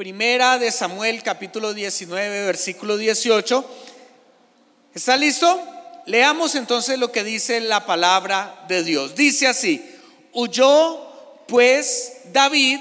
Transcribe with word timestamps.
Primera 0.00 0.58
de 0.58 0.72
Samuel 0.72 1.22
capítulo 1.22 1.74
19, 1.74 2.46
versículo 2.46 2.96
18. 2.96 3.62
¿Está 4.94 5.14
listo? 5.18 5.62
Leamos 6.06 6.54
entonces 6.54 6.98
lo 6.98 7.12
que 7.12 7.22
dice 7.22 7.60
la 7.60 7.84
palabra 7.84 8.64
de 8.66 8.82
Dios. 8.82 9.14
Dice 9.14 9.46
así, 9.46 9.84
huyó 10.32 11.06
pues 11.46 12.14
David 12.32 12.80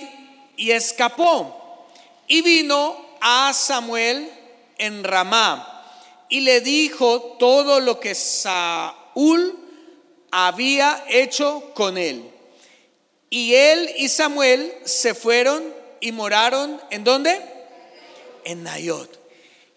y 0.56 0.72
escapó 0.72 1.90
y 2.26 2.42
vino 2.42 2.96
a 3.20 3.52
Samuel 3.54 4.32
en 4.78 5.04
Ramá 5.04 5.84
y 6.30 6.40
le 6.40 6.62
dijo 6.62 7.36
todo 7.38 7.82
lo 7.82 8.00
que 8.00 8.16
Saúl 8.16 9.60
había 10.32 11.04
hecho 11.10 11.74
con 11.74 11.98
él. 11.98 12.32
Y 13.30 13.56
él 13.56 13.90
y 13.98 14.08
Samuel 14.08 14.74
se 14.86 15.14
fueron 15.14 15.79
y 16.02 16.12
moraron 16.12 16.82
en 16.90 17.04
dónde? 17.04 17.42
En 18.44 18.64
Nayot. 18.64 19.20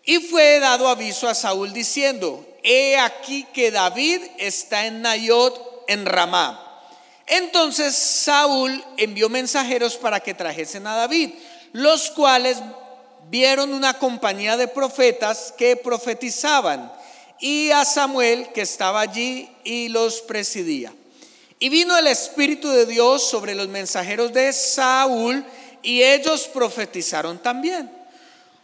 Y 0.04 0.18
fue 0.18 0.58
dado 0.58 0.88
aviso 0.88 1.28
a 1.28 1.34
Saúl 1.34 1.72
diciendo, 1.72 2.44
he 2.62 2.98
aquí 2.98 3.46
que 3.52 3.70
David 3.70 4.20
está 4.38 4.86
en 4.86 5.02
Nayot 5.02 5.84
en 5.88 6.06
Ramá. 6.06 6.68
Entonces 7.26 7.94
Saúl 7.94 8.84
envió 8.96 9.28
mensajeros 9.28 9.96
para 9.96 10.20
que 10.20 10.34
trajesen 10.34 10.86
a 10.86 10.96
David, 10.96 11.30
los 11.72 12.10
cuales 12.10 12.58
vieron 13.30 13.72
una 13.72 13.98
compañía 13.98 14.56
de 14.56 14.68
profetas 14.68 15.54
que 15.56 15.76
profetizaban 15.76 16.92
y 17.40 17.70
a 17.70 17.84
Samuel 17.84 18.48
que 18.52 18.62
estaba 18.62 19.00
allí 19.00 19.48
y 19.64 19.88
los 19.88 20.20
presidía. 20.22 20.92
Y 21.58 21.68
vino 21.68 21.96
el 21.96 22.08
Espíritu 22.08 22.68
de 22.68 22.86
Dios 22.86 23.28
sobre 23.28 23.54
los 23.54 23.68
mensajeros 23.68 24.32
de 24.32 24.52
Saúl 24.52 25.44
y 25.82 26.02
ellos 26.02 26.48
profetizaron 26.48 27.38
también. 27.38 27.90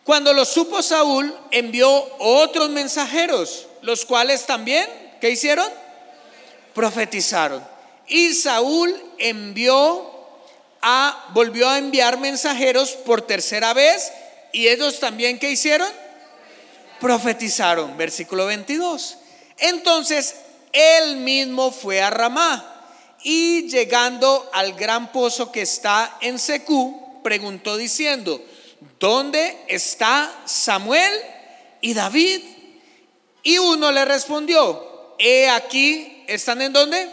Cuando 0.04 0.32
lo 0.32 0.45
supo 0.45 0.82
Saúl, 0.82 1.34
envió 1.50 1.90
otros 2.18 2.70
mensajeros, 2.70 3.66
los 3.82 4.06
cuales 4.06 4.46
también, 4.46 4.88
¿qué 5.20 5.30
hicieron? 5.30 5.68
Profetizaron. 6.74 7.62
Y 8.06 8.32
Saúl 8.32 8.95
envió 9.18 10.10
a, 10.80 11.26
volvió 11.34 11.68
a 11.68 11.78
enviar 11.78 12.18
mensajeros 12.18 12.93
por 12.93 13.23
tercera 13.23 13.74
vez 13.74 14.10
y 14.52 14.68
ellos 14.68 14.98
también, 14.98 15.38
¿qué 15.38 15.50
hicieron? 15.50 15.88
Profetizaron, 17.00 17.96
versículo 17.96 18.46
22. 18.46 19.18
Entonces 19.59 20.37
él 20.73 21.16
mismo 21.16 21.71
fue 21.71 22.00
a 22.00 22.10
Ramá 22.10 22.78
y 23.23 23.68
llegando 23.68 24.48
al 24.52 24.73
gran 24.74 25.12
pozo 25.12 25.50
que 25.52 25.62
está 25.62 26.16
en 26.21 26.38
Secú, 26.38 27.07
preguntó 27.29 27.76
diciendo, 27.76 28.43
¿dónde 28.98 29.54
está 29.68 30.34
Samuel 30.46 31.12
y 31.82 31.93
David? 31.93 32.40
Y 33.43 33.59
uno 33.59 33.93
le 33.93 34.07
respondió, 34.07 35.15
he 35.18 35.51
aquí, 35.51 36.24
¿están 36.26 36.62
en 36.62 36.73
dónde? 36.73 37.06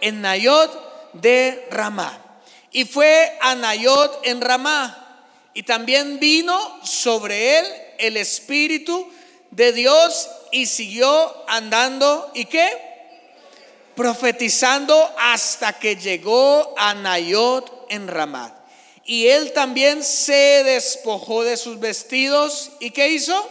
En 0.00 0.22
Nayot 0.22 1.12
de 1.12 1.68
Ramá. 1.70 2.40
Y 2.72 2.86
fue 2.86 3.36
a 3.42 3.54
Nayot 3.54 4.20
en 4.24 4.40
Ramá 4.40 5.20
y 5.52 5.62
también 5.62 6.18
vino 6.18 6.58
sobre 6.82 7.58
él 7.58 7.66
el 7.98 8.16
Espíritu 8.16 9.12
de 9.50 9.74
Dios 9.74 10.26
y 10.52 10.64
siguió 10.64 11.44
andando. 11.50 12.30
¿Y 12.32 12.46
qué? 12.46 12.70
Profetizando 13.94 15.14
hasta 15.18 15.74
que 15.74 15.96
llegó 15.96 16.74
a 16.78 16.94
Nayot 16.94 17.88
en 17.90 18.08
Ramat. 18.08 18.57
Y 19.08 19.28
él 19.28 19.54
también 19.54 20.04
se 20.04 20.62
despojó 20.64 21.42
de 21.42 21.56
sus 21.56 21.80
vestidos. 21.80 22.72
¿Y 22.78 22.90
qué 22.90 23.08
hizo? 23.08 23.48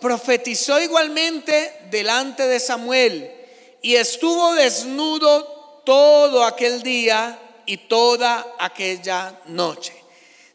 Profetizó 0.00 0.80
igualmente 0.80 1.74
delante 1.90 2.46
de 2.48 2.58
Samuel. 2.58 3.30
Y 3.82 3.96
estuvo 3.96 4.54
desnudo 4.54 5.82
todo 5.84 6.42
aquel 6.42 6.82
día 6.82 7.38
y 7.66 7.76
toda 7.76 8.54
aquella 8.58 9.38
noche. 9.44 9.92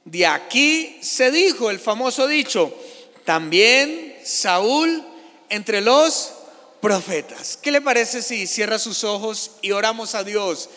De 0.03 0.25
aquí 0.25 0.97
se 1.03 1.29
dijo 1.29 1.69
el 1.69 1.79
famoso 1.79 2.25
dicho, 2.25 2.73
también 3.23 4.17
Saúl 4.23 5.05
entre 5.47 5.79
los 5.79 6.31
profetas. 6.81 7.55
¿Qué 7.55 7.69
le 7.69 7.81
parece 7.81 8.23
si 8.23 8.47
cierra 8.47 8.79
sus 8.79 9.03
ojos 9.03 9.51
y 9.61 9.73
oramos 9.73 10.15
a 10.15 10.23
Dios 10.23 10.69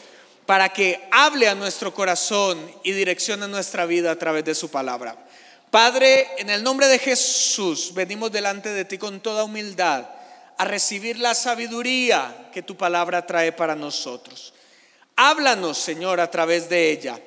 para 0.46 0.68
que 0.68 1.08
hable 1.10 1.48
a 1.48 1.54
nuestro 1.54 1.94
corazón 1.94 2.70
y 2.82 2.92
direccione 2.92 3.48
nuestra 3.48 3.86
vida 3.86 4.10
a 4.10 4.18
través 4.18 4.44
de 4.44 4.54
su 4.54 4.70
palabra? 4.70 5.16
Padre, 5.70 6.28
en 6.38 6.50
el 6.50 6.62
nombre 6.62 6.86
de 6.86 6.98
Jesús, 6.98 7.92
venimos 7.94 8.30
delante 8.30 8.68
de 8.68 8.84
ti 8.84 8.98
con 8.98 9.20
toda 9.20 9.44
humildad 9.44 10.04
a 10.56 10.64
recibir 10.64 11.18
la 11.18 11.34
sabiduría 11.34 12.48
que 12.52 12.62
tu 12.62 12.76
palabra 12.76 13.26
trae 13.26 13.52
para 13.52 13.74
nosotros. 13.74 14.54
Háblanos, 15.16 15.78
Señor, 15.78 16.20
a 16.20 16.30
través 16.30 16.68
de 16.68 16.90
ella 16.90 17.18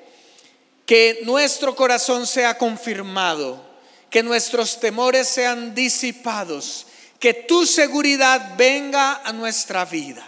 que 0.88 1.20
nuestro 1.26 1.76
corazón 1.76 2.26
sea 2.26 2.58
confirmado, 2.58 3.62
que 4.10 4.24
nuestros 4.24 4.80
temores 4.80 5.28
sean 5.28 5.76
disipados, 5.76 6.88
que 7.20 7.34
tu 7.34 7.66
seguridad 7.66 8.56
venga 8.58 9.22
a 9.26 9.34
nuestra 9.34 9.84
vida. 9.84 10.26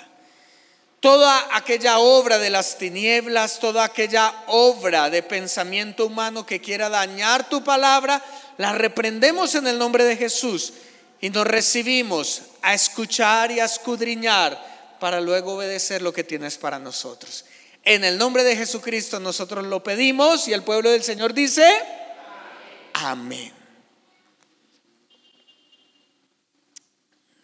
Toda 0.99 1.55
aquella 1.55 1.99
obra 1.99 2.39
de 2.39 2.49
las 2.49 2.77
tinieblas, 2.77 3.59
toda 3.59 3.85
aquella 3.85 4.43
obra 4.47 5.09
de 5.09 5.23
pensamiento 5.23 6.05
humano 6.05 6.45
que 6.45 6.59
quiera 6.59 6.89
dañar 6.89 7.47
tu 7.47 7.63
palabra, 7.63 8.21
la 8.57 8.73
reprendemos 8.73 9.55
en 9.55 9.67
el 9.67 9.79
nombre 9.79 10.03
de 10.03 10.17
Jesús 10.17 10.73
y 11.21 11.29
nos 11.29 11.47
recibimos 11.47 12.41
a 12.61 12.73
escuchar 12.73 13.51
y 13.51 13.61
a 13.61 13.65
escudriñar 13.65 14.97
para 14.99 15.21
luego 15.21 15.53
obedecer 15.53 16.01
lo 16.01 16.11
que 16.11 16.25
tienes 16.25 16.57
para 16.57 16.79
nosotros. 16.79 17.45
En 17.83 18.03
el 18.03 18.17
nombre 18.17 18.43
de 18.43 18.57
Jesucristo 18.57 19.21
nosotros 19.21 19.65
lo 19.65 19.81
pedimos 19.81 20.49
y 20.49 20.53
el 20.53 20.63
pueblo 20.63 20.89
del 20.89 21.03
Señor 21.03 21.33
dice, 21.33 21.65
amén. 22.93 23.53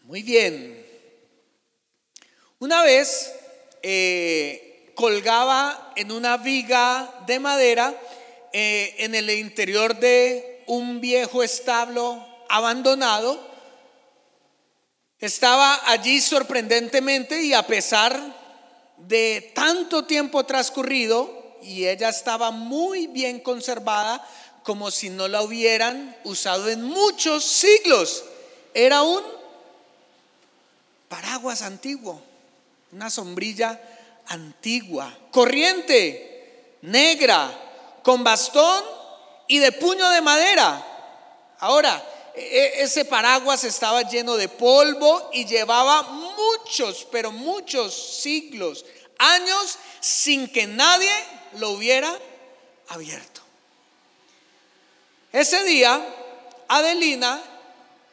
Muy 0.03 0.21
bien. 0.23 0.85
Una 2.59 2.83
vez 2.83 3.31
eh, 3.87 4.91
colgaba 4.95 5.93
en 5.95 6.11
una 6.11 6.37
viga 6.37 7.21
de 7.27 7.39
madera 7.39 7.95
eh, 8.51 8.95
en 8.97 9.13
el 9.13 9.29
interior 9.29 9.99
de 9.99 10.63
un 10.65 10.99
viejo 11.01 11.43
establo 11.43 12.25
abandonado. 12.49 13.39
Estaba 15.19 15.79
allí 15.85 16.19
sorprendentemente 16.19 17.43
y 17.43 17.53
a 17.53 17.61
pesar 17.67 18.19
de 18.97 19.51
tanto 19.53 20.05
tiempo 20.05 20.47
transcurrido 20.47 21.59
y 21.61 21.85
ella 21.85 22.09
estaba 22.09 22.49
muy 22.49 23.05
bien 23.05 23.39
conservada 23.39 24.27
como 24.63 24.89
si 24.89 25.11
no 25.11 25.27
la 25.27 25.43
hubieran 25.43 26.17
usado 26.23 26.69
en 26.69 26.81
muchos 26.81 27.45
siglos. 27.45 28.23
Era 28.73 29.03
un 29.03 29.21
paraguas 31.07 31.61
antiguo, 31.61 32.19
una 32.95 33.09
sombrilla 33.09 33.77
antigua, 34.27 35.13
corriente, 35.29 36.77
negra, 36.83 37.51
con 38.01 38.23
bastón 38.23 38.85
y 39.49 39.59
de 39.59 39.73
puño 39.73 40.09
de 40.11 40.21
madera. 40.21 40.81
Ahora, 41.59 42.01
e, 42.33 42.41
e, 42.41 42.83
ese 42.83 43.03
paraguas 43.03 43.65
estaba 43.65 44.03
lleno 44.03 44.37
de 44.37 44.47
polvo 44.47 45.29
y 45.33 45.45
llevaba 45.45 46.03
muchos, 46.03 47.05
pero 47.11 47.33
muchos 47.33 47.93
siglos, 47.93 48.85
años 49.17 49.77
sin 49.99 50.47
que 50.47 50.65
nadie 50.65 51.11
lo 51.57 51.71
hubiera 51.71 52.17
abierto. 52.87 53.41
Ese 55.33 55.65
día, 55.65 56.01
Adelina, 56.69 57.41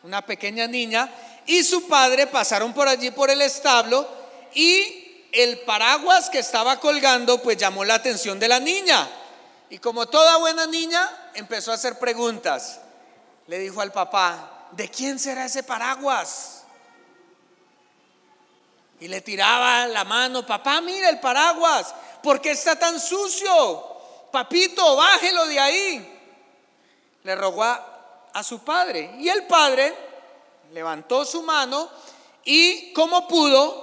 una 0.03 0.27
pequeña 0.27 0.67
niña, 0.67 1.09
y 1.47 1.63
su 1.63 1.87
padre 1.87 2.27
pasaron 2.27 2.75
por 2.75 2.89
allí 2.89 3.13
por 3.13 3.31
el 3.31 3.43
establo 3.43 4.22
y 4.55 5.29
el 5.33 5.61
paraguas 5.61 6.31
que 6.31 6.39
estaba 6.39 6.79
colgando 6.79 7.43
pues 7.43 7.57
llamó 7.57 7.85
la 7.85 7.95
atención 7.95 8.39
de 8.39 8.49
la 8.49 8.61
niña. 8.61 9.09
Y 9.71 9.79
como 9.79 10.07
toda 10.07 10.37
buena 10.37 10.67
niña, 10.67 11.31
empezó 11.35 11.71
a 11.73 11.75
hacer 11.75 11.99
preguntas 11.99 12.81
le 13.47 13.59
dijo 13.59 13.81
al 13.81 13.93
papá, 13.93 14.69
¿de 14.73 14.89
quién 14.89 15.19
será 15.19 15.47
ese 15.47 15.63
paraguas? 15.63 16.65
Y 19.01 19.09
le 19.09 19.21
tiraba 19.21 19.87
la 19.89 20.05
mano, 20.05 20.47
papá, 20.47 20.81
mira 20.81 21.09
el 21.09 21.19
paraguas, 21.19 21.95
¿por 22.23 22.41
qué 22.41 22.53
está 22.53 22.79
tan 22.79 23.01
sucio? 23.01 23.89
Papito, 24.31 24.97
bájelo 24.97 25.47
de 25.47 25.59
ahí. 25.59 26.21
Le 27.25 27.35
rogó 27.35 27.65
a, 27.65 28.29
a 28.33 28.43
su 28.43 28.61
padre. 28.61 29.17
Y 29.19 29.29
el 29.29 29.45
padre 29.45 29.95
levantó 30.73 31.25
su 31.25 31.43
mano 31.43 31.91
y 32.45 32.93
como 32.93 33.27
pudo, 33.27 33.82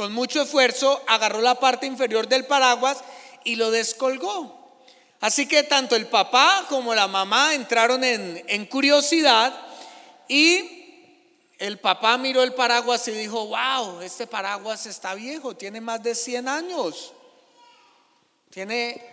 con 0.00 0.14
mucho 0.14 0.40
esfuerzo, 0.40 0.98
agarró 1.06 1.42
la 1.42 1.56
parte 1.56 1.84
inferior 1.84 2.26
del 2.26 2.46
paraguas 2.46 3.04
y 3.44 3.56
lo 3.56 3.70
descolgó. 3.70 4.72
Así 5.20 5.46
que 5.46 5.62
tanto 5.62 5.94
el 5.94 6.06
papá 6.06 6.64
como 6.70 6.94
la 6.94 7.06
mamá 7.06 7.52
entraron 7.52 8.02
en, 8.02 8.42
en 8.48 8.64
curiosidad 8.64 9.54
y 10.26 11.12
el 11.58 11.78
papá 11.80 12.16
miró 12.16 12.42
el 12.42 12.54
paraguas 12.54 13.06
y 13.08 13.10
dijo, 13.10 13.48
wow, 13.48 14.00
este 14.00 14.26
paraguas 14.26 14.86
está 14.86 15.12
viejo, 15.12 15.54
tiene 15.54 15.82
más 15.82 16.02
de 16.02 16.14
100 16.14 16.48
años. 16.48 17.12
Tiene 18.48 19.04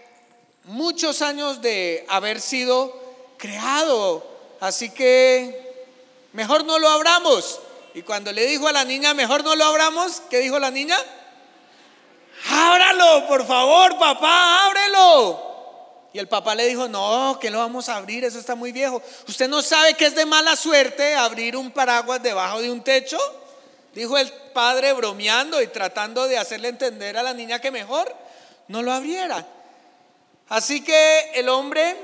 muchos 0.64 1.22
años 1.22 1.62
de 1.62 2.06
haber 2.08 2.40
sido 2.40 2.98
creado. 3.36 4.26
Así 4.62 4.90
que 4.92 5.86
mejor 6.32 6.64
no 6.64 6.80
lo 6.80 6.88
abramos. 6.88 7.60
Y 7.98 8.04
cuando 8.04 8.32
le 8.32 8.46
dijo 8.46 8.68
a 8.68 8.72
la 8.72 8.84
niña, 8.84 9.16
mejor 9.16 9.44
no 9.44 9.56
lo 9.56 9.66
abramos, 9.66 10.22
¿qué 10.30 10.38
dijo 10.38 10.60
la 10.60 10.70
niña? 10.70 10.96
Ábralo, 12.48 13.28
por 13.28 13.44
favor, 13.44 13.98
papá, 13.98 14.68
ábrelo. 14.68 16.10
Y 16.14 16.20
el 16.20 16.28
papá 16.28 16.54
le 16.54 16.68
dijo, 16.68 16.88
no, 16.88 17.40
que 17.42 17.50
lo 17.50 17.58
vamos 17.58 17.90
a 17.90 17.96
abrir, 17.96 18.24
eso 18.24 18.38
está 18.38 18.54
muy 18.54 18.72
viejo. 18.72 19.02
¿Usted 19.28 19.50
no 19.50 19.64
sabe 19.64 19.96
que 19.96 20.06
es 20.06 20.14
de 20.14 20.28
mala 20.28 20.56
suerte 20.56 21.16
abrir 21.16 21.58
un 21.58 21.72
paraguas 21.72 22.22
debajo 22.22 22.62
de 22.62 22.70
un 22.70 22.84
techo? 22.84 23.18
Dijo 23.96 24.16
el 24.16 24.32
padre 24.54 24.94
bromeando 24.94 25.60
y 25.60 25.66
tratando 25.66 26.28
de 26.28 26.38
hacerle 26.38 26.68
entender 26.68 27.18
a 27.18 27.24
la 27.24 27.34
niña 27.34 27.60
que 27.60 27.72
mejor 27.72 28.16
no 28.68 28.84
lo 28.84 28.94
abriera. 28.94 29.44
Así 30.50 30.84
que 30.84 31.32
el 31.34 31.50
hombre, 31.50 31.96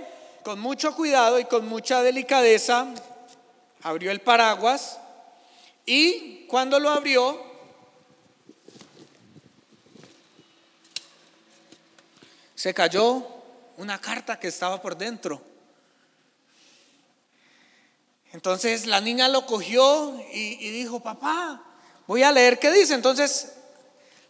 con 0.43 0.59
mucho 0.59 0.95
cuidado 0.95 1.37
y 1.37 1.45
con 1.45 1.67
mucha 1.67 2.01
delicadeza, 2.01 2.87
abrió 3.83 4.09
el 4.09 4.21
paraguas 4.21 4.97
y 5.85 6.45
cuando 6.47 6.79
lo 6.79 6.89
abrió, 6.89 7.53
se 12.55 12.73
cayó 12.73 13.27
una 13.77 13.99
carta 13.99 14.39
que 14.39 14.47
estaba 14.47 14.81
por 14.81 14.95
dentro. 14.95 15.41
Entonces 18.31 18.85
la 18.85 19.01
niña 19.01 19.27
lo 19.27 19.45
cogió 19.45 20.17
y, 20.31 20.71
dijo, 20.71 21.01
papá, 21.01 21.61
voy 22.07 22.23
a 22.23 22.31
leer 22.31 22.59
qué 22.59 22.71
dice. 22.71 22.93
Entonces 22.93 23.53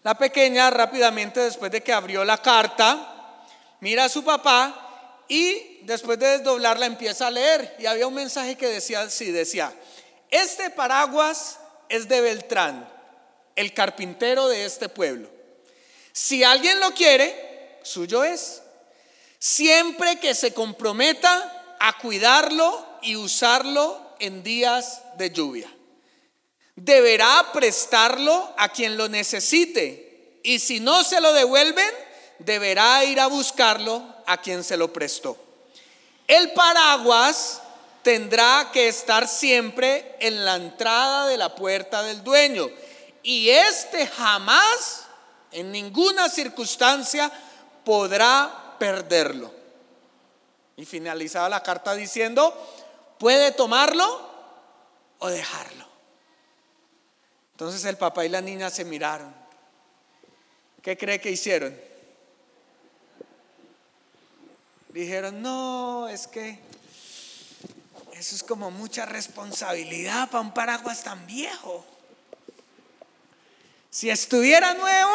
la 0.03 0.17
pequeña 0.17 0.69
rápidamente, 0.71 1.39
después 1.39 1.71
de 1.71 1.83
que 1.83 1.93
abrió 1.93 2.25
la 2.25 2.41
carta, 2.41 3.45
mira 3.79 4.05
a 4.05 4.09
su 4.09 4.23
papá 4.23 5.23
y 5.27 5.79
después 5.83 6.19
de 6.19 6.37
desdoblarla 6.37 6.85
empieza 6.85 7.27
a 7.27 7.31
leer. 7.31 7.75
Y 7.79 7.85
había 7.85 8.07
un 8.07 8.15
mensaje 8.15 8.57
que 8.57 8.67
decía 8.67 9.01
así, 9.01 9.31
decía, 9.31 9.73
este 10.33 10.69
paraguas 10.69 11.59
es 11.89 12.07
de 12.07 12.21
Beltrán, 12.21 12.89
el 13.55 13.73
carpintero 13.73 14.47
de 14.47 14.65
este 14.65 14.89
pueblo. 14.89 15.29
Si 16.11 16.43
alguien 16.43 16.79
lo 16.79 16.91
quiere, 16.91 17.79
suyo 17.83 18.23
es. 18.23 18.61
Siempre 19.39 20.19
que 20.19 20.35
se 20.35 20.53
comprometa 20.53 21.75
a 21.79 21.97
cuidarlo 21.97 22.85
y 23.01 23.15
usarlo 23.15 24.15
en 24.19 24.43
días 24.43 25.01
de 25.17 25.31
lluvia 25.31 25.69
deberá 26.75 27.51
prestarlo 27.53 28.53
a 28.57 28.69
quien 28.69 28.97
lo 28.97 29.07
necesite 29.07 30.39
y 30.43 30.59
si 30.59 30.79
no 30.79 31.03
se 31.03 31.21
lo 31.21 31.33
devuelven, 31.33 31.89
deberá 32.39 33.03
ir 33.05 33.19
a 33.19 33.27
buscarlo 33.27 34.03
a 34.25 34.37
quien 34.37 34.63
se 34.63 34.77
lo 34.77 34.91
prestó. 34.91 35.37
El 36.27 36.51
paraguas 36.53 37.61
tendrá 38.03 38.69
que 38.71 38.87
estar 38.87 39.27
siempre 39.27 40.15
en 40.19 40.45
la 40.45 40.55
entrada 40.55 41.27
de 41.27 41.37
la 41.37 41.55
puerta 41.55 42.03
del 42.03 42.23
dueño 42.23 42.69
y 43.23 43.49
este 43.49 44.05
jamás, 44.05 45.05
en 45.51 45.71
ninguna 45.71 46.29
circunstancia, 46.29 47.31
podrá 47.85 48.75
perderlo. 48.77 49.51
Y 50.75 50.85
finalizaba 50.85 51.47
la 51.47 51.63
carta 51.63 51.95
diciendo, 51.95 52.53
puede 53.17 53.51
tomarlo 53.51 54.29
o 55.19 55.29
dejarlo. 55.29 55.87
Entonces 57.53 57.85
el 57.85 57.95
papá 57.95 58.25
y 58.25 58.29
la 58.29 58.41
niña 58.41 58.69
se 58.69 58.83
miraron. 58.83 59.33
¿Qué 60.81 60.97
cree 60.97 61.21
que 61.21 61.31
hicieron? 61.31 61.79
Dijeron, 64.89 65.41
no, 65.41 66.09
es 66.09 66.27
que 66.27 66.59
eso 68.23 68.37
es 68.37 68.43
como 68.43 68.71
mucha 68.71 69.05
responsabilidad 69.05 70.29
para 70.29 70.39
un 70.39 70.53
paraguas 70.53 71.03
tan 71.03 71.27
viejo. 71.27 71.83
Si 73.89 74.09
estuviera 74.09 74.73
nuevo, 74.75 75.11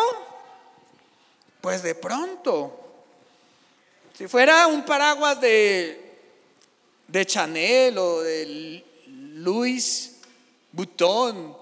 pues 1.63 1.83
de 1.83 1.95
pronto. 1.95 2.79
Si 4.13 4.29
fuera 4.29 4.67
un 4.67 4.85
paraguas 4.85 5.41
de, 5.41 6.19
de 7.07 7.25
Chanel 7.25 7.97
o 7.97 8.21
de 8.21 8.85
Louis 9.07 10.17
Vuitton, 10.71 11.57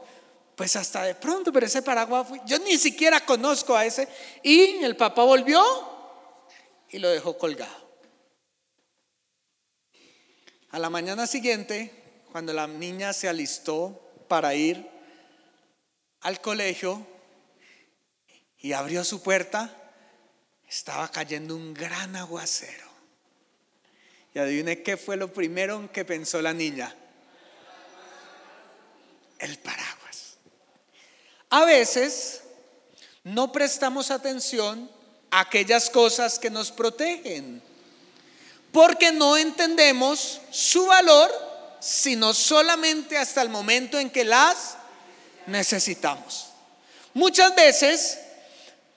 pues 0.56 0.74
hasta 0.74 1.04
de 1.04 1.14
pronto, 1.14 1.52
pero 1.52 1.66
ese 1.66 1.80
paraguas, 1.80 2.26
yo 2.44 2.58
ni 2.58 2.76
siquiera 2.76 3.24
conozco 3.24 3.76
a 3.76 3.84
ese. 3.84 4.08
Y 4.42 4.82
el 4.82 4.96
papá 4.96 5.22
volvió 5.22 5.62
y 6.90 6.98
lo 6.98 7.08
dejó 7.08 7.38
colgado. 7.38 7.85
A 10.76 10.78
la 10.78 10.90
mañana 10.90 11.26
siguiente, 11.26 11.90
cuando 12.30 12.52
la 12.52 12.66
niña 12.66 13.14
se 13.14 13.30
alistó 13.30 13.98
para 14.28 14.54
ir 14.54 14.86
al 16.20 16.42
colegio 16.42 17.06
y 18.58 18.74
abrió 18.74 19.02
su 19.02 19.22
puerta, 19.22 19.74
estaba 20.68 21.10
cayendo 21.10 21.56
un 21.56 21.72
gran 21.72 22.14
aguacero. 22.14 22.86
Y 24.34 24.38
adivine 24.38 24.82
qué 24.82 24.98
fue 24.98 25.16
lo 25.16 25.32
primero 25.32 25.76
en 25.76 25.88
que 25.88 26.04
pensó 26.04 26.42
la 26.42 26.52
niña. 26.52 26.94
El 29.38 29.58
paraguas. 29.60 30.36
A 31.48 31.64
veces 31.64 32.42
no 33.24 33.50
prestamos 33.50 34.10
atención 34.10 34.90
a 35.30 35.40
aquellas 35.40 35.88
cosas 35.88 36.38
que 36.38 36.50
nos 36.50 36.70
protegen, 36.70 37.62
porque 38.76 39.10
no 39.10 39.38
entendemos 39.38 40.38
su 40.50 40.84
valor, 40.84 41.32
sino 41.80 42.34
solamente 42.34 43.16
hasta 43.16 43.40
el 43.40 43.48
momento 43.48 43.98
en 43.98 44.10
que 44.10 44.22
las 44.22 44.76
necesitamos. 45.46 46.48
Muchas 47.14 47.54
veces 47.54 48.18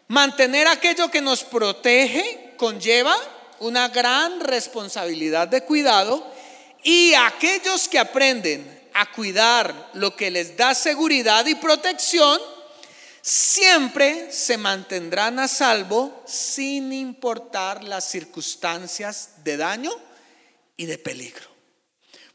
mantener 0.09 0.67
aquello 0.67 1.09
que 1.09 1.21
nos 1.21 1.45
protege 1.45 2.55
conlleva 2.57 3.15
una 3.59 3.87
gran 3.87 4.41
responsabilidad 4.41 5.47
de 5.47 5.63
cuidado 5.63 6.29
y 6.83 7.13
aquellos 7.13 7.87
que 7.87 7.99
aprenden 7.99 8.81
a 8.93 9.09
cuidar 9.13 9.91
lo 9.93 10.13
que 10.13 10.29
les 10.29 10.57
da 10.57 10.75
seguridad 10.75 11.45
y 11.45 11.55
protección, 11.55 12.37
siempre 13.21 14.31
se 14.31 14.57
mantendrán 14.57 15.39
a 15.39 15.47
salvo 15.47 16.23
sin 16.25 16.93
importar 16.93 17.83
las 17.83 18.09
circunstancias 18.09 19.43
de 19.43 19.57
daño 19.57 19.91
y 20.77 20.85
de 20.85 20.97
peligro. 20.97 21.47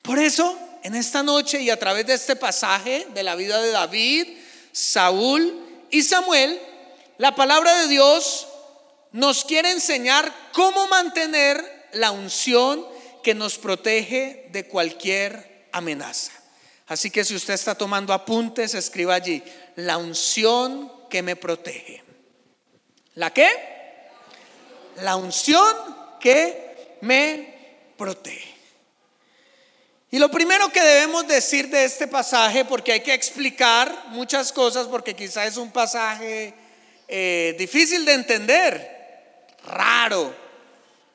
Por 0.03 0.19
eso, 0.19 0.59
en 0.83 0.95
esta 0.95 1.23
noche 1.23 1.63
y 1.63 1.71
a 1.71 1.79
través 1.79 2.07
de 2.07 2.15
este 2.15 2.37
pasaje 2.37 3.07
de 3.15 3.23
la 3.23 3.37
vida 3.37 3.61
de 3.61 3.71
David, 3.71 4.27
Saúl 4.73 5.87
y 5.91 6.03
Samuel, 6.03 6.61
la 7.17 7.35
palabra 7.35 7.75
de 7.81 7.89
Dios 7.89 8.47
nos 9.13 9.45
quiere 9.45 9.71
enseñar 9.71 10.35
cómo 10.53 10.89
mantener 10.89 11.89
la 11.93 12.11
unción 12.11 12.85
que 13.23 13.35
nos 13.35 13.57
protege 13.57 14.49
de 14.53 14.67
cualquier 14.67 15.69
amenaza. 15.73 16.33
Así 16.87 17.11
que 17.11 17.25
si 17.25 17.35
usted 17.35 17.55
está 17.55 17.75
tomando 17.75 18.13
apuntes, 18.13 18.75
escriba 18.75 19.15
allí, 19.15 19.43
la 19.77 19.99
unción 19.99 20.93
que 21.09 21.23
me 21.23 21.37
protege. 21.37 22.03
¿La 23.15 23.33
qué? 23.33 23.49
La 24.97 25.17
unción 25.17 25.75
que 26.21 26.99
me 27.01 27.93
protege. 27.97 28.55
Y 30.11 30.19
lo 30.19 30.31
primero 30.31 30.71
que 30.71 30.81
debemos 30.81 31.27
decir 31.27 31.69
de 31.71 31.85
este 31.85 32.07
pasaje, 32.07 32.65
porque 32.65 32.93
hay 32.93 33.01
que 33.01 33.15
explicar 33.15 34.07
muchas 34.11 34.53
cosas, 34.53 34.87
porque 34.87 35.17
quizá 35.17 35.45
es 35.45 35.57
un 35.57 35.73
pasaje 35.73 36.55
eh, 37.09 37.57
difícil 37.59 38.05
de 38.05 38.13
entender, 38.13 39.47
raro, 39.67 40.33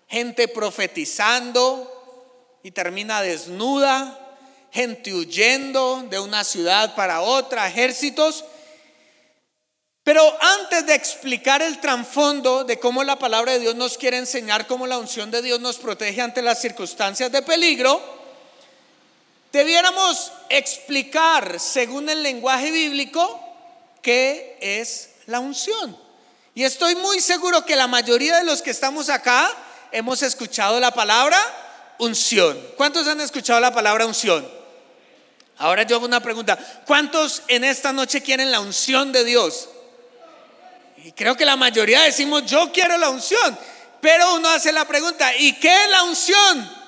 gente 0.09 0.49
profetizando 0.49 2.59
y 2.61 2.71
termina 2.71 3.21
desnuda, 3.21 4.28
gente 4.71 5.13
huyendo 5.13 6.03
de 6.09 6.19
una 6.19 6.43
ciudad 6.43 6.95
para 6.95 7.21
otra, 7.21 7.67
ejércitos. 7.67 8.45
Pero 10.03 10.23
antes 10.41 10.85
de 10.85 10.95
explicar 10.95 11.61
el 11.61 11.79
trasfondo 11.79 12.63
de 12.63 12.79
cómo 12.79 13.03
la 13.03 13.19
palabra 13.19 13.53
de 13.53 13.59
Dios 13.59 13.75
nos 13.75 13.97
quiere 13.97 14.17
enseñar 14.17 14.67
cómo 14.67 14.87
la 14.87 14.97
unción 14.97 15.29
de 15.29 15.41
Dios 15.41 15.59
nos 15.59 15.77
protege 15.77 16.21
ante 16.21 16.41
las 16.41 16.61
circunstancias 16.61 17.31
de 17.31 17.41
peligro, 17.41 18.01
debiéramos 19.51 20.31
explicar, 20.49 21.59
según 21.59 22.09
el 22.09 22.23
lenguaje 22.23 22.71
bíblico, 22.71 23.39
qué 24.01 24.57
es 24.61 25.11
la 25.27 25.39
unción. 25.39 25.97
Y 26.55 26.63
estoy 26.63 26.95
muy 26.95 27.19
seguro 27.21 27.65
que 27.65 27.75
la 27.75 27.87
mayoría 27.87 28.37
de 28.37 28.43
los 28.43 28.61
que 28.61 28.71
estamos 28.71 29.09
acá 29.09 29.51
hemos 29.91 30.23
escuchado 30.23 30.79
la 30.79 30.91
palabra 30.91 31.37
unción. 31.99 32.59
¿Cuántos 32.77 33.07
han 33.07 33.21
escuchado 33.21 33.59
la 33.59 33.73
palabra 33.73 34.05
unción? 34.05 34.58
Ahora 35.59 35.83
yo 35.83 35.97
hago 35.97 36.05
una 36.05 36.21
pregunta. 36.21 36.57
¿Cuántos 36.85 37.43
en 37.49 37.65
esta 37.65 37.91
noche 37.91 38.23
quieren 38.23 38.49
la 38.49 38.61
unción 38.61 39.11
de 39.11 39.25
Dios? 39.25 39.67
Y 41.03 41.11
creo 41.11 41.35
que 41.35 41.45
la 41.45 41.57
mayoría 41.57 42.01
decimos, 42.01 42.45
yo 42.45 42.71
quiero 42.71 42.97
la 42.97 43.09
unción. 43.09 43.59
Pero 44.01 44.35
uno 44.35 44.47
hace 44.49 44.71
la 44.71 44.85
pregunta, 44.85 45.35
¿y 45.35 45.53
qué 45.59 45.83
es 45.83 45.89
la 45.89 46.03
unción? 46.03 46.79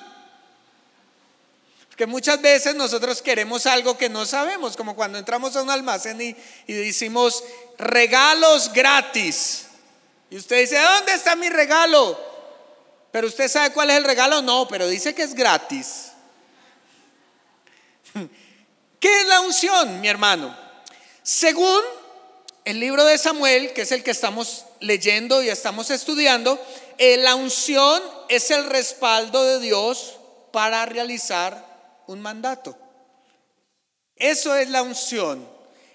Porque 1.88 2.06
muchas 2.06 2.40
veces 2.40 2.74
nosotros 2.74 3.20
queremos 3.20 3.66
algo 3.66 3.98
que 3.98 4.08
no 4.08 4.24
sabemos, 4.24 4.74
como 4.74 4.96
cuando 4.96 5.18
entramos 5.18 5.54
a 5.54 5.62
un 5.62 5.70
almacén 5.70 6.18
y, 6.22 6.34
y 6.66 6.72
decimos 6.72 7.44
regalos 7.76 8.72
gratis. 8.72 9.66
Y 10.30 10.38
usted 10.38 10.60
dice, 10.60 10.80
¿dónde 10.80 11.12
está 11.12 11.36
mi 11.36 11.50
regalo? 11.50 12.18
Pero 13.10 13.26
usted 13.26 13.48
sabe 13.48 13.74
cuál 13.74 13.90
es 13.90 13.98
el 13.98 14.04
regalo, 14.04 14.40
no, 14.40 14.66
pero 14.66 14.88
dice 14.88 15.14
que 15.14 15.24
es 15.24 15.34
gratis. 15.34 16.12
¿Qué 19.02 19.22
es 19.22 19.26
la 19.26 19.40
unción, 19.40 20.00
mi 20.00 20.06
hermano? 20.06 20.56
Según 21.24 21.80
el 22.64 22.78
libro 22.78 23.04
de 23.04 23.18
Samuel, 23.18 23.72
que 23.72 23.82
es 23.82 23.90
el 23.90 24.04
que 24.04 24.12
estamos 24.12 24.64
leyendo 24.78 25.42
y 25.42 25.48
estamos 25.48 25.90
estudiando, 25.90 26.64
eh, 26.98 27.16
la 27.16 27.34
unción 27.34 28.00
es 28.28 28.52
el 28.52 28.64
respaldo 28.66 29.42
de 29.42 29.58
Dios 29.58 30.20
para 30.52 30.86
realizar 30.86 31.66
un 32.06 32.22
mandato. 32.22 32.78
Eso 34.14 34.54
es 34.54 34.70
la 34.70 34.82
unción. 34.82 35.50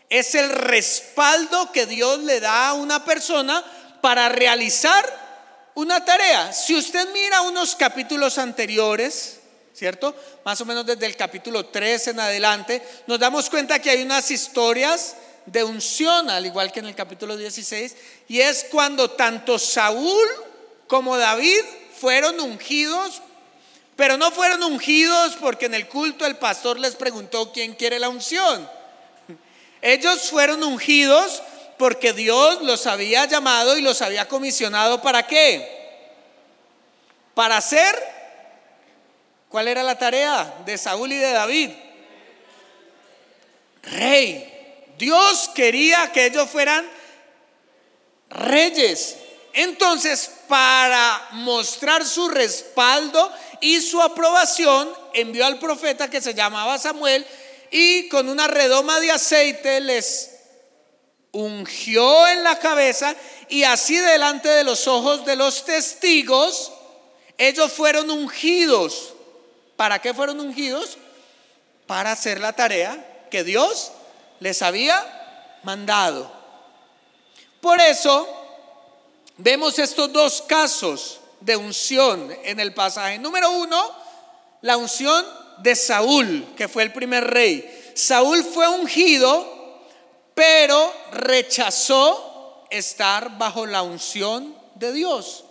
Es 0.10 0.36
el 0.36 0.50
respaldo 0.50 1.72
que 1.72 1.86
Dios 1.86 2.20
le 2.20 2.42
da 2.42 2.68
a 2.68 2.74
una 2.74 3.06
persona 3.06 3.64
para 4.02 4.28
realizar 4.28 5.72
una 5.76 6.04
tarea. 6.04 6.52
Si 6.52 6.76
usted 6.76 7.08
mira 7.14 7.40
unos 7.44 7.74
capítulos 7.74 8.38
anteriores, 8.38 9.37
¿cierto? 9.78 10.16
Más 10.44 10.60
o 10.62 10.66
menos 10.66 10.86
desde 10.86 11.06
el 11.06 11.16
capítulo 11.16 11.68
3 11.68 12.08
en 12.08 12.20
adelante, 12.20 12.82
nos 13.06 13.20
damos 13.20 13.50
cuenta 13.50 13.80
que 13.80 13.92
hay 13.92 14.02
unas 14.02 14.32
historias 14.32 15.16
de 15.46 15.64
unción, 15.64 16.30
al 16.30 16.46
igual 16.46 16.72
que 16.72 16.80
en 16.80 16.88
el 16.88 16.96
capítulo 16.96 17.38
16, 17.38 17.96
y 18.28 18.42
es 18.42 18.66
cuando 18.72 19.12
tanto 19.12 19.60
Saúl 19.60 20.28
como 20.88 21.18
David 21.18 21.62
fueron 22.00 22.40
ungidos 22.40 23.22
pero 23.98 24.16
no 24.16 24.32
fueron 24.32 24.62
ungidos 24.62 25.36
porque 25.42 25.66
en 25.66 25.74
el 25.74 25.88
culto 25.88 26.28
el 26.28 26.38
pastor 26.38 26.80
les 26.80 26.96
preguntó 26.96 27.52
quién 27.52 27.74
quiere 27.74 27.98
la 27.98 28.10
unción. 28.10 28.70
Ellos 29.82 30.30
fueron 30.30 30.64
ungidos 30.64 31.42
porque 31.80 32.14
Dios 32.14 32.62
los 32.62 32.86
había 32.86 33.26
llamado 33.26 33.76
y 33.76 33.82
los 33.82 34.04
había 34.04 34.28
comisionado 34.28 35.02
para 35.02 35.26
qué? 35.26 36.12
Para 37.34 37.58
hacer, 37.58 38.17
¿cuál 39.50 39.68
era 39.68 39.84
la 39.84 39.98
tarea 39.98 40.62
de 40.66 40.78
Saúl 40.78 41.12
y 41.12 41.18
de 41.18 41.32
David? 41.32 41.72
Rey. 43.84 44.54
Dios 44.98 45.50
quería 45.54 46.12
que 46.12 46.26
ellos 46.26 46.50
fueran 46.50 46.88
reyes. 48.30 49.18
Entonces, 49.54 50.32
para 50.48 51.30
mostrar 51.32 52.06
su 52.06 52.30
respaldo 52.30 53.32
y 53.62 53.82
su 53.82 54.02
aprobación, 54.02 54.90
envió 55.14 55.46
al 55.46 55.60
profeta 55.60 56.10
que 56.10 56.22
se 56.22 56.34
llamaba 56.34 56.78
Samuel 56.78 57.26
y 57.72 58.08
con 58.10 58.30
una 58.30 58.48
redoma 58.48 59.00
de 59.00 59.12
aceite 59.12 59.80
les 59.82 60.32
ungió 61.32 62.28
en 62.28 62.44
la 62.44 62.58
cabeza 62.60 63.16
y 63.50 63.64
así 63.64 63.98
delante 63.98 64.50
de 64.50 64.64
los 64.64 64.88
ojos 64.88 65.26
de 65.26 65.36
los 65.36 65.66
testigos, 65.66 66.72
ellos 67.38 67.72
fueron 67.72 68.10
ungidos. 68.10 69.14
¿Para 69.78 70.00
qué 70.00 70.14
fueron 70.14 70.40
ungidos? 70.40 70.98
Para 71.86 72.12
hacer 72.12 72.42
la 72.42 72.52
tarea 72.52 73.28
que 73.32 73.44
Dios 73.44 73.92
les 74.40 74.62
había 74.62 75.60
mandado. 75.64 76.30
Por 77.62 77.80
eso 77.80 78.28
vemos 79.38 79.80
estos 79.80 80.12
dos 80.12 80.42
casos 80.42 81.22
de 81.40 81.56
unción 81.56 82.36
en 82.44 82.60
el 82.60 82.74
pasaje. 82.74 83.20
Número 83.20 83.52
uno, 83.52 83.96
la 84.62 84.78
unción 84.78 85.26
de 85.60 85.76
Saúl, 85.76 86.46
que 86.56 86.68
fue 86.68 86.84
el 86.84 86.92
primer 86.92 87.26
rey. 87.26 87.92
Saúl 87.94 88.44
fue 88.44 88.68
ungido, 88.68 89.84
pero 90.34 90.92
rechazó 91.12 92.66
estar 92.72 93.38
bajo 93.38 93.66
la 93.66 93.84
unción 93.84 94.56
de 94.76 94.92
Dios. 94.92 95.44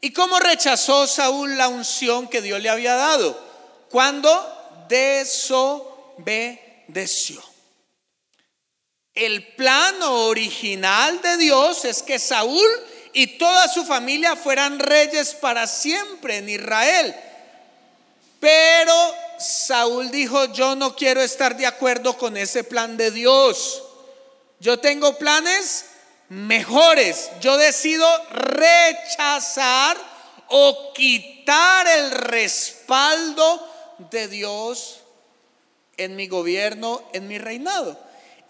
¿Y 0.00 0.12
cómo 0.12 0.38
rechazó 0.38 1.06
Saúl 1.08 1.56
la 1.58 1.68
unción 1.68 2.28
que 2.28 2.40
Dios 2.40 2.60
le 2.60 2.68
había 2.68 2.94
dado? 2.94 3.47
Cuando 3.90 4.86
desobedeció. 4.88 7.42
El 9.14 9.54
plan 9.56 10.00
original 10.02 11.20
de 11.20 11.36
Dios 11.38 11.84
es 11.84 12.02
que 12.02 12.18
Saúl 12.18 12.68
y 13.12 13.38
toda 13.38 13.68
su 13.68 13.84
familia 13.84 14.36
fueran 14.36 14.78
reyes 14.78 15.34
para 15.34 15.66
siempre 15.66 16.36
en 16.36 16.48
Israel. 16.48 17.14
Pero 18.38 19.14
Saúl 19.38 20.10
dijo, 20.10 20.44
yo 20.52 20.76
no 20.76 20.94
quiero 20.94 21.20
estar 21.20 21.56
de 21.56 21.66
acuerdo 21.66 22.16
con 22.16 22.36
ese 22.36 22.62
plan 22.62 22.96
de 22.96 23.10
Dios. 23.10 23.82
Yo 24.60 24.78
tengo 24.78 25.18
planes 25.18 25.86
mejores. 26.28 27.30
Yo 27.40 27.56
decido 27.56 28.06
rechazar 28.30 29.96
o 30.48 30.92
quitar 30.92 31.86
el 31.86 32.10
respaldo 32.12 33.67
de 34.10 34.28
Dios 34.28 35.00
en 35.96 36.16
mi 36.16 36.28
gobierno, 36.28 37.02
en 37.12 37.28
mi 37.28 37.38
reinado. 37.38 37.98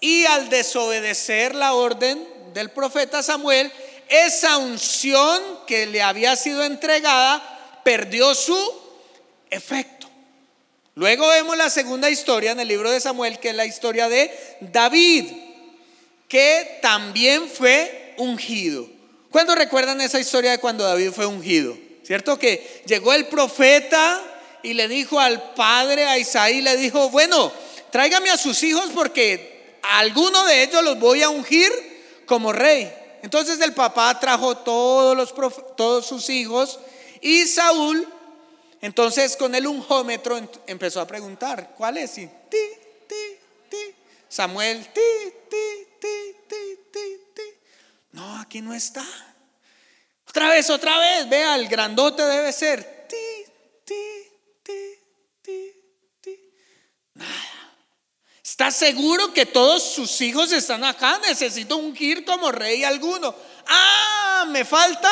Y 0.01 0.25
al 0.27 0.49
desobedecer 0.49 1.55
la 1.55 1.75
orden 1.75 2.27
del 2.55 2.71
profeta 2.71 3.23
Samuel, 3.23 3.73
esa 4.09 4.59
unción 4.59 5.43
que 5.67 5.87
le 5.87 6.03
había 6.03 6.37
sido 6.37 6.65
entregada 6.65 7.81
perdió 7.85 8.35
su 8.35 8.59
efecto. 9.51 10.09
Luego 10.95 11.29
vemos 11.29 11.57
la 11.57 11.71
segunda 11.71 12.11
historia 12.11 12.53
en 12.53 12.61
el 12.61 12.69
libro 12.69 12.91
de 12.91 13.01
Samuel, 13.01 13.39
que 13.39 13.51
es 13.51 13.55
la 13.55 13.67
historia 13.67 14.09
de 14.09 14.31
David, 14.61 15.27
que 16.29 16.79
también 16.83 17.49
fue 17.49 18.15
ungido. 18.19 18.89
¿Cuándo 19.31 19.55
recuerdan 19.55 20.01
esa 20.01 20.19
historia 20.19 20.51
de 20.51 20.59
cuando 20.59 20.85
David 20.85 21.13
fue 21.13 21.27
ungido? 21.27 21.77
¿Cierto? 22.03 22.39
Que 22.39 22.83
llegó 22.87 23.13
el 23.13 23.27
profeta 23.27 24.21
y 24.69 24.75
le 24.75 24.87
dijo 24.87 25.19
al 25.19 25.55
padre, 25.55 26.05
a 26.05 26.19
Isaí, 26.19 26.61
le 26.61 26.77
dijo, 26.77 27.09
bueno, 27.09 27.51
tráigame 27.91 28.29
a 28.29 28.37
sus 28.37 28.63
hijos 28.63 28.91
porque 28.95 29.79
a 29.83 30.01
alguno 30.01 30.45
de 30.45 30.63
ellos 30.63 30.85
los 30.85 30.99
voy 30.99 31.23
a 31.23 31.31
ungir 31.31 31.73
como 32.27 32.53
rey. 32.53 32.93
Entonces 33.23 33.59
el 33.61 33.73
papá 33.73 34.21
trajo 34.21 34.59
todos, 34.59 35.17
los, 35.17 35.35
todos 35.75 36.07
sus 36.07 36.29
hijos 36.29 36.79
y 37.23 37.47
Saúl, 37.47 38.07
entonces 38.83 39.37
con 39.39 39.55
el 39.55 39.67
unjómetro 39.67 40.39
empezó 40.67 41.01
a 41.01 41.07
preguntar, 41.07 41.75
¿cuál 41.75 41.97
es? 41.97 42.13
ti, 42.13 42.29
ti, 42.51 42.67
ti. 43.71 43.95
Samuel, 44.29 44.87
ti, 44.93 45.01
ti, 45.49 45.87
ti, 45.99 46.35
ti, 46.47 47.19
ti. 47.35 47.43
No, 48.13 48.39
aquí 48.39 48.61
no 48.61 48.75
está. 48.75 49.05
Otra 50.29 50.51
vez, 50.51 50.69
otra 50.69 50.99
vez, 50.99 51.27
vea, 51.27 51.55
el 51.55 51.69
grandote 51.69 52.23
debe 52.23 52.53
ser. 52.53 52.98
Nada. 57.19 57.59
¿Está 58.43 58.71
seguro 58.71 59.35
que 59.35 59.45
todos 59.45 59.83
sus 59.83 60.21
hijos 60.23 60.53
están 60.53 60.83
acá? 60.83 61.19
Necesito 61.19 61.77
ungir 61.77 62.25
como 62.25 62.51
rey 62.51 62.83
alguno. 62.83 63.35
Ah, 63.67 64.47
me 64.49 64.65
falta 64.65 65.11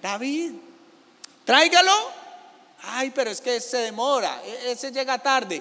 David. 0.00 0.52
Tráigalo. 1.44 1.92
Ay, 2.82 3.10
pero 3.10 3.30
es 3.30 3.40
que 3.40 3.60
se 3.60 3.78
demora. 3.78 4.40
E-, 4.44 4.72
ese 4.72 4.92
llega 4.92 5.18
tarde. 5.18 5.60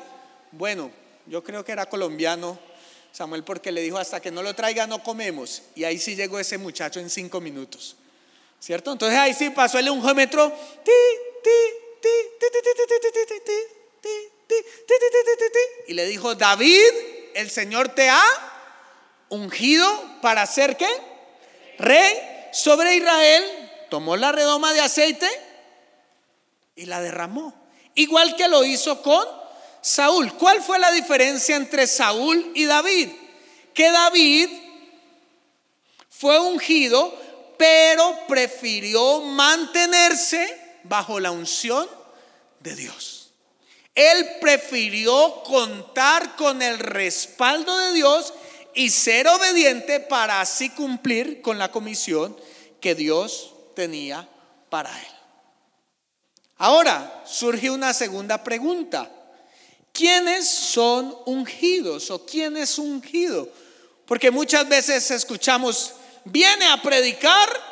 Bueno, 0.51 0.91
yo 1.25 1.43
creo 1.43 1.65
que 1.65 1.71
era 1.71 1.88
colombiano 1.88 2.60
Samuel 3.12 3.43
porque 3.43 3.71
le 3.71 3.81
dijo 3.81 3.98
hasta 3.98 4.19
que 4.19 4.29
no 4.29 4.43
lo 4.43 4.53
traiga 4.53 4.86
no 4.86 5.01
comemos. 5.01 5.63
Y 5.74 5.86
ahí 5.86 5.98
sí 5.98 6.15
llegó 6.15 6.39
ese 6.39 6.57
muchacho 6.57 7.00
en 7.00 7.10
cinco 7.10 7.41
minutos. 7.41 7.95
¿Cierto? 8.60 8.91
Entonces 8.91 9.17
ahí 9.17 9.33
sí 9.33 9.50
pasó 9.50 9.79
el 9.79 9.89
unjómetro. 9.89 10.50
Ti, 10.50 10.91
ti, 11.43 11.50
ti, 12.00 12.10
ti, 12.39 12.48
ti, 12.51 12.57
ti, 12.62 12.71
ti, 12.75 12.98
ti, 13.01 13.12
ti, 13.12 13.39
ti, 13.43 13.53
ti 14.01 14.40
y 15.88 15.93
le 15.93 16.05
dijo, 16.05 16.36
David, 16.36 16.91
el 17.34 17.50
Señor 17.50 17.89
te 17.89 18.10
ha 18.10 18.24
ungido 19.29 19.88
para 20.22 20.46
ser 20.46 20.77
qué? 20.77 20.89
Rey 21.77 22.50
sobre 22.51 22.96
Israel. 22.96 23.43
Tomó 23.89 24.15
la 24.15 24.31
redoma 24.31 24.74
de 24.74 24.81
aceite 24.81 25.27
y 26.75 26.86
la 26.86 27.01
derramó. 27.01 27.53
Igual 27.96 28.36
que 28.36 28.48
lo 28.48 28.63
hizo 28.63 29.01
con 29.01 29.25
Saúl. 29.81 30.34
¿Cuál 30.34 30.62
fue 30.62 30.79
la 30.79 30.91
diferencia 30.91 31.55
entre 31.55 31.88
Saúl 31.88 32.51
y 32.55 32.65
David? 32.65 33.10
Que 33.74 33.91
David 33.91 34.50
fue 36.10 36.39
ungido, 36.39 37.17
pero 37.58 38.17
prefirió 38.27 39.22
mantenerse 39.22 40.58
bajo 40.84 41.20
la 41.20 41.31
unción 41.31 41.89
de 42.60 42.75
Dios. 42.75 43.20
Él 43.95 44.38
prefirió 44.39 45.43
contar 45.43 46.36
con 46.36 46.62
el 46.62 46.79
respaldo 46.79 47.77
de 47.77 47.93
Dios 47.93 48.33
y 48.74 48.89
ser 48.89 49.27
obediente 49.27 50.00
para 50.00 50.41
así 50.41 50.69
cumplir 50.69 51.41
con 51.41 51.57
la 51.57 51.71
comisión 51.71 52.38
que 52.79 52.95
Dios 52.95 53.53
tenía 53.75 54.27
para 54.69 54.89
él. 54.98 55.07
Ahora 56.57 57.24
surge 57.25 57.69
una 57.69 57.93
segunda 57.93 58.43
pregunta. 58.43 59.12
¿Quiénes 59.91 60.48
son 60.48 61.15
ungidos 61.25 62.12
o 62.12 62.25
quién 62.25 62.55
es 62.55 62.77
ungido? 62.77 63.50
Porque 64.05 64.31
muchas 64.31 64.67
veces 64.69 65.12
escuchamos, 65.12 65.93
viene 66.24 66.65
a 66.67 66.81
predicar 66.81 67.70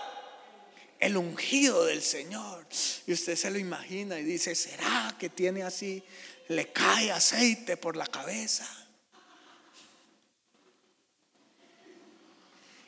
el 0.99 1.17
ungido 1.17 1.85
del 1.85 2.01
Señor. 2.01 2.65
Y 3.07 3.13
usted 3.13 3.35
se 3.35 3.49
lo 3.49 3.57
imagina 3.57 4.19
y 4.19 4.23
dice, 4.23 4.55
¿será 4.55 5.15
que 5.17 5.29
tiene 5.29 5.63
así, 5.63 6.03
le 6.49 6.71
cae 6.71 7.11
aceite 7.11 7.77
por 7.77 7.95
la 7.95 8.07
cabeza? 8.07 8.67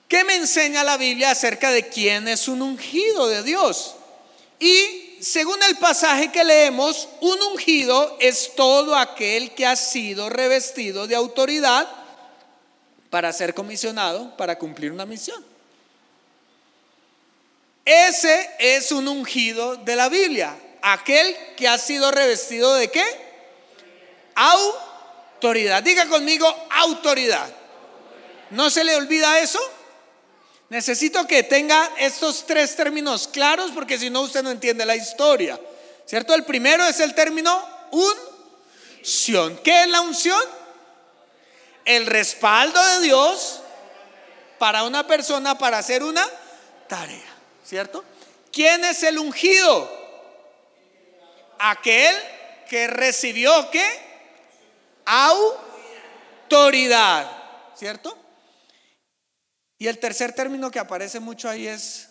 ¿Qué 0.07 0.25
me 0.25 0.35
enseña 0.35 0.83
la 0.83 0.97
Biblia 0.97 1.31
acerca 1.31 1.71
de 1.71 1.87
quién 1.87 2.27
es 2.27 2.49
un 2.49 2.61
ungido 2.61 3.29
de 3.29 3.43
Dios? 3.43 3.95
Y 4.59 5.17
según 5.21 5.63
el 5.63 5.77
pasaje 5.77 6.31
que 6.33 6.43
leemos, 6.43 7.07
un 7.21 7.41
ungido 7.43 8.17
es 8.19 8.53
todo 8.55 8.95
aquel 8.97 9.51
que 9.51 9.65
ha 9.65 9.77
sido 9.77 10.29
revestido 10.29 11.07
de 11.07 11.15
autoridad 11.15 11.87
para 13.09 13.31
ser 13.31 13.53
comisionado 13.53 14.35
para 14.35 14.57
cumplir 14.57 14.91
una 14.91 15.05
misión. 15.05 15.50
Ese 17.85 18.49
es 18.59 18.91
un 18.91 19.07
ungido 19.07 19.75
de 19.77 19.95
la 19.95 20.09
Biblia, 20.09 20.55
aquel 20.81 21.35
que 21.57 21.67
ha 21.67 21.77
sido 21.77 22.11
revestido 22.11 22.75
de 22.75 22.89
qué? 22.89 23.03
Autoridad. 24.35 25.81
Diga 25.81 26.07
conmigo 26.07 26.47
autoridad. 26.69 27.49
¿No 28.51 28.69
se 28.69 28.83
le 28.83 28.95
olvida 28.95 29.39
eso? 29.39 29.59
Necesito 30.69 31.25
que 31.27 31.43
tenga 31.43 31.91
estos 31.97 32.45
tres 32.45 32.75
términos 32.75 33.27
claros 33.27 33.71
porque 33.71 33.97
si 33.97 34.09
no 34.09 34.21
usted 34.21 34.43
no 34.43 34.51
entiende 34.51 34.85
la 34.85 34.95
historia. 34.95 35.59
¿Cierto? 36.05 36.33
El 36.33 36.43
primero 36.43 36.85
es 36.85 36.99
el 36.99 37.15
término 37.15 37.61
unción. 37.91 39.57
¿Qué 39.63 39.83
es 39.83 39.87
la 39.89 40.01
unción? 40.01 40.41
El 41.83 42.05
respaldo 42.05 42.83
de 42.85 43.01
Dios 43.01 43.61
para 44.59 44.83
una 44.83 45.07
persona 45.07 45.57
para 45.57 45.79
hacer 45.79 46.03
una 46.03 46.25
tarea. 46.87 47.30
¿Cierto? 47.71 48.03
¿Quién 48.51 48.83
es 48.83 49.01
el 49.03 49.17
ungido? 49.17 49.89
Aquel 51.57 52.13
que 52.69 52.85
recibió 52.87 53.71
qué? 53.71 53.87
Autoridad. 56.49 57.31
¿Cierto? 57.73 58.17
Y 59.77 59.87
el 59.87 59.99
tercer 59.99 60.33
término 60.33 60.69
que 60.69 60.79
aparece 60.79 61.21
mucho 61.21 61.47
ahí 61.47 61.65
es 61.65 62.09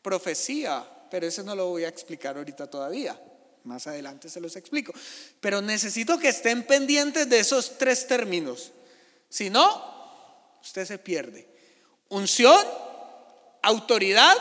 profecía, 0.00 0.86
pero 1.10 1.26
ese 1.26 1.42
no 1.42 1.56
lo 1.56 1.70
voy 1.70 1.82
a 1.82 1.88
explicar 1.88 2.36
ahorita 2.36 2.70
todavía. 2.70 3.20
Más 3.64 3.88
adelante 3.88 4.28
se 4.28 4.40
los 4.40 4.54
explico. 4.54 4.92
Pero 5.40 5.60
necesito 5.60 6.20
que 6.20 6.28
estén 6.28 6.62
pendientes 6.62 7.28
de 7.28 7.40
esos 7.40 7.78
tres 7.78 8.06
términos. 8.06 8.70
Si 9.28 9.50
no, 9.50 10.54
usted 10.62 10.86
se 10.86 10.98
pierde. 10.98 11.48
Unción, 12.10 12.64
autoridad 13.60 14.36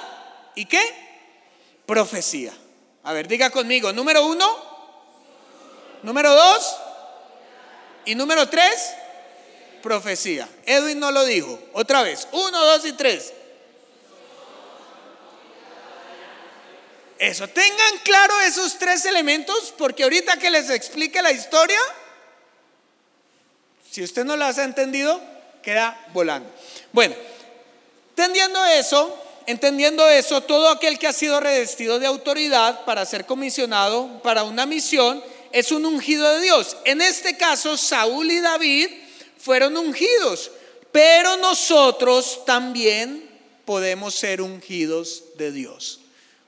y 0.55 0.65
qué? 0.65 0.81
Profecía. 1.85 2.53
A 3.03 3.13
ver, 3.13 3.27
diga 3.27 3.49
conmigo, 3.49 3.91
número 3.93 4.25
uno, 4.25 4.69
número 6.03 6.33
dos 6.33 6.77
y 8.05 8.15
número 8.15 8.47
tres, 8.49 8.93
profecía. 9.81 10.47
Edwin 10.65 10.99
no 10.99 11.11
lo 11.11 11.25
dijo. 11.25 11.59
Otra 11.73 12.03
vez. 12.03 12.27
Uno, 12.31 12.65
dos 12.65 12.85
y 12.85 12.93
tres. 12.93 13.33
Eso, 17.17 17.47
tengan 17.49 17.97
claro 18.03 18.39
esos 18.41 18.77
tres 18.77 19.03
elementos 19.05 19.73
porque 19.77 20.03
ahorita 20.03 20.37
que 20.37 20.49
les 20.49 20.69
explique 20.69 21.21
la 21.21 21.33
historia, 21.33 21.79
si 23.91 24.01
usted 24.01 24.23
no 24.23 24.37
las 24.37 24.57
ha 24.57 24.63
entendido, 24.63 25.21
queda 25.61 25.99
volando. 26.13 26.49
Bueno, 26.93 27.15
entendiendo 28.11 28.63
eso, 28.65 29.21
entendiendo 29.49 30.07
eso, 30.07 30.41
todo 30.41 30.69
aquel 30.69 30.99
que 30.99 31.07
ha 31.07 31.13
sido 31.13 31.39
revestido 31.39 31.97
de 31.97 32.05
autoridad 32.05 32.85
para 32.85 33.03
ser 33.03 33.25
comisionado 33.25 34.21
para 34.21 34.43
una 34.43 34.67
misión 34.67 35.23
es 35.51 35.71
un 35.71 35.87
ungido 35.87 36.29
de 36.35 36.41
Dios. 36.41 36.77
En 36.85 37.01
este 37.01 37.35
caso, 37.35 37.75
Saúl 37.75 38.29
y 38.29 38.41
David 38.41 38.89
fueron 39.39 39.75
ungidos, 39.75 40.51
pero 40.91 41.35
nosotros 41.37 42.45
también 42.45 43.27
podemos 43.65 44.13
ser 44.13 44.39
ungidos 44.39 45.23
de 45.35 45.51
Dios. 45.51 45.99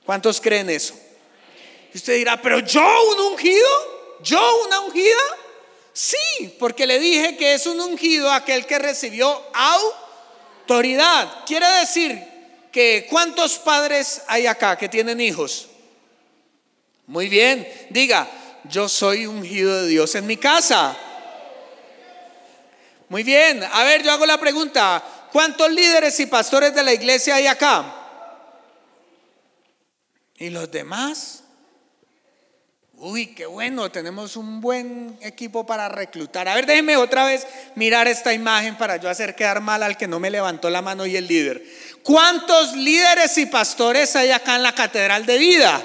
¿Cuántos 0.06 0.40
creen 0.40 0.70
eso? 0.70 0.94
Y 1.92 1.96
usted 1.96 2.14
dirá, 2.14 2.40
pero 2.40 2.60
yo 2.60 2.86
un 3.10 3.32
ungido, 3.32 3.68
yo 4.22 4.64
una 4.64 4.78
ungida. 4.78 5.38
Sí, 5.92 6.54
porque 6.56 6.86
le 6.86 7.00
dije 7.00 7.36
que 7.36 7.54
es 7.54 7.66
un 7.66 7.80
ungido 7.80 8.30
aquel 8.30 8.64
que 8.64 8.78
recibió 8.78 9.42
autoridad. 9.52 11.44
Quiere 11.46 11.66
decir 11.80 12.31
que 12.72 13.06
¿cuántos 13.08 13.58
padres 13.58 14.22
hay 14.26 14.46
acá 14.46 14.76
que 14.76 14.88
tienen 14.88 15.20
hijos? 15.20 15.68
Muy 17.06 17.28
bien, 17.28 17.68
diga, 17.90 18.28
yo 18.64 18.88
soy 18.88 19.26
ungido 19.26 19.82
de 19.82 19.88
Dios 19.88 20.14
en 20.14 20.26
mi 20.26 20.38
casa. 20.38 20.96
Muy 23.08 23.22
bien, 23.22 23.62
a 23.62 23.84
ver, 23.84 24.02
yo 24.02 24.10
hago 24.10 24.24
la 24.24 24.38
pregunta, 24.38 25.04
¿cuántos 25.30 25.70
líderes 25.70 26.18
y 26.20 26.26
pastores 26.26 26.74
de 26.74 26.82
la 26.82 26.94
iglesia 26.94 27.34
hay 27.34 27.46
acá? 27.46 27.94
¿Y 30.38 30.48
los 30.48 30.70
demás? 30.70 31.42
Uy, 32.94 33.34
qué 33.34 33.46
bueno, 33.46 33.90
tenemos 33.90 34.36
un 34.36 34.60
buen 34.60 35.18
equipo 35.20 35.66
para 35.66 35.88
reclutar. 35.88 36.48
A 36.48 36.54
ver, 36.54 36.66
déjenme 36.66 36.96
otra 36.96 37.24
vez 37.26 37.46
mirar 37.74 38.06
esta 38.06 38.32
imagen 38.32 38.78
para 38.78 38.96
yo 38.96 39.10
hacer 39.10 39.34
quedar 39.34 39.60
mal 39.60 39.82
al 39.82 39.96
que 39.96 40.06
no 40.06 40.20
me 40.20 40.30
levantó 40.30 40.70
la 40.70 40.82
mano 40.82 41.04
y 41.04 41.16
el 41.16 41.26
líder. 41.26 41.64
¿Cuántos 42.02 42.74
líderes 42.74 43.38
y 43.38 43.46
pastores 43.46 44.16
hay 44.16 44.30
acá 44.30 44.56
en 44.56 44.62
la 44.62 44.74
Catedral 44.74 45.24
de 45.24 45.38
Vida? 45.38 45.82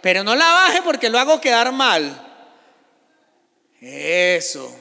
Pero 0.00 0.24
no 0.24 0.34
la 0.34 0.50
baje 0.50 0.82
porque 0.82 1.10
lo 1.10 1.18
hago 1.18 1.40
quedar 1.40 1.70
mal. 1.72 2.26
Eso. 3.80 4.74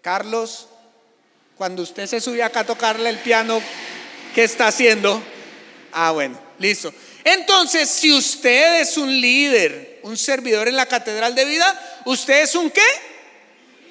Carlos, 0.00 0.68
cuando 1.56 1.82
usted 1.82 2.06
se 2.06 2.20
sube 2.20 2.42
acá 2.42 2.60
a 2.60 2.66
tocarle 2.66 3.10
el 3.10 3.18
piano, 3.18 3.60
¿qué 4.34 4.44
está 4.44 4.68
haciendo? 4.68 5.20
Ah, 5.92 6.12
bueno, 6.12 6.40
listo. 6.58 6.92
Entonces, 7.24 7.88
si 7.88 8.12
usted 8.12 8.80
es 8.80 8.96
un 8.96 9.20
líder, 9.20 10.00
un 10.04 10.16
servidor 10.16 10.68
en 10.68 10.76
la 10.76 10.86
catedral 10.86 11.34
de 11.34 11.44
vida, 11.44 12.00
usted 12.04 12.42
es 12.42 12.54
un 12.54 12.70
qué? 12.70 12.86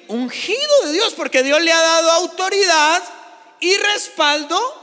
Ungido 0.08 0.86
de 0.86 0.92
Dios, 0.92 1.14
porque 1.14 1.42
Dios 1.42 1.60
le 1.60 1.72
ha 1.72 1.80
dado 1.80 2.10
autoridad 2.12 3.02
y 3.60 3.76
respaldo 3.76 4.79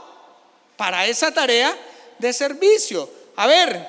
para 0.78 1.06
esa 1.06 1.32
tarea 1.32 1.76
de 2.18 2.32
servicio. 2.32 3.10
A 3.36 3.46
ver, 3.46 3.86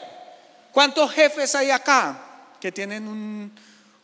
¿cuántos 0.74 1.12
jefes 1.14 1.56
hay 1.56 1.70
acá 1.70 2.20
que 2.60 2.72
tienen 2.72 3.08
un, 3.08 3.54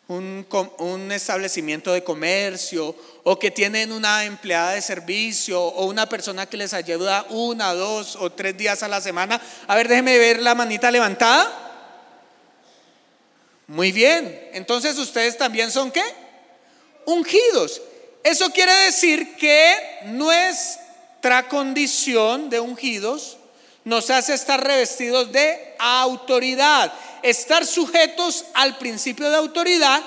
un, 0.07 1.11
establecimiento 1.11 1.91
de 1.91 2.03
comercio 2.03 2.95
o 3.23 3.39
que 3.39 3.49
tienen 3.49 3.91
una 3.91 4.23
empleada 4.23 4.73
de 4.73 4.81
servicio 4.81 5.61
o 5.61 5.87
una 5.87 6.07
persona 6.07 6.45
que 6.45 6.57
les 6.57 6.73
ayuda 6.75 7.25
una, 7.31 7.73
dos 7.73 8.15
o 8.17 8.31
tres 8.31 8.55
días 8.55 8.83
a 8.83 8.87
la 8.87 9.01
semana. 9.01 9.41
A 9.67 9.75
ver, 9.75 9.87
déjeme 9.87 10.19
ver 10.19 10.41
la 10.43 10.53
manita 10.53 10.91
levantada. 10.91 11.63
Muy 13.67 13.91
bien, 13.91 14.49
entonces 14.53 14.95
ustedes 14.99 15.37
también 15.37 15.71
son 15.71 15.91
qué? 15.91 16.03
Ungidos. 17.05 17.81
Eso 18.23 18.51
quiere 18.51 18.73
decir 18.85 19.35
que 19.37 19.75
nuestra 21.25 21.49
condición 21.49 22.51
de 22.51 22.59
ungidos 22.59 23.37
nos 23.83 24.11
hace 24.11 24.35
estar 24.35 24.63
revestidos 24.63 25.31
de 25.31 25.73
autoridad. 25.79 26.93
Estar 27.23 27.65
sujetos 27.65 28.45
al 28.53 28.77
principio 28.77 29.31
de 29.31 29.37
autoridad 29.37 30.03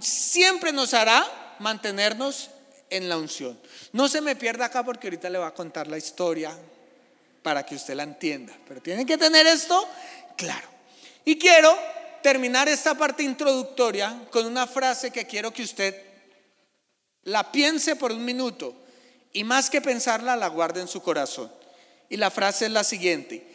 siempre 0.00 0.72
nos 0.72 0.92
hará 0.92 1.24
mantenernos 1.60 2.50
en 2.90 3.08
la 3.08 3.16
unción. 3.16 3.56
No 3.92 4.08
se 4.08 4.20
me 4.20 4.34
pierda 4.34 4.64
acá 4.64 4.84
porque 4.84 5.06
ahorita 5.06 5.30
le 5.30 5.38
voy 5.38 5.46
a 5.46 5.54
contar 5.54 5.86
la 5.86 5.98
historia 5.98 6.50
para 7.44 7.64
que 7.64 7.76
usted 7.76 7.94
la 7.94 8.02
entienda. 8.02 8.52
Pero 8.66 8.82
tienen 8.82 9.06
que 9.06 9.16
tener 9.16 9.46
esto 9.46 9.88
claro. 10.36 10.66
Y 11.24 11.38
quiero 11.38 11.78
terminar 12.24 12.68
esta 12.68 12.96
parte 12.96 13.22
introductoria 13.22 14.20
con 14.32 14.44
una 14.44 14.66
frase 14.66 15.12
que 15.12 15.28
quiero 15.28 15.52
que 15.52 15.62
usted 15.62 15.94
la 17.22 17.52
piense 17.52 17.94
por 17.94 18.10
un 18.10 18.24
minuto 18.24 18.85
y 19.36 19.44
más 19.44 19.68
que 19.68 19.82
pensarla 19.82 20.34
la 20.34 20.46
guarde 20.46 20.80
en 20.80 20.88
su 20.88 21.02
corazón. 21.02 21.52
Y 22.08 22.16
la 22.16 22.30
frase 22.30 22.64
es 22.64 22.70
la 22.70 22.84
siguiente. 22.84 23.46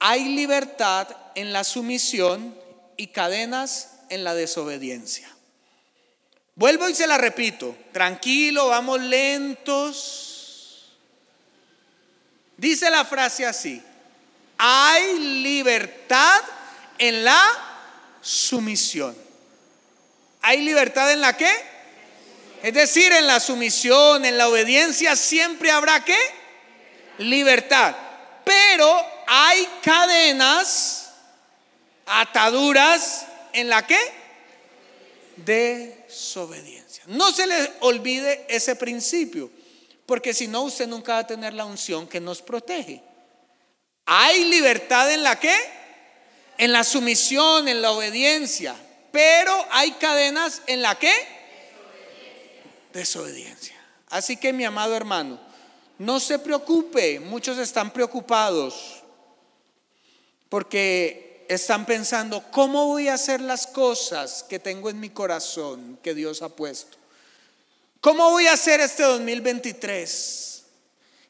hay 0.00 0.24
libertad 0.30 1.06
en 1.36 1.52
la 1.52 1.62
sumisión 1.62 2.58
y 2.96 3.06
cadenas 3.08 4.00
en 4.08 4.24
la 4.24 4.34
desobediencia. 4.34 5.28
Vuelvo 6.56 6.88
y 6.88 6.94
se 6.94 7.06
la 7.06 7.18
repito, 7.18 7.76
tranquilo, 7.92 8.66
vamos 8.66 9.00
lentos. 9.00 10.96
Dice 12.56 12.90
la 12.90 13.04
frase 13.04 13.46
así, 13.46 13.80
hay 14.56 15.20
libertad 15.20 16.40
en 16.98 17.22
la 17.22 17.40
sumisión. 18.20 19.16
¿Hay 20.42 20.62
libertad 20.62 21.12
en 21.12 21.20
la 21.20 21.36
qué? 21.36 21.77
Es 22.62 22.74
decir, 22.74 23.12
en 23.12 23.26
la 23.26 23.38
sumisión, 23.40 24.24
en 24.24 24.36
la 24.36 24.48
obediencia, 24.48 25.14
siempre 25.14 25.70
habrá 25.70 26.04
qué? 26.04 26.18
Libertad. 27.18 27.94
Pero 28.44 29.06
hay 29.26 29.68
cadenas, 29.82 31.10
ataduras, 32.06 33.26
¿en 33.52 33.68
la 33.68 33.86
qué? 33.86 33.98
Desobediencia. 35.36 37.04
No 37.06 37.30
se 37.32 37.46
le 37.46 37.72
olvide 37.80 38.44
ese 38.48 38.74
principio, 38.74 39.50
porque 40.06 40.34
si 40.34 40.48
no, 40.48 40.62
usted 40.62 40.88
nunca 40.88 41.12
va 41.12 41.18
a 41.20 41.26
tener 41.26 41.54
la 41.54 41.64
unción 41.64 42.08
que 42.08 42.20
nos 42.20 42.42
protege. 42.42 43.02
Hay 44.06 44.44
libertad 44.44 45.12
en 45.12 45.22
la 45.22 45.38
qué? 45.38 45.54
En 46.56 46.72
la 46.72 46.82
sumisión, 46.82 47.68
en 47.68 47.82
la 47.82 47.92
obediencia. 47.92 48.74
Pero 49.12 49.66
hay 49.70 49.92
cadenas 49.92 50.62
en 50.66 50.82
la 50.82 50.98
qué? 50.98 51.37
Desobediencia. 52.98 53.76
Así 54.08 54.36
que 54.36 54.52
mi 54.52 54.64
amado 54.64 54.96
hermano, 54.96 55.38
no 55.98 56.18
se 56.18 56.40
preocupe, 56.40 57.20
muchos 57.20 57.56
están 57.58 57.92
preocupados 57.92 59.04
porque 60.48 61.46
están 61.48 61.86
pensando, 61.86 62.42
¿cómo 62.50 62.86
voy 62.86 63.06
a 63.06 63.14
hacer 63.14 63.40
las 63.40 63.68
cosas 63.68 64.44
que 64.48 64.58
tengo 64.58 64.90
en 64.90 64.98
mi 64.98 65.10
corazón 65.10 66.00
que 66.02 66.12
Dios 66.12 66.42
ha 66.42 66.48
puesto? 66.48 66.96
¿Cómo 68.00 68.30
voy 68.30 68.48
a 68.48 68.54
hacer 68.54 68.80
este 68.80 69.04
2023? 69.04 70.64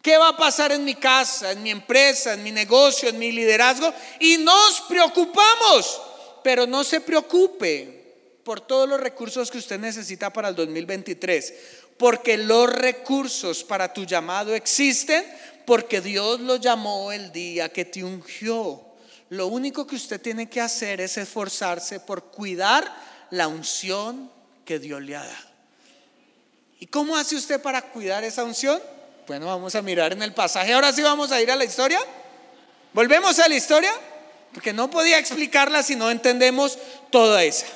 ¿Qué 0.01 0.17
va 0.17 0.29
a 0.29 0.37
pasar 0.39 0.73
en 0.73 0.87
mi 0.87 0.95
casa, 0.95 1.53
en 1.53 1.63
mi 1.63 1.71
empresa, 1.71 2.33
en 2.33 2.45
mi 2.45 2.51
negocio, 2.51 3.11
en 3.11 3.19
mi 3.19 3.31
liderazgo? 3.31 3.93
Y 4.21 4.39
nos 4.39 4.81
preocupamos, 4.89 6.01
pero 6.43 6.67
no 6.67 6.83
se 6.83 7.03
preocupe 7.03 7.98
por 8.49 8.63
todos 8.63 8.89
los 8.89 8.99
recursos 8.99 9.51
que 9.51 9.59
usted 9.59 9.79
necesita 9.79 10.33
para 10.33 10.49
el 10.49 10.55
2023, 10.55 11.53
porque 11.99 12.39
los 12.39 12.73
recursos 12.73 13.63
para 13.63 13.93
tu 13.93 14.07
llamado 14.07 14.55
existen, 14.55 15.23
porque 15.67 16.01
Dios 16.01 16.41
lo 16.41 16.57
llamó 16.57 17.13
el 17.13 17.31
día 17.31 17.69
que 17.69 17.85
te 17.85 18.03
ungió. 18.03 18.83
Lo 19.29 19.49
único 19.49 19.87
que 19.87 19.97
usted 19.97 20.19
tiene 20.19 20.49
que 20.49 20.63
hacer 20.63 21.03
es 21.03 21.19
esforzarse 21.19 22.01
por 22.01 22.31
cuidar 22.31 22.91
la 23.29 23.49
unción 23.49 24.33
que 24.65 24.79
Dios 24.79 25.03
le 25.03 25.17
ha 25.17 25.25
dado. 25.25 25.49
¿Y 26.81 26.87
cómo 26.87 27.19
hace 27.19 27.37
usted 27.37 27.61
para 27.61 27.83
cuidar 27.83 28.25
esa 28.25 28.45
unción? 28.45 28.81
Bueno, 29.27 29.45
vamos 29.45 29.75
a 29.75 29.83
mirar 29.83 30.15
en 30.15 30.23
el 30.23 30.33
pasaje. 30.33 30.73
Ahora 30.73 30.91
sí 30.91 31.03
vamos 31.03 31.33
a 31.33 31.43
ir 31.43 31.51
a 31.51 31.57
la 31.57 31.67
historia. 31.67 32.01
Volvemos 32.95 33.39
a 33.41 33.47
la 33.47 33.57
historia, 33.57 33.93
porque 34.55 34.73
no 34.73 34.89
podía 34.89 35.19
explicarla 35.19 35.83
si 35.83 35.97
no 35.97 36.11
entendemos 36.11 36.79
toda 37.11 37.45
esa. 37.45 37.67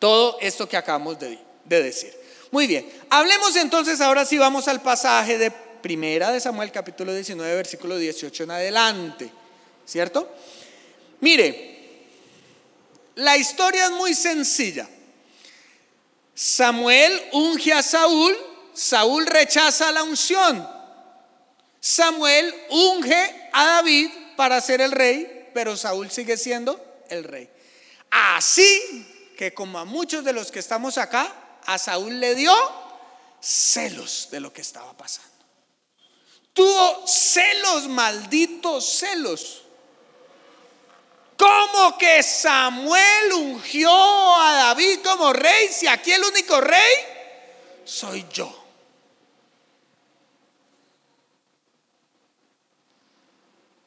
Todo 0.00 0.36
esto 0.40 0.68
que 0.68 0.76
acabamos 0.76 1.20
de, 1.20 1.38
de 1.64 1.82
decir. 1.84 2.12
Muy 2.50 2.66
bien, 2.66 2.90
hablemos 3.08 3.54
entonces, 3.54 4.00
ahora 4.00 4.24
sí 4.24 4.36
vamos 4.36 4.66
al 4.66 4.82
pasaje 4.82 5.38
de 5.38 5.52
Primera 5.52 6.32
de 6.32 6.40
Samuel 6.40 6.72
capítulo 6.72 7.14
19, 7.14 7.54
versículo 7.54 7.96
18 7.96 8.42
en 8.42 8.50
adelante. 8.50 9.30
¿Cierto? 9.86 10.28
Mire, 11.20 12.00
la 13.14 13.36
historia 13.36 13.84
es 13.84 13.92
muy 13.92 14.14
sencilla. 14.14 14.88
Samuel 16.34 17.22
unge 17.32 17.72
a 17.72 17.82
Saúl 17.82 18.36
Saúl 18.72 19.26
rechaza 19.26 19.92
la 19.92 20.02
unción. 20.02 20.66
Samuel 21.80 22.54
unge 22.70 23.50
a 23.52 23.66
David 23.66 24.08
para 24.36 24.60
ser 24.60 24.80
el 24.80 24.92
rey, 24.92 25.50
pero 25.52 25.76
Saúl 25.76 26.10
sigue 26.10 26.36
siendo 26.36 26.82
el 27.08 27.24
rey. 27.24 27.48
Así 28.10 29.06
que 29.40 29.54
como 29.54 29.78
a 29.78 29.86
muchos 29.86 30.22
de 30.22 30.34
los 30.34 30.50
que 30.50 30.58
estamos 30.58 30.98
acá, 30.98 31.34
a 31.64 31.78
Saúl 31.78 32.20
le 32.20 32.34
dio 32.34 32.52
celos 33.40 34.28
de 34.30 34.38
lo 34.38 34.52
que 34.52 34.60
estaba 34.60 34.94
pasando. 34.94 35.30
Tuvo 36.52 37.06
celos, 37.06 37.88
malditos 37.88 38.98
celos. 38.98 39.62
¿Cómo 41.38 41.96
que 41.96 42.22
Samuel 42.22 43.32
ungió 43.32 43.90
a 43.90 44.52
David 44.56 44.98
como 45.02 45.32
rey 45.32 45.68
si 45.68 45.86
aquí 45.86 46.12
el 46.12 46.22
único 46.22 46.60
rey 46.60 46.94
soy 47.86 48.26
yo? 48.30 48.54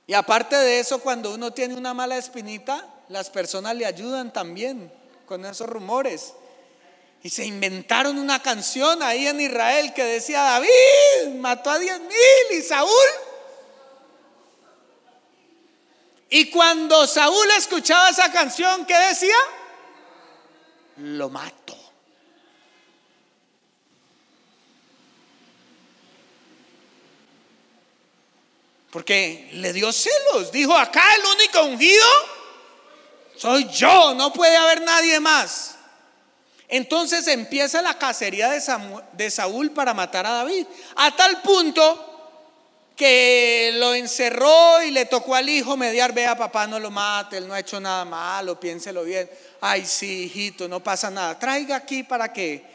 Y 0.07 0.15
aparte 0.15 0.55
de 0.55 0.79
eso, 0.79 0.99
cuando 0.99 1.31
uno 1.31 1.53
tiene 1.53 1.75
una 1.75 1.93
mala 1.93 2.17
espinita, 2.17 2.91
las 3.09 3.29
personas 3.29 3.75
le 3.75 3.85
ayudan 3.85 4.33
también 4.33 5.02
con 5.25 5.45
esos 5.45 5.67
rumores. 5.67 6.33
Y 7.23 7.29
se 7.29 7.45
inventaron 7.45 8.17
una 8.19 8.41
canción 8.41 9.01
ahí 9.01 9.27
en 9.27 9.39
Israel 9.39 9.93
que 9.93 10.03
decía, 10.03 10.41
David 10.41 11.35
mató 11.35 11.69
a 11.69 11.79
diez 11.79 11.99
mil 11.99 12.59
y 12.59 12.61
Saúl. 12.61 12.89
Y 16.29 16.49
cuando 16.49 17.07
Saúl 17.07 17.47
escuchaba 17.57 18.09
esa 18.09 18.31
canción, 18.31 18.85
¿qué 18.85 18.97
decía? 18.97 19.35
Lo 20.97 21.29
mato. 21.29 21.77
Porque 28.89 29.49
le 29.53 29.73
dio 29.73 29.91
celos. 29.91 30.51
Dijo, 30.51 30.75
acá 30.75 31.03
el 31.15 31.25
único 31.25 31.63
ungido 31.63 32.05
soy 33.35 33.67
yo, 33.69 34.13
no 34.13 34.31
puede 34.31 34.55
haber 34.55 34.81
nadie 34.81 35.19
más. 35.19 35.75
Entonces 36.67 37.27
empieza 37.27 37.81
la 37.81 37.99
cacería 37.99 38.49
de, 38.49 39.29
Saúl 39.29 39.71
para 39.71 39.93
matar 39.93 40.25
a 40.25 40.31
David. 40.31 40.65
A 40.95 41.15
tal 41.15 41.41
punto 41.43 42.09
que 42.95 43.71
lo 43.75 43.93
encerró 43.93 44.81
y 44.81 44.89
le 44.89 45.05
tocó 45.05 45.35
al 45.35 45.49
hijo 45.49 45.77
mediar, 45.77 46.13
vea 46.13 46.35
papá, 46.35 46.65
no 46.65 46.79
lo 46.79 46.89
mate, 46.89 47.37
él 47.37 47.47
no 47.47 47.53
ha 47.53 47.59
hecho 47.59 47.79
nada 47.79 48.05
malo, 48.05 48.59
piénselo 48.59 49.03
bien. 49.03 49.29
Ay, 49.61 49.85
sí, 49.85 50.23
hijito, 50.23 50.67
no 50.67 50.81
pasa 50.81 51.11
nada. 51.11 51.37
Traiga 51.37 51.75
aquí 51.75 52.01
para 52.01 52.33
que 52.33 52.65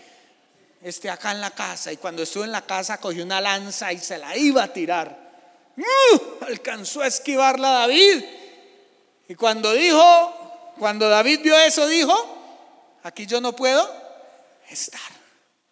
esté 0.82 1.10
acá 1.10 1.32
en 1.32 1.40
la 1.40 1.50
casa. 1.50 1.92
Y 1.92 1.96
cuando 1.96 2.22
estuvo 2.22 2.44
en 2.44 2.52
la 2.52 2.62
casa 2.62 2.98
cogió 2.98 3.24
una 3.24 3.40
lanza 3.40 3.92
y 3.92 3.98
se 3.98 4.18
la 4.18 4.36
iba 4.36 4.62
a 4.62 4.72
tirar. 4.72 5.28
¡Uh! 5.76 6.44
alcanzó 6.44 7.02
a 7.02 7.06
esquivarla 7.06 7.70
David. 7.70 8.24
Y 9.28 9.34
cuando 9.34 9.72
dijo, 9.72 10.47
cuando 10.78 11.08
David 11.08 11.40
vio 11.42 11.58
eso, 11.58 11.86
dijo, 11.86 12.14
aquí 13.02 13.26
yo 13.26 13.40
no 13.40 13.54
puedo 13.54 13.88
estar. 14.68 15.00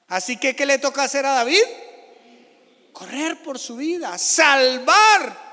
Así 0.08 0.36
que, 0.36 0.54
¿qué 0.54 0.66
le 0.66 0.78
toca 0.78 1.02
hacer 1.02 1.26
a 1.26 1.32
David? 1.32 1.62
Correr 2.92 3.42
por 3.42 3.58
su 3.58 3.76
vida, 3.76 4.16
salvar 4.18 5.46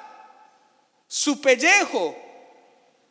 su 1.08 1.42
pellejo. 1.42 2.16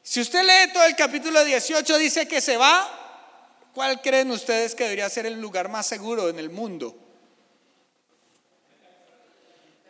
Si 0.02 0.20
usted 0.20 0.42
lee 0.42 0.72
todo 0.72 0.84
el 0.84 0.96
capítulo 0.96 1.44
18, 1.44 1.98
dice 1.98 2.26
que 2.26 2.40
se 2.40 2.56
va. 2.56 2.98
¿Cuál 3.74 4.02
creen 4.02 4.30
ustedes 4.30 4.74
que 4.74 4.84
debería 4.84 5.08
ser 5.08 5.26
el 5.26 5.40
lugar 5.40 5.68
más 5.68 5.86
seguro 5.86 6.28
en 6.28 6.38
el 6.38 6.50
mundo? 6.50 6.96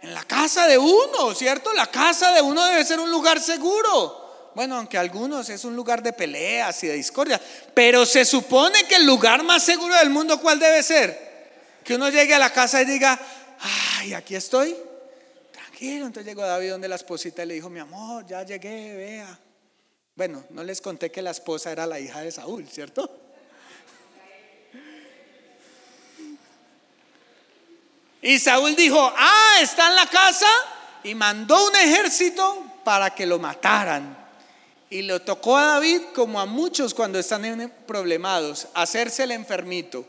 En 0.03 0.15
la 0.15 0.25
casa 0.25 0.67
de 0.67 0.79
uno, 0.79 1.35
¿cierto? 1.35 1.73
La 1.73 1.87
casa 1.87 2.33
de 2.33 2.43
uno 2.43 2.65
debe 2.65 2.85
ser 2.85 3.01
un 3.01 3.11
lugar 3.11 3.41
seguro. 3.41 4.22
Bueno, 4.55 4.77
aunque 4.77 4.99
algunos 4.99 5.49
es 5.49 5.65
un 5.65 5.75
lugar 5.75 6.03
de 6.03 6.13
peleas 6.13 6.83
y 6.85 6.87
de 6.87 6.95
discordia, 6.95 7.41
pero 7.73 8.05
se 8.05 8.25
supone 8.25 8.85
que 8.85 8.97
el 8.97 9.07
lugar 9.07 9.43
más 9.43 9.63
seguro 9.63 9.95
del 9.97 10.11
mundo, 10.11 10.41
¿cuál 10.41 10.59
debe 10.59 10.83
ser? 10.83 11.81
Que 11.83 11.95
uno 11.95 12.11
llegue 12.11 12.35
a 12.35 12.39
la 12.39 12.53
casa 12.53 12.83
y 12.83 12.85
diga, 12.85 13.19
ay, 13.99 14.13
aquí 14.13 14.35
estoy, 14.35 14.77
tranquilo. 15.53 16.07
Entonces 16.07 16.27
llegó 16.27 16.43
David 16.43 16.71
donde 16.71 16.89
la 16.89 16.97
esposita 16.97 17.43
y 17.45 17.47
le 17.47 17.55
dijo, 17.55 17.71
mi 17.71 17.81
amor, 17.81 18.27
ya 18.27 18.43
llegué, 18.43 18.95
vea. 18.95 19.39
Bueno, 20.15 20.45
no 20.51 20.63
les 20.63 20.83
conté 20.83 21.11
que 21.11 21.23
la 21.23 21.31
esposa 21.31 21.73
era 21.73 21.87
la 21.87 21.99
hija 21.99 22.21
de 22.21 22.31
Saúl, 22.31 22.69
¿cierto? 22.69 23.19
Y 28.21 28.39
Saúl 28.39 28.77
dijo, 28.77 29.13
ah, 29.17 29.59
está 29.61 29.89
en 29.89 29.97
la 29.97 30.07
casa 30.07 30.47
y 31.03 31.15
mandó 31.15 31.67
un 31.67 31.75
ejército 31.75 32.65
para 32.85 33.11
que 33.15 33.27
lo 33.27 33.39
mataran. 33.39 34.22
Y 34.93 35.01
lo 35.01 35.23
tocó 35.23 35.57
a 35.57 35.65
David 35.65 36.03
como 36.15 36.39
a 36.39 36.45
muchos 36.45 36.93
cuando 36.93 37.19
están 37.19 37.73
problemados, 37.87 38.69
hacerse 38.75 39.23
el 39.23 39.31
enfermito. 39.31 40.05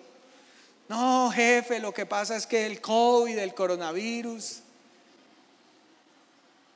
No, 0.90 1.32
jefe, 1.32 1.80
lo 1.80 1.94
que 1.94 2.06
pasa 2.06 2.36
es 2.36 2.46
que 2.46 2.66
el 2.66 2.82
COVID, 2.82 3.38
el 3.38 3.54
coronavirus. 3.54 4.58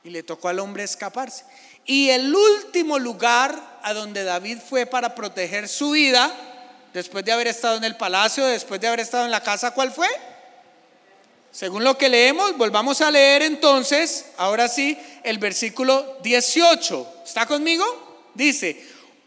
y 0.04 0.08
le 0.08 0.22
tocó 0.22 0.48
al 0.48 0.58
hombre 0.58 0.84
escaparse. 0.84 1.44
Y 1.84 2.08
el 2.08 2.34
último 2.34 2.98
lugar 2.98 3.78
a 3.82 3.92
donde 3.92 4.24
David 4.24 4.56
fue 4.66 4.86
para 4.86 5.14
proteger 5.14 5.68
su 5.68 5.90
vida, 5.90 6.32
después 6.94 7.26
de 7.26 7.32
haber 7.32 7.48
estado 7.48 7.76
en 7.76 7.84
el 7.84 7.98
palacio, 7.98 8.46
después 8.46 8.80
de 8.80 8.88
haber 8.88 9.00
estado 9.00 9.26
en 9.26 9.30
la 9.30 9.42
casa, 9.42 9.72
¿cuál 9.72 9.92
fue? 9.92 10.08
Según 11.50 11.82
lo 11.82 11.98
que 11.98 12.08
leemos, 12.08 12.56
volvamos 12.56 13.00
a 13.00 13.10
leer 13.10 13.42
entonces, 13.42 14.26
ahora 14.36 14.68
sí, 14.68 14.96
el 15.24 15.38
versículo 15.38 16.18
18. 16.22 17.08
¿Está 17.24 17.46
conmigo? 17.46 17.84
Dice, 18.34 18.84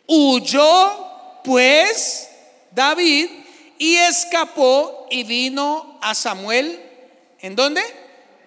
huyó 0.08 1.42
pues 1.44 2.30
David 2.72 3.28
y 3.78 3.96
escapó 3.98 5.08
y 5.10 5.24
vino 5.24 6.00
a 6.02 6.14
Samuel. 6.16 6.82
¿En 7.40 7.56
dónde? 7.56 7.82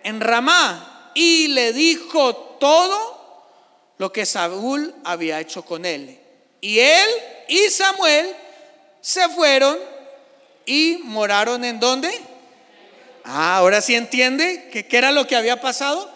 En 0.03 0.21
Ramá. 0.21 1.11
Y 1.15 1.49
le 1.49 1.73
dijo 1.73 2.35
todo 2.61 3.15
lo 3.99 4.13
que 4.13 4.27
Saúl 4.27 4.95
había 5.05 5.41
hecho 5.41 5.65
con 5.65 5.85
él. 5.85 6.19
Y 6.61 6.79
él 6.79 7.09
y 7.49 7.69
Samuel 7.71 8.35
se 9.01 9.29
fueron 9.29 9.79
y 10.67 11.01
moraron 11.05 11.65
en 11.65 11.79
dónde? 11.79 12.11
Ah, 13.25 13.57
ahora 13.57 13.81
sí 13.81 13.95
entiende 13.95 14.69
que 14.71 14.87
qué 14.87 14.99
era 14.99 15.11
lo 15.11 15.27
que 15.27 15.35
había 15.35 15.61
pasado. 15.61 16.13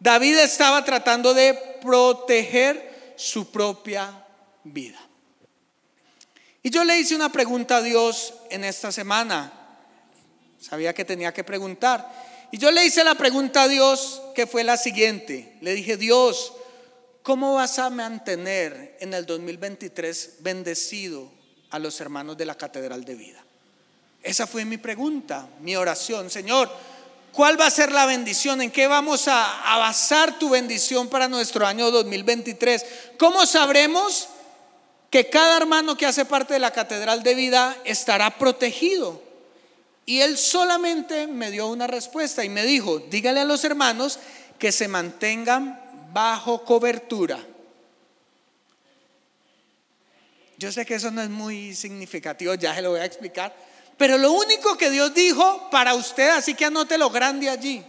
David 0.00 0.38
estaba 0.38 0.84
tratando 0.84 1.34
de 1.34 1.54
proteger 1.82 3.14
su 3.16 3.50
propia 3.50 4.26
vida. 4.64 4.98
Y 6.62 6.70
yo 6.70 6.82
le 6.82 6.98
hice 6.98 7.14
una 7.14 7.30
pregunta 7.30 7.76
a 7.76 7.82
Dios 7.82 8.32
en 8.50 8.64
esta 8.64 8.90
semana. 8.90 9.52
Sabía 10.58 10.94
que 10.94 11.04
tenía 11.04 11.32
que 11.34 11.44
preguntar. 11.44 12.10
Y 12.50 12.56
yo 12.58 12.70
le 12.70 12.86
hice 12.86 13.04
la 13.04 13.16
pregunta 13.16 13.64
a 13.64 13.68
Dios 13.68 14.22
que 14.34 14.46
fue 14.46 14.64
la 14.64 14.78
siguiente. 14.78 15.58
Le 15.60 15.74
dije, 15.74 15.98
Dios, 15.98 16.54
¿cómo 17.22 17.54
vas 17.54 17.78
a 17.78 17.90
mantener 17.90 18.96
en 19.00 19.12
el 19.12 19.26
2023 19.26 20.36
bendecido 20.40 21.30
a 21.68 21.78
los 21.78 22.00
hermanos 22.00 22.38
de 22.38 22.46
la 22.46 22.54
Catedral 22.54 23.04
de 23.04 23.14
Vida? 23.14 23.43
Esa 24.24 24.48
fue 24.48 24.64
mi 24.64 24.78
pregunta, 24.78 25.46
mi 25.60 25.76
oración. 25.76 26.30
Señor, 26.30 26.68
¿cuál 27.30 27.60
va 27.60 27.66
a 27.66 27.70
ser 27.70 27.92
la 27.92 28.06
bendición? 28.06 28.60
¿En 28.60 28.72
qué 28.72 28.88
vamos 28.88 29.28
a, 29.28 29.72
a 29.72 29.78
basar 29.78 30.40
tu 30.40 30.48
bendición 30.48 31.06
para 31.06 31.28
nuestro 31.28 31.64
año 31.64 31.92
2023? 31.92 32.84
¿Cómo 33.18 33.46
sabremos 33.46 34.28
que 35.14 35.30
cada 35.30 35.56
hermano 35.58 35.96
que 35.96 36.06
hace 36.06 36.24
parte 36.24 36.54
de 36.54 36.58
la 36.58 36.72
catedral 36.72 37.22
de 37.22 37.36
vida 37.36 37.76
estará 37.84 38.36
protegido. 38.36 39.22
Y 40.06 40.22
él 40.22 40.36
solamente 40.36 41.28
me 41.28 41.52
dio 41.52 41.68
una 41.68 41.86
respuesta 41.86 42.44
y 42.44 42.48
me 42.48 42.64
dijo, 42.64 42.98
dígale 42.98 43.38
a 43.38 43.44
los 43.44 43.62
hermanos 43.62 44.18
que 44.58 44.72
se 44.72 44.88
mantengan 44.88 45.80
bajo 46.12 46.64
cobertura. 46.64 47.38
Yo 50.58 50.72
sé 50.72 50.84
que 50.84 50.96
eso 50.96 51.12
no 51.12 51.22
es 51.22 51.30
muy 51.30 51.76
significativo, 51.76 52.54
ya 52.54 52.74
se 52.74 52.82
lo 52.82 52.90
voy 52.90 52.98
a 52.98 53.04
explicar, 53.04 53.54
pero 53.96 54.18
lo 54.18 54.32
único 54.32 54.76
que 54.76 54.90
Dios 54.90 55.14
dijo 55.14 55.68
para 55.70 55.94
usted, 55.94 56.30
así 56.30 56.54
que 56.54 56.64
anote 56.64 56.98
lo 56.98 57.10
grande 57.10 57.48
allí, 57.48 57.84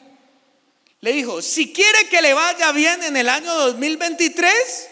le 1.01 1.11
dijo, 1.11 1.41
si 1.41 1.71
quiere 1.71 2.09
que 2.09 2.21
le 2.21 2.33
vaya 2.33 2.71
bien 2.71 3.03
en 3.03 3.17
el 3.17 3.29
año 3.29 3.53
2023, 3.53 4.89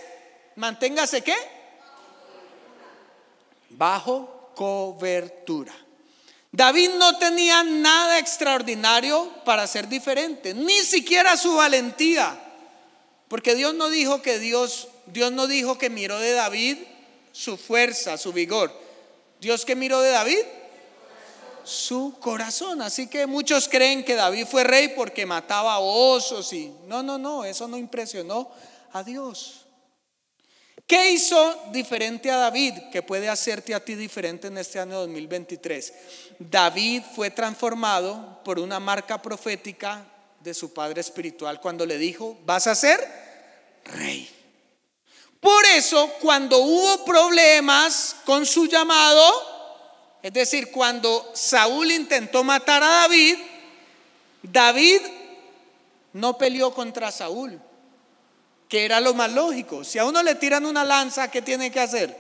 manténgase 0.55 1.21
qué? 1.21 1.35
bajo 3.77 4.51
cobertura. 4.55 5.73
David 6.51 6.91
no 6.97 7.17
tenía 7.17 7.63
nada 7.63 8.19
extraordinario 8.19 9.31
para 9.43 9.65
ser 9.65 9.87
diferente, 9.87 10.53
ni 10.53 10.79
siquiera 10.81 11.35
su 11.35 11.55
valentía, 11.55 12.39
porque 13.27 13.55
Dios 13.55 13.73
no 13.73 13.89
dijo 13.89 14.21
que 14.21 14.37
Dios, 14.37 14.87
Dios 15.07 15.31
no 15.31 15.47
dijo 15.47 15.77
que 15.77 15.89
miró 15.89 16.19
de 16.19 16.33
David 16.33 16.77
su 17.31 17.57
fuerza, 17.57 18.17
su 18.17 18.33
vigor. 18.33 18.71
Dios 19.39 19.65
que 19.65 19.75
miró 19.75 19.99
de 20.01 20.11
David 20.11 20.39
su 21.63 22.15
corazón. 22.19 22.81
Así 22.81 23.07
que 23.07 23.27
muchos 23.27 23.67
creen 23.67 24.03
que 24.03 24.15
David 24.15 24.45
fue 24.45 24.63
rey 24.63 24.89
porque 24.89 25.25
mataba 25.25 25.79
osos 25.79 26.51
y 26.53 26.73
no, 26.85 27.03
no, 27.03 27.17
no, 27.17 27.45
eso 27.45 27.67
no 27.67 27.77
impresionó 27.77 28.49
a 28.91 29.03
Dios. 29.03 29.61
¿Qué 30.85 31.11
hizo 31.11 31.69
diferente 31.71 32.29
a 32.29 32.37
David 32.37 32.73
que 32.91 33.01
puede 33.01 33.29
hacerte 33.29 33.73
a 33.73 33.83
ti 33.83 33.95
diferente 33.95 34.47
en 34.47 34.57
este 34.57 34.79
año 34.79 34.99
2023? 34.99 35.93
David 36.39 37.03
fue 37.15 37.31
transformado 37.31 38.41
por 38.43 38.59
una 38.59 38.79
marca 38.79 39.21
profética 39.21 40.05
de 40.41 40.53
su 40.53 40.73
padre 40.73 40.99
espiritual 40.99 41.61
cuando 41.61 41.85
le 41.85 41.97
dijo, 41.97 42.37
vas 42.45 42.67
a 42.67 42.75
ser 42.75 42.99
rey. 43.85 44.29
Por 45.39 45.65
eso, 45.75 46.09
cuando 46.21 46.57
hubo 46.59 47.05
problemas 47.05 48.17
con 48.25 48.45
su 48.45 48.65
llamado, 48.67 49.52
es 50.23 50.33
decir, 50.33 50.71
cuando 50.71 51.31
Saúl 51.35 51.91
intentó 51.91 52.43
matar 52.43 52.81
a 52.81 52.87
David, 52.87 53.37
David 54.41 55.01
no 56.13 56.37
peleó 56.37 56.73
contra 56.73 57.11
Saúl 57.11 57.61
que 58.73 58.85
era 58.85 58.99
lo 58.99 59.13
más 59.13 59.31
lógico. 59.31 59.83
Si 59.83 59.99
a 59.99 60.05
uno 60.05 60.23
le 60.23 60.33
tiran 60.33 60.65
una 60.65 60.83
lanza, 60.83 61.29
¿qué 61.29 61.43
tiene 61.43 61.71
que 61.71 61.79
hacer? 61.79 62.17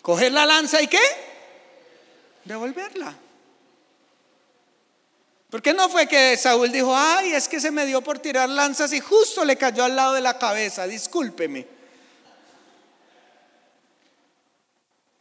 Coger 0.00 0.32
la 0.32 0.46
lanza 0.46 0.80
y 0.80 0.86
qué? 0.86 1.02
Devolverla. 2.46 3.14
¿Por 5.50 5.60
qué 5.60 5.74
no 5.74 5.90
fue 5.90 6.08
que 6.08 6.38
Saúl 6.38 6.72
dijo, 6.72 6.96
ay, 6.96 7.34
es 7.34 7.48
que 7.48 7.60
se 7.60 7.70
me 7.70 7.84
dio 7.84 8.00
por 8.00 8.18
tirar 8.18 8.48
lanzas 8.48 8.94
y 8.94 9.00
justo 9.00 9.44
le 9.44 9.58
cayó 9.58 9.84
al 9.84 9.94
lado 9.94 10.14
de 10.14 10.22
la 10.22 10.38
cabeza, 10.38 10.86
discúlpeme? 10.86 11.75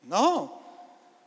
No, 0.06 0.62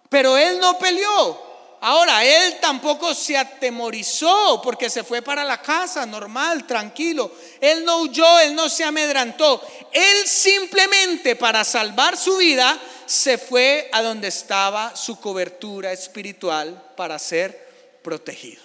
pero 0.08 0.36
él 0.36 0.58
no 0.58 0.78
peleó. 0.78 1.48
Ahora, 1.80 2.24
él 2.24 2.58
tampoco 2.60 3.14
se 3.14 3.36
atemorizó 3.36 4.60
porque 4.62 4.90
se 4.90 5.04
fue 5.04 5.22
para 5.22 5.44
la 5.44 5.62
casa 5.62 6.04
normal, 6.06 6.66
tranquilo. 6.66 7.30
Él 7.60 7.84
no 7.84 7.98
huyó, 7.98 8.40
él 8.40 8.54
no 8.54 8.68
se 8.68 8.82
amedrantó. 8.82 9.62
Él 9.92 10.26
simplemente 10.26 11.36
para 11.36 11.62
salvar 11.62 12.16
su 12.16 12.36
vida 12.38 12.76
se 13.06 13.38
fue 13.38 13.88
a 13.92 14.02
donde 14.02 14.28
estaba 14.28 14.96
su 14.96 15.20
cobertura 15.20 15.92
espiritual 15.92 16.92
para 16.96 17.16
ser 17.18 18.00
protegido. 18.02 18.62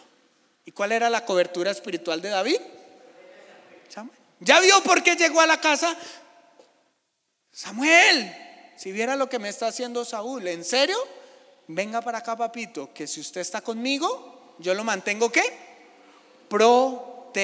¿Y 0.66 0.72
cuál 0.72 0.92
era 0.92 1.10
la 1.10 1.24
cobertura 1.24 1.70
espiritual 1.70 2.22
de 2.22 2.30
David? 2.30 2.60
¿Ya 4.40 4.60
vio 4.60 4.82
por 4.84 5.04
qué 5.04 5.16
llegó 5.16 5.40
a 5.40 5.48
la 5.48 5.62
casa? 5.62 5.96
Samuel, 7.52 8.43
si 8.76 8.92
viera 8.92 9.16
lo 9.16 9.30
que 9.30 9.40
me 9.40 9.50
está 9.50 9.68
haciendo 9.68 10.06
Saúl, 10.06 10.48
¿en 10.48 10.64
serio? 10.64 10.98
venga 11.68 12.02
para 12.02 12.18
acá, 12.20 12.36
papito, 12.36 12.94
que 12.94 13.08
si 13.08 13.22
usted 13.22 13.42
está 13.42 13.62
conmigo, 13.62 14.56
yo 14.60 14.74
lo 14.74 14.84
mantengo 14.84 15.32
qué? 15.32 15.44
Protegido. 16.50 17.42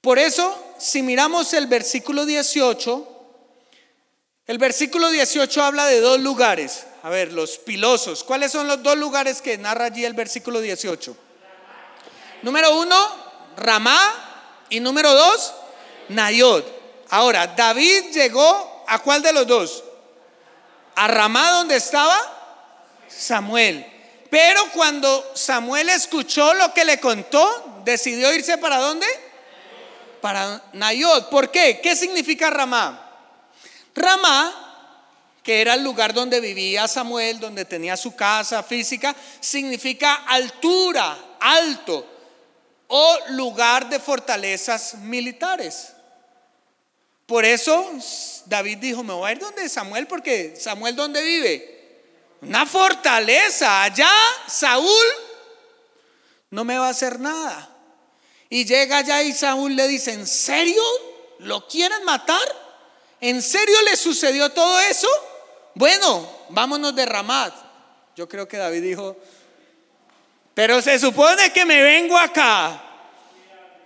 Por 0.00 0.18
eso, 0.18 0.74
si 0.78 1.02
miramos 1.02 1.52
el 1.54 1.66
versículo 1.66 2.26
18, 2.26 3.08
el 4.46 4.58
versículo 4.58 5.08
18 5.10 5.62
habla 5.62 5.86
de 5.86 6.00
dos 6.00 6.20
lugares. 6.20 6.86
A 7.02 7.08
ver, 7.08 7.32
los 7.32 7.56
pilosos. 7.58 8.22
¿Cuáles 8.24 8.52
son 8.52 8.68
los 8.68 8.82
dos 8.82 8.98
lugares 8.98 9.40
que 9.40 9.56
narra 9.58 9.86
allí 9.86 10.04
el 10.04 10.12
versículo 10.12 10.60
18? 10.60 11.16
Número 12.42 12.78
uno, 12.78 12.96
Ramá. 13.56 14.20
Y 14.70 14.80
número 14.80 15.12
dos, 15.12 15.54
Nayot. 16.08 16.83
Ahora, 17.14 17.46
David 17.46 18.12
llegó 18.12 18.84
a 18.86 18.98
cuál 18.98 19.22
de 19.22 19.32
los 19.32 19.46
dos? 19.46 19.84
a 20.94 21.08
Ramá 21.08 21.50
donde 21.52 21.76
estaba 21.76 22.16
Samuel. 23.08 23.86
Pero 24.30 24.60
cuando 24.72 25.32
Samuel 25.34 25.88
escuchó 25.90 26.54
lo 26.54 26.72
que 26.74 26.84
le 26.84 26.98
contó, 26.98 27.82
decidió 27.84 28.32
irse 28.32 28.58
para 28.58 28.78
dónde? 28.78 29.06
Para 30.20 30.62
Nayot. 30.72 31.30
¿Por 31.30 31.50
qué? 31.50 31.80
¿Qué 31.82 31.94
significa 31.94 32.50
Ramá? 32.50 33.00
Ramá, 33.94 34.60
que 35.42 35.60
era 35.60 35.74
el 35.74 35.84
lugar 35.84 36.14
donde 36.14 36.40
vivía 36.40 36.88
Samuel, 36.88 37.38
donde 37.38 37.64
tenía 37.64 37.96
su 37.96 38.16
casa 38.16 38.62
física, 38.62 39.14
significa 39.40 40.24
altura, 40.26 41.16
alto, 41.38 42.06
o 42.88 43.18
lugar 43.30 43.88
de 43.88 44.00
fortalezas 44.00 44.94
militares. 44.94 45.93
Por 47.26 47.44
eso 47.44 47.90
David 48.46 48.78
dijo, 48.78 49.02
me 49.02 49.14
voy 49.14 49.28
a 49.28 49.32
ir 49.32 49.38
donde 49.38 49.68
Samuel, 49.68 50.06
porque 50.06 50.54
Samuel 50.58 50.94
¿dónde 50.94 51.22
vive? 51.22 51.74
Una 52.42 52.66
fortaleza. 52.66 53.82
Allá 53.82 54.10
Saúl 54.46 55.06
no 56.50 56.64
me 56.64 56.76
va 56.76 56.88
a 56.88 56.90
hacer 56.90 57.18
nada. 57.18 57.70
Y 58.50 58.64
llega 58.64 58.98
allá 58.98 59.22
y 59.22 59.32
Saúl 59.32 59.74
le 59.74 59.88
dice, 59.88 60.12
¿en 60.12 60.26
serio 60.26 60.82
lo 61.38 61.66
quieren 61.66 62.04
matar? 62.04 62.64
¿En 63.20 63.40
serio 63.40 63.76
le 63.82 63.96
sucedió 63.96 64.50
todo 64.50 64.78
eso? 64.80 65.08
Bueno, 65.74 66.28
vámonos 66.50 66.94
de 66.94 67.06
Ramat. 67.06 67.54
Yo 68.14 68.28
creo 68.28 68.46
que 68.46 68.58
David 68.58 68.82
dijo, 68.82 69.16
Pero 70.52 70.82
se 70.82 70.98
supone 70.98 71.52
que 71.52 71.64
me 71.64 71.82
vengo 71.82 72.18
acá 72.18 72.93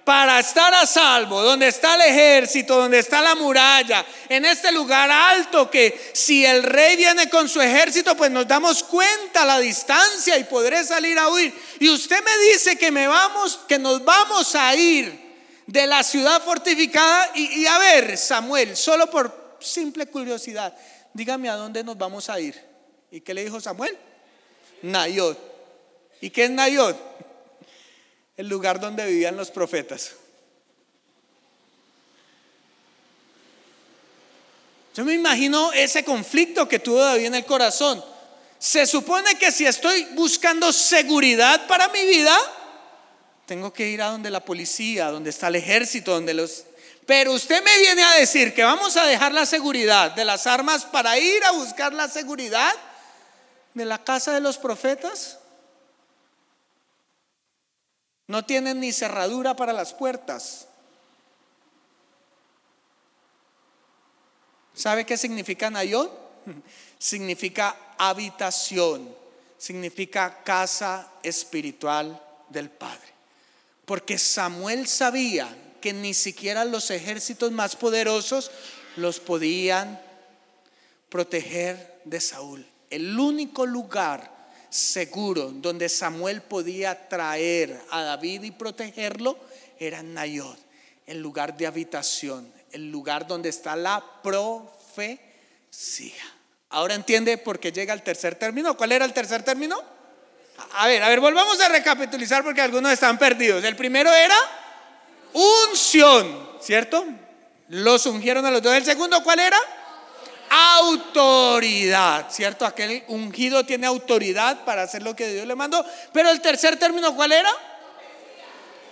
para 0.09 0.40
estar 0.40 0.73
a 0.73 0.87
salvo, 0.87 1.42
donde 1.42 1.68
está 1.68 1.94
el 1.97 2.01
ejército, 2.01 2.77
donde 2.77 2.99
está 2.99 3.21
la 3.21 3.35
muralla, 3.35 4.07
en 4.31 4.47
este 4.47 4.73
lugar 4.73 5.11
alto 5.11 5.71
que 5.71 6.12
si 6.14 6.47
el 6.47 6.62
rey 6.62 6.97
viene 6.97 7.29
con 7.29 7.47
su 7.47 7.61
ejército, 7.61 8.16
pues 8.16 8.31
nos 8.31 8.49
damos 8.49 8.83
cuenta 8.85 9.44
la 9.44 9.59
distancia 9.59 10.38
y 10.38 10.44
podré 10.44 10.83
salir 10.83 11.18
a 11.18 11.29
huir. 11.29 11.53
Y 11.79 11.90
usted 11.90 12.25
me 12.25 12.38
dice 12.51 12.79
que 12.79 12.90
me 12.90 13.07
vamos, 13.07 13.61
que 13.68 13.79
nos 13.79 14.03
vamos 14.03 14.55
a 14.55 14.75
ir 14.75 15.12
de 15.66 15.87
la 15.87 16.03
ciudad 16.03 16.42
fortificada 16.42 17.31
y, 17.35 17.66
a 17.66 17.77
ver, 17.77 18.16
Samuel, 18.16 18.79
solo 18.79 19.11
por 19.11 19.59
simple 19.61 20.07
curiosidad, 20.07 20.75
dígame 21.12 21.51
a 21.51 21.57
dónde 21.57 21.85
nos 21.85 21.99
vamos 21.99 22.31
a 22.31 22.40
ir. 22.40 22.59
¿Y 23.11 23.21
qué 23.21 23.35
le 23.35 23.44
dijo 23.44 23.61
Samuel? 23.61 23.94
Nayot. 24.81 25.38
¿Y 26.23 26.31
qué 26.31 26.44
es 26.44 26.51
Nayot? 26.51 26.97
El 28.38 28.48
lugar 28.48 28.79
donde 28.79 29.05
vivían 29.05 29.37
los 29.37 29.51
profetas. 29.51 30.12
Yo 34.94 35.05
me 35.05 35.12
imagino 35.12 35.72
ese 35.72 36.05
conflicto 36.05 36.68
que 36.68 36.79
tuvo 36.79 37.01
David 37.01 37.27
en 37.27 37.35
el 37.35 37.44
corazón. 37.44 38.03
Se 38.59 38.87
supone 38.87 39.37
que 39.38 39.51
si 39.51 39.66
estoy 39.66 40.05
buscando 40.14 40.72
seguridad 40.72 41.66
para 41.66 41.88
mi 41.88 42.05
vida, 42.07 42.37
tengo 43.44 43.72
que 43.72 43.88
ir 43.88 44.03
a 44.03 44.11
donde 44.11 44.31
la 44.31 44.44
policía, 44.44 45.11
donde 45.11 45.31
está 45.31 45.48
el 45.48 45.57
ejército, 45.57 46.12
donde 46.12 46.35
los... 46.35 46.64
Pero 47.07 47.33
usted 47.33 47.62
me 47.64 47.79
viene 47.79 48.05
a 48.05 48.14
decir 48.14 48.55
que 48.55 48.62
vamos 48.62 48.96
a 48.96 49.05
dejar 49.07 49.33
la 49.33 49.46
seguridad 49.46 50.12
de 50.12 50.24
las 50.24 50.46
armas 50.46 50.85
para 50.85 51.18
ir 51.18 51.42
a 51.44 51.53
buscar 51.53 51.92
la 51.92 52.07
seguridad 52.07 52.72
de 53.74 53.85
la 53.85 54.05
casa 54.05 54.33
de 54.33 54.40
los 54.40 54.59
profetas. 54.59 55.38
No 58.28 58.44
tienen 58.44 58.80
ni 58.80 58.92
cerradura 58.92 59.56
para 59.56 59.72
las 59.72 59.94
puertas. 59.94 60.68
¿Sabe 64.74 65.04
qué 65.04 65.16
significa 65.16 65.70
Nayot? 65.70 66.28
Significa 66.98 67.76
habitación, 67.98 69.14
significa 69.56 70.42
casa 70.44 71.10
espiritual 71.22 72.20
del 72.48 72.70
Padre. 72.70 73.08
Porque 73.84 74.18
Samuel 74.18 74.86
sabía 74.86 75.48
que 75.80 75.92
ni 75.92 76.14
siquiera 76.14 76.64
los 76.64 76.90
ejércitos 76.90 77.52
más 77.52 77.76
poderosos 77.76 78.50
los 78.96 79.20
podían 79.20 80.00
proteger 81.08 82.00
de 82.04 82.20
Saúl. 82.20 82.66
El 82.90 83.18
único 83.18 83.66
lugar 83.66 84.38
seguro 84.70 85.50
donde 85.52 85.88
Samuel 85.88 86.42
podía 86.42 87.09
traer 87.09 87.81
a 87.90 88.02
David 88.02 88.42
y 88.44 88.50
protegerlo 88.50 89.38
era 89.78 90.02
Nayot, 90.02 90.59
el 91.07 91.20
lugar 91.20 91.57
de 91.57 91.66
habitación, 91.66 92.52
el 92.72 92.90
lugar 92.90 93.26
donde 93.26 93.48
está 93.48 93.76
la 93.76 94.04
profecía. 94.22 95.18
Ahora 96.70 96.94
entiende 96.94 97.38
por 97.38 97.59
qué 97.59 97.72
llega 97.72 97.94
el 97.94 98.02
tercer 98.02 98.35
término. 98.35 98.76
¿Cuál 98.76 98.92
era 98.92 99.04
el 99.04 99.12
tercer 99.12 99.42
término? 99.42 99.83
A 100.72 100.87
ver, 100.87 101.02
a 101.02 101.09
ver, 101.09 101.20
volvamos 101.20 101.61
a 101.61 101.68
recapitulizar 101.68 102.42
porque 102.42 102.61
algunos 102.61 102.92
están 102.92 103.18
perdidos. 103.18 103.64
El 103.64 103.76
primero 103.76 104.12
era 104.12 104.37
unción, 105.33 106.59
¿cierto? 106.61 107.07
Los 107.68 108.07
ungieron 108.07 108.44
a 108.44 108.50
los 108.50 108.62
dos. 108.62 108.74
El 108.74 108.85
segundo, 108.85 109.22
¿cuál 109.22 109.38
era? 109.38 109.57
Autoridad, 110.50 112.30
¿cierto? 112.30 112.64
Aquel 112.64 113.04
ungido 113.08 113.64
tiene 113.64 113.87
autoridad 113.87 114.64
para 114.64 114.82
hacer 114.82 115.02
lo 115.02 115.14
que 115.14 115.28
Dios 115.28 115.46
le 115.46 115.54
mandó. 115.54 115.84
Pero 116.12 116.30
el 116.30 116.40
tercer 116.40 116.78
término, 116.78 117.14
¿cuál 117.14 117.32
era? 117.32 117.50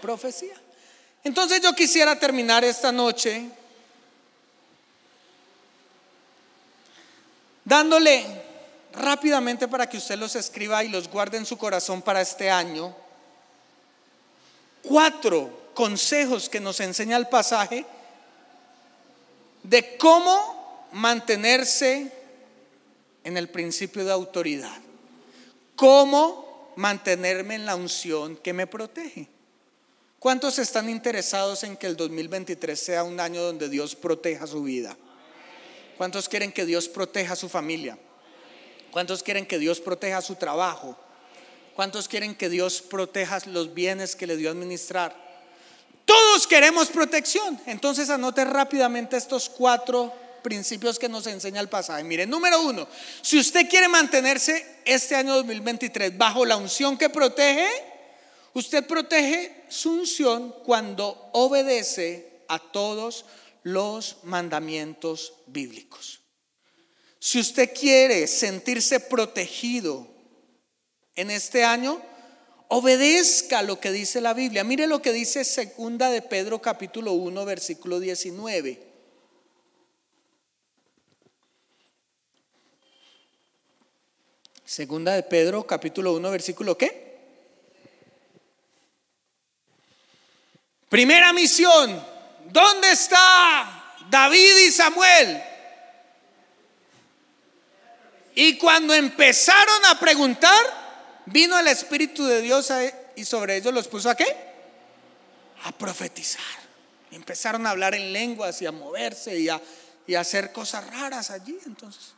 Profecía. 0.00 0.54
Entonces 1.24 1.60
yo 1.60 1.74
quisiera 1.74 2.18
terminar 2.18 2.64
esta 2.64 2.92
noche 2.92 3.46
dándole 7.64 8.24
rápidamente 8.92 9.68
para 9.68 9.88
que 9.88 9.98
usted 9.98 10.16
los 10.16 10.36
escriba 10.36 10.84
y 10.84 10.88
los 10.88 11.08
guarde 11.08 11.36
en 11.36 11.44
su 11.44 11.58
corazón 11.58 12.00
para 12.00 12.20
este 12.20 12.50
año, 12.50 12.94
cuatro 14.82 15.70
consejos 15.74 16.48
que 16.48 16.60
nos 16.60 16.80
enseña 16.80 17.16
el 17.16 17.26
pasaje 17.26 17.84
de 19.62 19.96
cómo 19.98 20.55
mantenerse 20.96 22.10
en 23.22 23.36
el 23.36 23.50
principio 23.50 24.02
de 24.04 24.12
autoridad. 24.12 24.78
¿Cómo 25.74 26.72
mantenerme 26.76 27.54
en 27.54 27.66
la 27.66 27.76
unción 27.76 28.36
que 28.36 28.54
me 28.54 28.66
protege? 28.66 29.28
¿Cuántos 30.18 30.58
están 30.58 30.88
interesados 30.88 31.64
en 31.64 31.76
que 31.76 31.86
el 31.86 31.98
2023 31.98 32.80
sea 32.80 33.04
un 33.04 33.20
año 33.20 33.42
donde 33.42 33.68
Dios 33.68 33.94
proteja 33.94 34.46
su 34.46 34.62
vida? 34.62 34.96
¿Cuántos 35.98 36.30
quieren 36.30 36.50
que 36.50 36.64
Dios 36.64 36.88
proteja 36.88 37.36
su 37.36 37.50
familia? 37.50 37.98
¿Cuántos 38.90 39.22
quieren 39.22 39.44
que 39.44 39.58
Dios 39.58 39.80
proteja 39.80 40.22
su 40.22 40.36
trabajo? 40.36 40.98
¿Cuántos 41.74 42.08
quieren 42.08 42.34
que 42.34 42.48
Dios 42.48 42.80
proteja 42.80 43.38
los 43.46 43.74
bienes 43.74 44.16
que 44.16 44.26
le 44.26 44.38
dio 44.38 44.48
a 44.48 44.52
administrar? 44.52 45.14
Todos 46.06 46.46
queremos 46.46 46.88
protección. 46.88 47.60
Entonces 47.66 48.08
anote 48.08 48.46
rápidamente 48.46 49.18
estos 49.18 49.50
cuatro 49.50 50.24
principios 50.46 50.96
que 50.96 51.08
nos 51.08 51.26
enseña 51.26 51.60
el 51.60 51.68
pasaje. 51.68 52.04
Miren, 52.04 52.30
número 52.30 52.62
uno, 52.62 52.86
si 53.20 53.36
usted 53.36 53.68
quiere 53.68 53.88
mantenerse 53.88 54.64
este 54.84 55.16
año 55.16 55.34
2023 55.34 56.16
bajo 56.16 56.46
la 56.46 56.56
unción 56.56 56.96
que 56.96 57.10
protege, 57.10 57.66
usted 58.52 58.86
protege 58.86 59.64
su 59.68 59.90
unción 59.90 60.54
cuando 60.64 61.30
obedece 61.32 62.44
a 62.46 62.60
todos 62.60 63.24
los 63.64 64.18
mandamientos 64.22 65.32
bíblicos. 65.48 66.20
Si 67.18 67.40
usted 67.40 67.72
quiere 67.76 68.28
sentirse 68.28 69.00
protegido 69.00 70.06
en 71.16 71.32
este 71.32 71.64
año, 71.64 72.00
obedezca 72.68 73.62
lo 73.62 73.80
que 73.80 73.90
dice 73.90 74.20
la 74.20 74.32
Biblia. 74.32 74.62
Mire 74.62 74.86
lo 74.86 75.02
que 75.02 75.12
dice 75.12 75.42
segunda 75.44 76.08
de 76.08 76.22
Pedro 76.22 76.62
capítulo 76.62 77.14
1 77.14 77.44
versículo 77.44 77.98
19. 77.98 78.85
Segunda 84.66 85.14
de 85.14 85.22
Pedro, 85.22 85.64
capítulo 85.64 86.12
1, 86.14 86.28
versículo 86.28 86.76
¿qué? 86.76 87.06
Primera 90.88 91.32
misión. 91.32 92.04
¿Dónde 92.50 92.90
está 92.90 93.94
David 94.10 94.56
y 94.66 94.72
Samuel? 94.72 95.40
Y 98.34 98.58
cuando 98.58 98.92
empezaron 98.92 99.84
a 99.84 100.00
preguntar, 100.00 101.22
vino 101.26 101.56
el 101.60 101.68
Espíritu 101.68 102.26
de 102.26 102.42
Dios 102.42 102.72
y 103.14 103.24
sobre 103.24 103.56
ellos 103.56 103.72
los 103.72 103.86
puso 103.86 104.10
a 104.10 104.16
qué? 104.16 104.26
A 105.62 105.70
profetizar. 105.70 106.42
Empezaron 107.12 107.64
a 107.68 107.70
hablar 107.70 107.94
en 107.94 108.12
lenguas 108.12 108.60
y 108.62 108.66
a 108.66 108.72
moverse 108.72 109.38
y 109.38 109.48
a, 109.48 109.62
y 110.08 110.16
a 110.16 110.20
hacer 110.20 110.50
cosas 110.50 110.90
raras 110.90 111.30
allí. 111.30 111.56
Entonces, 111.66 112.14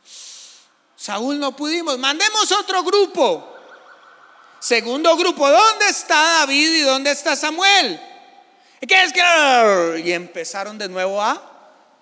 Saúl 0.99 1.39
no 1.39 1.55
pudimos, 1.55 1.97
mandemos 1.97 2.51
otro 2.51 2.83
grupo. 2.83 3.55
Segundo 4.59 5.15
grupo, 5.15 5.49
¿dónde 5.49 5.87
está 5.87 6.39
David 6.39 6.75
y 6.75 6.81
dónde 6.81 7.11
está 7.11 7.37
Samuel? 7.37 7.97
¿Y 8.81 8.85
qué 8.85 9.03
es 9.03 9.13
que? 9.13 10.01
Y 10.03 10.11
empezaron 10.11 10.77
de 10.77 10.89
nuevo 10.89 11.21
a 11.21 11.41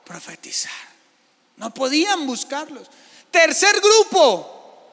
profetizar. 0.04 0.72
No 1.58 1.72
podían 1.72 2.26
buscarlos. 2.26 2.88
Tercer 3.30 3.80
grupo, 3.80 4.90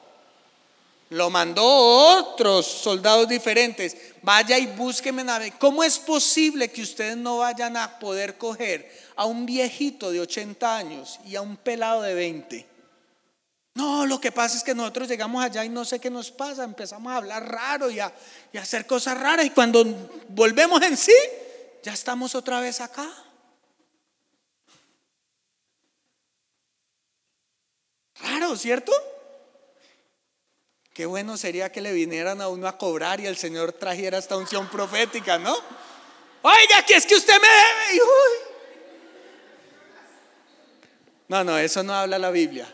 lo 1.09 1.31
mandó 1.31 1.65
otros 1.65 2.67
soldados 2.67 3.27
diferentes. 3.27 3.97
Vaya 4.21 4.59
y 4.59 4.67
búsqueme 4.67 5.25
¿Cómo 5.57 5.83
es 5.83 5.97
posible 5.97 6.69
que 6.69 6.83
ustedes 6.83 7.17
no 7.17 7.39
vayan 7.39 7.75
a 7.75 7.97
poder 7.97 8.37
coger 8.37 8.87
a 9.15 9.25
un 9.25 9.47
viejito 9.47 10.11
de 10.11 10.19
80 10.19 10.77
años 10.77 11.19
y 11.25 11.35
a 11.35 11.41
un 11.41 11.57
pelado 11.57 12.03
de 12.03 12.13
20? 12.13 12.74
No, 13.75 14.05
lo 14.05 14.21
que 14.21 14.31
pasa 14.31 14.55
es 14.55 14.63
que 14.63 14.73
nosotros 14.73 15.09
llegamos 15.09 15.43
allá 15.43 15.65
y 15.65 15.69
no 15.69 15.83
sé 15.83 15.99
qué 15.99 16.09
nos 16.09 16.31
pasa, 16.31 16.63
empezamos 16.63 17.11
a 17.11 17.17
hablar 17.17 17.45
raro 17.45 17.89
y 17.89 17.99
a, 17.99 18.11
hacer 18.57 18.87
cosas 18.87 19.19
raras 19.19 19.45
y 19.45 19.49
cuando 19.49 19.83
volvemos 20.29 20.81
en 20.81 20.95
sí, 20.95 21.15
ya 21.83 21.91
estamos 21.91 22.35
otra 22.35 22.61
vez 22.61 22.79
acá. 22.79 23.05
Raro, 28.21 28.55
¿cierto? 28.55 28.93
Qué 30.93 31.05
bueno 31.05 31.35
sería 31.35 31.69
que 31.69 31.81
le 31.81 31.91
vinieran 31.91 32.39
a 32.39 32.47
uno 32.47 32.69
a 32.69 32.77
cobrar 32.77 33.19
y 33.19 33.25
el 33.25 33.35
Señor 33.35 33.73
trajera 33.73 34.17
esta 34.17 34.37
unción 34.37 34.69
profética, 34.69 35.37
¿no? 35.37 35.53
Oiga, 36.43 36.81
que 36.87 36.95
es 36.95 37.05
que 37.05 37.15
usted 37.15 37.33
me 37.41 37.47
debe. 37.49 38.01
No, 41.27 41.43
no, 41.43 41.57
eso 41.57 41.83
no 41.83 41.93
habla 41.93 42.17
la 42.17 42.31
Biblia. 42.31 42.73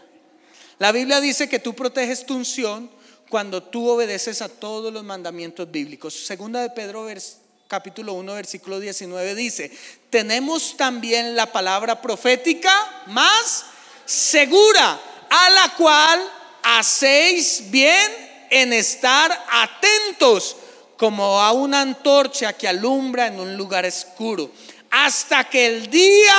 La 0.81 0.91
Biblia 0.91 1.21
dice 1.21 1.47
que 1.47 1.59
tú 1.59 1.75
proteges 1.75 2.25
tu 2.25 2.35
unción 2.35 2.89
cuando 3.29 3.61
tú 3.61 3.87
obedeces 3.87 4.41
a 4.41 4.49
todos 4.49 4.91
los 4.91 5.03
mandamientos 5.03 5.69
bíblicos. 5.69 6.11
Segunda 6.25 6.59
de 6.59 6.71
Pedro, 6.71 7.07
capítulo 7.67 8.13
1, 8.13 8.33
versículo 8.33 8.79
19 8.79 9.35
dice, 9.35 9.71
tenemos 10.09 10.75
también 10.77 11.35
la 11.35 11.51
palabra 11.51 12.01
profética 12.01 12.73
más 13.05 13.65
segura, 14.05 14.99
a 15.29 15.49
la 15.51 15.75
cual 15.77 16.19
hacéis 16.63 17.69
bien 17.69 18.47
en 18.49 18.73
estar 18.73 19.31
atentos 19.51 20.55
como 20.97 21.39
a 21.39 21.51
una 21.51 21.81
antorcha 21.81 22.53
que 22.53 22.67
alumbra 22.67 23.27
en 23.27 23.39
un 23.39 23.55
lugar 23.55 23.85
oscuro, 23.85 24.49
hasta 24.89 25.43
que 25.43 25.63
el 25.63 25.91
día 25.91 26.37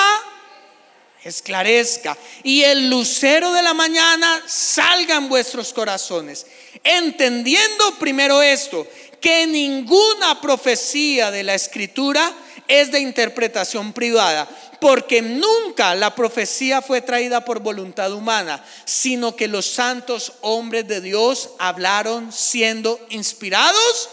esclarezca. 1.25 2.17
Y 2.43 2.63
el 2.63 2.91
lucero 2.91 3.53
de 3.53 3.63
la 3.63 3.75
mañana 3.75 4.43
salga 4.47 5.17
en 5.17 5.29
vuestros 5.29 5.73
corazones, 5.73 6.47
entendiendo 6.85 7.99
primero 7.99 8.43
esto, 8.43 8.87
que 9.21 9.47
ninguna 9.47 10.41
profecía 10.41 11.31
de 11.31 11.45
la 11.45 11.55
escritura 11.55 12.33
es 12.67 12.91
de 12.91 13.01
interpretación 13.01 13.93
privada, 13.93 14.49
porque 14.81 15.23
nunca 15.23 15.95
la 15.95 16.15
profecía 16.15 16.83
fue 16.83 17.01
traída 17.01 17.45
por 17.45 17.61
voluntad 17.61 18.13
humana, 18.13 18.65
sino 18.85 19.37
que 19.37 19.47
los 19.47 19.67
santos 19.67 20.33
hombres 20.41 20.89
de 20.89 21.01
Dios 21.01 21.51
hablaron 21.59 22.33
siendo 22.33 22.99
inspirados 23.11 24.09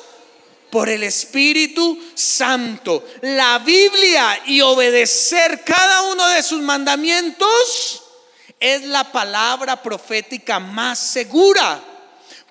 por 0.70 0.90
el 0.90 1.04
Espíritu 1.04 2.00
Santo. 2.14 3.06
La 3.22 3.60
Biblia 3.60 4.42
y 4.46 4.62
obedecer 4.62 5.64
cada 5.64 6.04
uno 6.04 6.28
de 6.30 6.44
sus 6.44 6.62
mandamientos 6.62 8.04
es 8.60 8.84
la 8.84 9.12
palabra 9.12 9.82
profética 9.82 10.60
más 10.60 11.00
segura. 11.00 11.82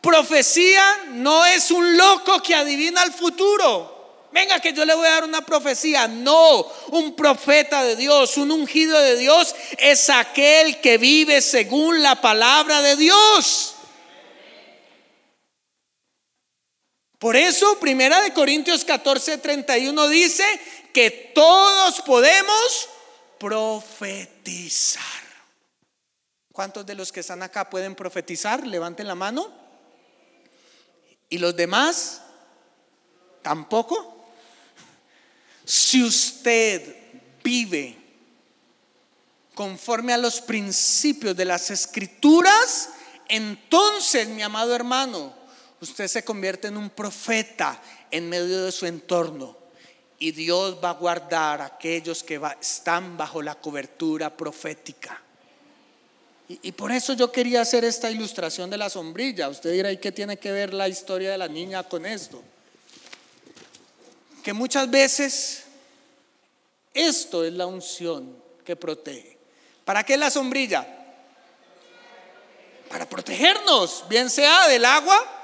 Profecía 0.00 1.04
no 1.08 1.44
es 1.44 1.70
un 1.70 1.96
loco 1.96 2.40
que 2.42 2.54
adivina 2.54 3.02
el 3.02 3.12
futuro. 3.12 3.98
Venga, 4.30 4.60
que 4.60 4.72
yo 4.72 4.84
le 4.84 4.94
voy 4.94 5.06
a 5.06 5.12
dar 5.12 5.24
una 5.24 5.40
profecía. 5.40 6.06
No, 6.06 6.66
un 6.90 7.16
profeta 7.16 7.82
de 7.82 7.96
Dios, 7.96 8.36
un 8.36 8.50
ungido 8.50 8.98
de 9.00 9.16
Dios 9.16 9.54
es 9.78 10.10
aquel 10.10 10.80
que 10.80 10.98
vive 10.98 11.40
según 11.40 12.02
la 12.02 12.20
palabra 12.20 12.82
de 12.82 12.96
Dios. 12.96 13.74
Por 17.18 17.34
eso, 17.34 17.80
Primera 17.80 18.22
de 18.22 18.32
Corintios 18.32 18.84
14, 18.84 19.38
31 19.38 20.08
dice 20.08 20.44
que 20.92 21.10
todos 21.34 22.00
podemos 22.02 22.88
profetizar. 23.38 25.02
¿Cuántos 26.52 26.86
de 26.86 26.94
los 26.94 27.10
que 27.10 27.20
están 27.20 27.42
acá 27.42 27.68
pueden 27.70 27.94
profetizar? 27.94 28.66
Levanten 28.66 29.08
la 29.08 29.14
mano. 29.14 29.52
¿Y 31.28 31.38
los 31.38 31.54
demás? 31.56 32.22
¿Tampoco? 33.42 34.30
Si 35.64 36.02
usted 36.02 36.96
vive 37.42 37.96
conforme 39.54 40.12
a 40.12 40.18
los 40.18 40.40
principios 40.40 41.36
de 41.36 41.44
las 41.44 41.70
escrituras, 41.70 42.90
entonces, 43.28 44.28
mi 44.28 44.42
amado 44.42 44.74
hermano, 44.74 45.37
usted 45.80 46.08
se 46.08 46.24
convierte 46.24 46.68
en 46.68 46.76
un 46.76 46.90
profeta 46.90 47.80
en 48.10 48.28
medio 48.28 48.64
de 48.64 48.72
su 48.72 48.86
entorno. 48.86 49.56
Y 50.18 50.32
Dios 50.32 50.78
va 50.82 50.90
a 50.90 50.94
guardar 50.94 51.60
a 51.60 51.66
aquellos 51.66 52.24
que 52.24 52.40
están 52.60 53.16
bajo 53.16 53.40
la 53.40 53.54
cobertura 53.54 54.36
profética. 54.36 55.22
Y, 56.48 56.58
y, 56.62 56.72
por 56.72 56.90
eso 56.90 57.12
yo 57.12 57.30
quería 57.30 57.60
hacer 57.60 57.84
esta 57.84 58.10
ilustración 58.10 58.70
de 58.70 58.78
la 58.78 58.90
sombrilla. 58.90 59.48
Usted 59.48 59.72
dirá, 59.72 59.92
¿y 59.92 59.98
qué 59.98 60.10
tiene 60.10 60.38
que 60.38 60.50
ver 60.50 60.74
la 60.74 60.88
historia 60.88 61.30
de 61.30 61.38
la 61.38 61.46
niña 61.46 61.82
con 61.82 62.06
esto? 62.06 62.42
que 64.48 64.54
muchas 64.54 64.90
veces 64.90 65.64
esto 66.94 67.44
es 67.44 67.52
la 67.52 67.66
unción 67.66 68.42
que 68.64 68.76
protege. 68.76 69.36
¿Para 69.84 70.04
qué 70.04 70.16
la 70.16 70.30
sombrilla? 70.30 70.86
Para 72.88 73.06
protegernos, 73.06 74.06
bien 74.08 74.30
sea 74.30 74.66
del 74.68 74.86
agua 74.86 75.37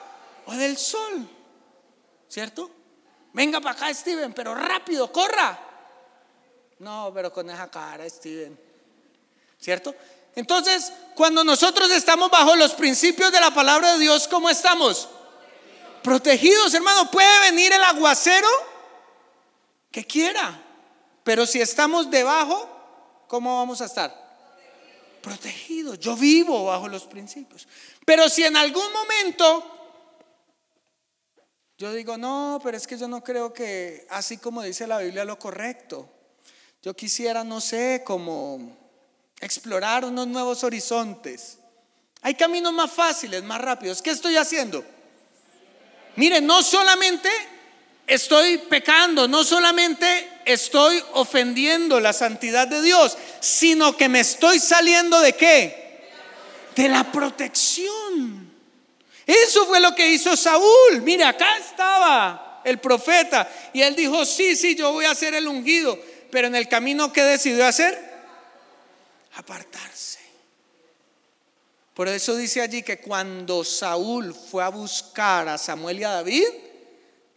o 0.47 0.53
del 0.53 0.77
sol. 0.77 1.29
¿Cierto? 2.29 2.71
Venga 3.33 3.61
para 3.61 3.77
acá, 3.77 3.95
Steven, 3.95 4.33
pero 4.33 4.55
rápido, 4.55 5.11
corra. 5.13 5.59
No, 6.79 7.13
pero 7.15 7.33
con 7.33 7.49
esa 7.51 7.71
cara, 7.71 8.09
Steven. 8.09 8.59
¿Cierto? 9.59 9.95
Entonces, 10.35 10.93
cuando 11.15 11.45
nosotros 11.45 11.91
estamos 11.91 12.31
bajo 12.31 12.57
los 12.57 12.75
principios 12.75 13.31
de 13.33 13.41
la 13.41 13.53
palabra 13.53 13.95
de 13.95 14.01
Dios, 14.01 14.27
¿cómo 14.29 14.51
estamos? 14.51 15.09
Protegidos, 16.03 16.75
hermano. 16.75 17.11
Puede 17.11 17.51
venir 17.51 17.73
el 17.73 17.83
aguacero 17.83 18.49
que 19.91 20.05
quiera. 20.05 20.61
Pero 21.23 21.47
si 21.47 21.61
estamos 21.61 22.11
debajo, 22.11 22.69
¿cómo 23.29 23.59
vamos 23.59 23.81
a 23.81 23.87
estar? 23.87 24.13
Protegidos. 25.23 25.99
Yo 25.99 26.17
vivo 26.17 26.67
bajo 26.67 26.89
los 26.89 27.05
principios. 27.05 27.67
Pero 28.05 28.29
si 28.29 28.45
en 28.45 28.57
algún 28.57 28.93
momento 28.93 29.84
yo 31.77 31.93
digo, 31.93 32.17
no, 32.17 32.61
pero 32.63 32.77
es 32.77 32.87
que 32.87 32.97
yo 32.97 33.09
no 33.09 33.25
creo 33.25 33.53
que 33.53 34.07
así 34.11 34.39
como 34.39 34.63
dice 34.63 34.87
la 34.87 34.99
Biblia 34.99 35.25
lo 35.25 35.39
correcto. 35.39 36.09
Yo 36.83 36.95
quisiera, 36.95 37.43
no 37.43 37.61
sé, 37.61 38.03
como 38.05 38.77
explorar 39.41 40.05
unos 40.05 40.27
nuevos 40.29 40.63
horizontes. 40.63 41.59
Hay 42.23 42.35
caminos 42.35 42.73
más 42.73 42.91
fáciles, 42.93 43.43
más 43.43 43.61
rápidos. 43.61 44.01
¿Qué 44.03 44.11
estoy 44.11 44.37
haciendo? 44.37 44.85
Miren, 46.17 46.47
no 46.47 46.63
solamente 46.63 47.29
estoy 48.07 48.59
pecando, 48.59 49.27
no 49.27 49.43
solamente 49.43 50.29
estoy 50.45 51.03
ofendiendo 51.15 51.99
la 52.01 52.13
santidad 52.13 52.69
de 52.69 52.83
Dios, 52.83 53.17
sino 53.41 53.97
que 53.97 54.09
me 54.09 54.21
estoy 54.21 54.61
saliendo 54.61 55.21
de 55.21 55.33
qué? 55.35 56.03
De 56.77 56.89
la 56.89 57.11
protección. 57.11 58.44
Eso 59.27 59.67
fue 59.67 59.81
lo 59.81 59.95
que 59.95 60.09
hizo 60.09 60.37
Saúl. 60.37 61.03
Mira, 61.03 61.31
acá 61.31 61.59
estaba 61.59 62.63
el 62.65 62.79
profeta 62.79 63.51
y 63.73 63.83
él 63.83 63.95
dijo, 63.95 64.25
sí, 64.25 64.57
sí, 64.57 64.75
yo 64.75 64.93
voy 64.93 65.05
a 65.05 65.15
ser 65.15 65.35
el 65.35 65.47
ungido. 65.49 65.99
Pero 66.31 66.49
en 66.49 66.55
el 66.57 66.69
camino, 66.69 67.13
¿qué 67.13 67.23
decidió 67.23 67.65
hacer? 67.67 67.99
Apartarse. 69.35 70.19
Por 71.95 72.09
eso 72.09 72.37
dice 72.37 72.61
allí 72.61 72.83
que 72.83 72.99
cuando 72.99 73.63
Saúl 73.63 74.35
fue 74.35 74.65
a 74.65 74.69
buscar 74.69 75.49
a 75.49 75.57
Samuel 75.57 76.01
y 76.01 76.05
a 76.05 76.11
David, 76.11 76.45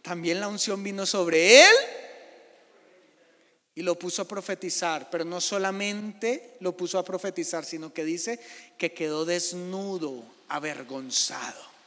también 0.02 0.40
la 0.40 0.48
unción 0.48 0.82
vino 0.82 1.06
sobre 1.06 1.62
él 1.62 1.74
y 3.76 3.82
lo 3.82 3.96
puso 3.96 4.22
a 4.22 4.28
profetizar, 4.28 5.08
pero 5.08 5.24
no 5.24 5.40
solamente 5.40 6.56
lo 6.58 6.76
puso 6.76 6.98
a 6.98 7.04
profetizar, 7.04 7.64
sino 7.64 7.92
que 7.92 8.04
dice 8.04 8.40
que 8.76 8.92
quedó 8.92 9.24
desnudo, 9.24 10.24
avergonzado. 10.48 11.77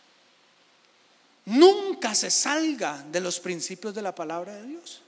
Nunca 1.46 2.14
se 2.16 2.30
salga 2.30 3.04
de 3.12 3.20
los 3.20 3.40
principios 3.40 3.94
de 3.94 4.02
la 4.02 4.14
palabra 4.14 4.54
de 4.56 4.64
Dios. 4.64 5.02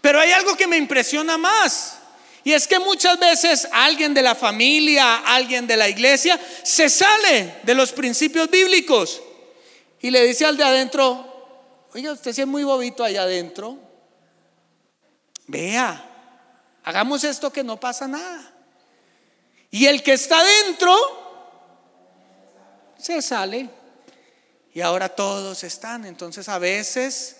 Pero 0.00 0.20
hay 0.20 0.32
algo 0.32 0.56
que 0.56 0.66
me 0.66 0.76
impresiona 0.76 1.36
más. 1.36 1.98
Y 2.44 2.52
es 2.52 2.66
que 2.66 2.78
muchas 2.78 3.18
veces 3.18 3.68
alguien 3.72 4.14
de 4.14 4.22
la 4.22 4.34
familia, 4.34 5.18
alguien 5.18 5.66
de 5.66 5.76
la 5.76 5.88
iglesia, 5.88 6.40
se 6.62 6.88
sale 6.88 7.56
de 7.62 7.74
los 7.74 7.92
principios 7.92 8.48
bíblicos 8.48 9.20
y 10.00 10.10
le 10.10 10.24
dice 10.24 10.46
al 10.46 10.56
de 10.56 10.64
adentro, 10.64 11.28
Oiga, 11.94 12.12
usted 12.12 12.32
si 12.32 12.42
es 12.42 12.46
muy 12.46 12.64
bobito 12.64 13.02
allá 13.02 13.22
adentro. 13.22 13.78
Vea, 15.46 16.04
hagamos 16.84 17.24
esto 17.24 17.50
que 17.50 17.64
no 17.64 17.80
pasa 17.80 18.06
nada. 18.06 18.52
Y 19.70 19.86
el 19.86 20.02
que 20.02 20.12
está 20.12 20.38
adentro 20.38 20.94
se 22.98 23.22
sale. 23.22 23.70
Y 24.74 24.80
ahora 24.80 25.08
todos 25.08 25.64
están. 25.64 26.04
Entonces 26.04 26.48
a 26.48 26.58
veces 26.58 27.36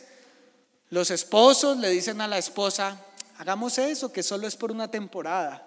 los 0.90 1.10
esposos 1.10 1.76
le 1.76 1.90
dicen 1.90 2.20
a 2.20 2.28
la 2.28 2.38
esposa, 2.38 2.98
hagamos 3.38 3.78
eso, 3.78 4.12
que 4.12 4.22
solo 4.22 4.46
es 4.46 4.56
por 4.56 4.72
una 4.72 4.90
temporada. 4.90 5.64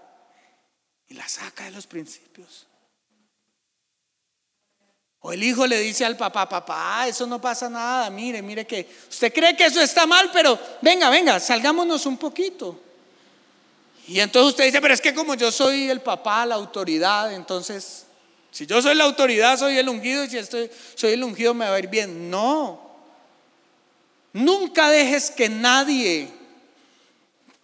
Y 1.07 1.13
la 1.13 1.27
saca 1.27 1.65
de 1.65 1.71
los 1.71 1.87
principios. 1.87 2.67
O 5.23 5.31
el 5.31 5.43
hijo 5.43 5.67
le 5.67 5.79
dice 5.79 6.03
al 6.03 6.17
papá, 6.17 6.49
papá, 6.49 7.07
eso 7.07 7.27
no 7.27 7.39
pasa 7.39 7.69
nada, 7.69 8.09
mire, 8.09 8.41
mire 8.41 8.65
que 8.65 8.89
usted 9.07 9.31
cree 9.31 9.55
que 9.55 9.65
eso 9.65 9.79
está 9.79 10.07
mal, 10.07 10.31
pero 10.33 10.57
venga, 10.81 11.11
venga, 11.11 11.39
salgámonos 11.39 12.07
un 12.07 12.17
poquito. 12.17 12.81
Y 14.07 14.19
entonces 14.19 14.49
usted 14.49 14.65
dice, 14.65 14.81
pero 14.81 14.95
es 14.95 15.01
que 15.01 15.13
como 15.13 15.35
yo 15.35 15.51
soy 15.51 15.91
el 15.91 16.01
papá, 16.01 16.43
la 16.47 16.55
autoridad, 16.55 17.31
entonces, 17.33 18.07
si 18.51 18.65
yo 18.65 18.81
soy 18.81 18.95
la 18.95 19.05
autoridad, 19.05 19.57
soy 19.57 19.77
el 19.77 19.89
ungido, 19.89 20.23
y 20.23 20.29
si 20.29 20.37
estoy, 20.37 20.69
soy 20.95 21.13
el 21.13 21.23
ungido 21.23 21.53
me 21.53 21.67
va 21.67 21.75
a 21.75 21.79
ir 21.79 21.87
bien. 21.87 22.29
No, 22.29 22.91
nunca 24.33 24.89
dejes 24.89 25.31
que 25.31 25.49
nadie 25.49 26.29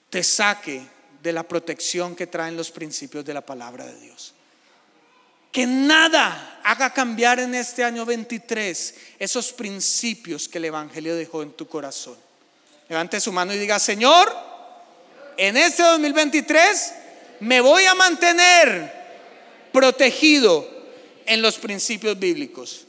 te 0.09 0.23
saque 0.23 0.81
de 1.21 1.33
la 1.33 1.43
protección 1.43 2.15
que 2.15 2.27
traen 2.27 2.57
los 2.57 2.71
principios 2.71 3.25
de 3.25 3.33
la 3.33 3.45
palabra 3.45 3.85
de 3.85 3.99
Dios 3.99 4.33
que 5.57 5.65
nada 5.65 6.59
haga 6.63 6.93
cambiar 6.93 7.39
en 7.39 7.55
este 7.55 7.83
año 7.83 8.05
23 8.05 8.93
esos 9.17 9.51
principios 9.51 10.47
que 10.47 10.59
el 10.59 10.65
Evangelio 10.65 11.15
dejó 11.15 11.41
en 11.41 11.51
tu 11.51 11.67
corazón. 11.67 12.15
Levante 12.88 13.19
su 13.19 13.31
mano 13.31 13.51
y 13.51 13.57
diga, 13.57 13.79
Señor, 13.79 14.31
en 15.35 15.57
este 15.57 15.81
2023 15.81 16.93
me 17.39 17.59
voy 17.61 17.85
a 17.85 17.95
mantener 17.95 18.93
protegido 19.71 20.69
en 21.28 21.41
los 21.41 21.57
principios 21.57 22.17
bíblicos. 22.17 22.86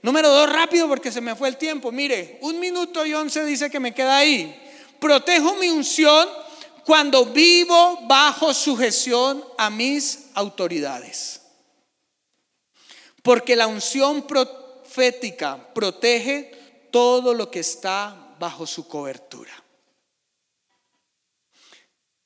Número 0.00 0.28
dos, 0.28 0.50
rápido 0.50 0.88
porque 0.88 1.12
se 1.12 1.20
me 1.20 1.34
fue 1.34 1.48
el 1.48 1.56
tiempo. 1.56 1.90
Mire, 1.90 2.38
un 2.42 2.58
minuto 2.60 3.04
y 3.04 3.14
once 3.14 3.44
dice 3.44 3.70
que 3.70 3.80
me 3.80 3.94
queda 3.94 4.18
ahí. 4.18 4.54
Protejo 5.00 5.54
mi 5.56 5.68
unción 5.68 6.28
cuando 6.84 7.26
vivo 7.26 8.00
bajo 8.06 8.52
sujeción 8.52 9.44
a 9.56 9.70
mis 9.70 10.26
autoridades. 10.34 11.40
Porque 13.22 13.56
la 13.56 13.66
unción 13.66 14.26
profética 14.26 15.72
protege 15.74 16.88
todo 16.92 17.32
lo 17.32 17.50
que 17.50 17.60
está 17.60 18.36
bajo 18.38 18.66
su 18.66 18.86
cobertura. 18.86 19.52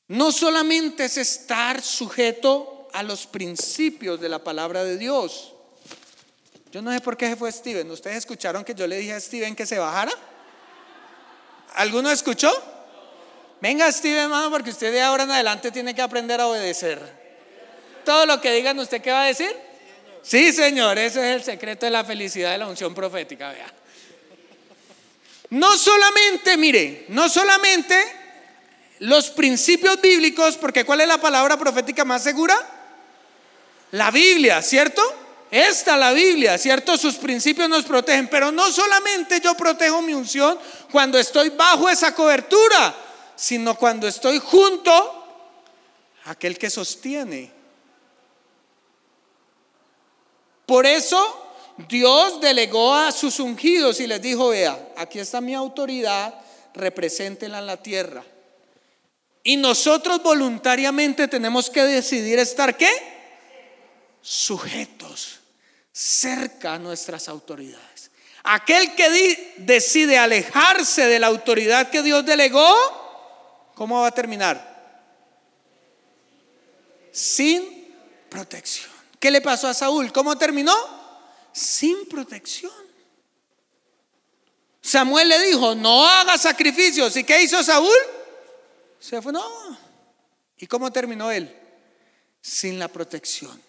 No 0.08 0.32
solamente 0.32 1.04
es 1.04 1.16
estar 1.18 1.80
sujeto 1.82 2.77
a 2.98 3.04
los 3.04 3.28
principios 3.28 4.20
de 4.20 4.28
la 4.28 4.40
palabra 4.40 4.82
de 4.82 4.98
Dios. 4.98 5.52
Yo 6.72 6.82
no 6.82 6.92
sé 6.92 7.00
por 7.00 7.16
qué 7.16 7.28
se 7.28 7.36
fue 7.36 7.52
Steven. 7.52 7.88
¿Ustedes 7.92 8.16
escucharon 8.16 8.64
que 8.64 8.74
yo 8.74 8.88
le 8.88 8.96
dije 8.96 9.12
a 9.12 9.20
Steven 9.20 9.54
que 9.54 9.66
se 9.66 9.78
bajara? 9.78 10.10
¿Alguno 11.74 12.10
escuchó? 12.10 12.52
Venga 13.60 13.90
Steven, 13.92 14.32
porque 14.50 14.70
usted 14.70 14.90
de 14.90 15.00
ahora 15.00 15.22
en 15.22 15.30
adelante 15.30 15.70
tiene 15.70 15.94
que 15.94 16.02
aprender 16.02 16.40
a 16.40 16.48
obedecer. 16.48 17.00
Todo 18.04 18.26
lo 18.26 18.40
que 18.40 18.50
digan, 18.50 18.76
¿usted 18.80 19.00
qué 19.00 19.12
va 19.12 19.22
a 19.22 19.26
decir? 19.26 19.54
Sí, 20.20 20.52
señor, 20.52 20.98
ese 20.98 21.20
es 21.20 21.36
el 21.36 21.44
secreto 21.44 21.86
de 21.86 21.90
la 21.90 22.04
felicidad 22.04 22.50
de 22.50 22.58
la 22.58 22.66
unción 22.66 22.96
profética. 22.96 23.54
No 25.50 25.78
solamente, 25.78 26.56
mire, 26.56 27.04
no 27.10 27.28
solamente 27.28 27.96
los 28.98 29.30
principios 29.30 30.00
bíblicos, 30.00 30.56
porque 30.56 30.84
¿cuál 30.84 31.02
es 31.02 31.06
la 31.06 31.20
palabra 31.20 31.56
profética 31.56 32.04
más 32.04 32.24
segura? 32.24 32.74
La 33.92 34.10
Biblia, 34.10 34.60
¿cierto? 34.62 35.02
Esta 35.50 35.96
la 35.96 36.12
Biblia, 36.12 36.58
¿cierto? 36.58 36.98
Sus 36.98 37.14
principios 37.16 37.68
nos 37.68 37.84
protegen, 37.84 38.28
pero 38.28 38.52
no 38.52 38.70
solamente 38.70 39.40
yo 39.40 39.54
protejo 39.54 40.02
mi 40.02 40.12
unción 40.12 40.58
cuando 40.92 41.18
estoy 41.18 41.48
bajo 41.50 41.88
esa 41.88 42.14
cobertura, 42.14 42.94
sino 43.34 43.74
cuando 43.74 44.06
estoy 44.06 44.38
junto 44.38 44.92
a 46.24 46.32
aquel 46.32 46.58
que 46.58 46.68
sostiene. 46.68 47.50
Por 50.66 50.84
eso 50.84 51.46
Dios 51.88 52.42
delegó 52.42 52.94
a 52.94 53.10
sus 53.10 53.40
ungidos 53.40 54.00
y 54.00 54.06
les 54.06 54.20
dijo, 54.20 54.50
vea, 54.50 54.92
aquí 54.96 55.18
está 55.18 55.40
mi 55.40 55.54
autoridad, 55.54 56.34
represéntenla 56.74 57.60
en 57.60 57.66
la 57.66 57.78
tierra. 57.78 58.22
Y 59.42 59.56
nosotros 59.56 60.22
voluntariamente 60.22 61.26
tenemos 61.26 61.70
que 61.70 61.84
decidir 61.84 62.38
estar 62.38 62.76
qué? 62.76 63.17
Sujetos, 64.20 65.40
cerca 65.92 66.74
a 66.74 66.78
nuestras 66.78 67.28
autoridades. 67.28 68.10
Aquel 68.44 68.94
que 68.94 69.54
decide 69.58 70.18
alejarse 70.18 71.06
de 71.06 71.18
la 71.18 71.26
autoridad 71.26 71.90
que 71.90 72.02
Dios 72.02 72.24
delegó, 72.24 72.74
¿cómo 73.74 74.00
va 74.00 74.08
a 74.08 74.12
terminar? 74.12 74.68
Sin 77.12 77.94
protección. 78.28 78.90
¿Qué 79.18 79.30
le 79.30 79.40
pasó 79.40 79.68
a 79.68 79.74
Saúl? 79.74 80.12
¿Cómo 80.12 80.38
terminó? 80.38 80.74
Sin 81.52 82.06
protección. 82.08 82.72
Samuel 84.80 85.28
le 85.28 85.42
dijo, 85.42 85.74
no 85.74 86.06
haga 86.06 86.38
sacrificios. 86.38 87.16
¿Y 87.16 87.24
qué 87.24 87.42
hizo 87.42 87.62
Saúl? 87.62 87.96
Se 88.98 89.20
fue, 89.20 89.32
no. 89.32 89.78
¿Y 90.56 90.66
cómo 90.66 90.90
terminó 90.90 91.30
él? 91.30 91.54
Sin 92.40 92.78
la 92.78 92.88
protección. 92.88 93.67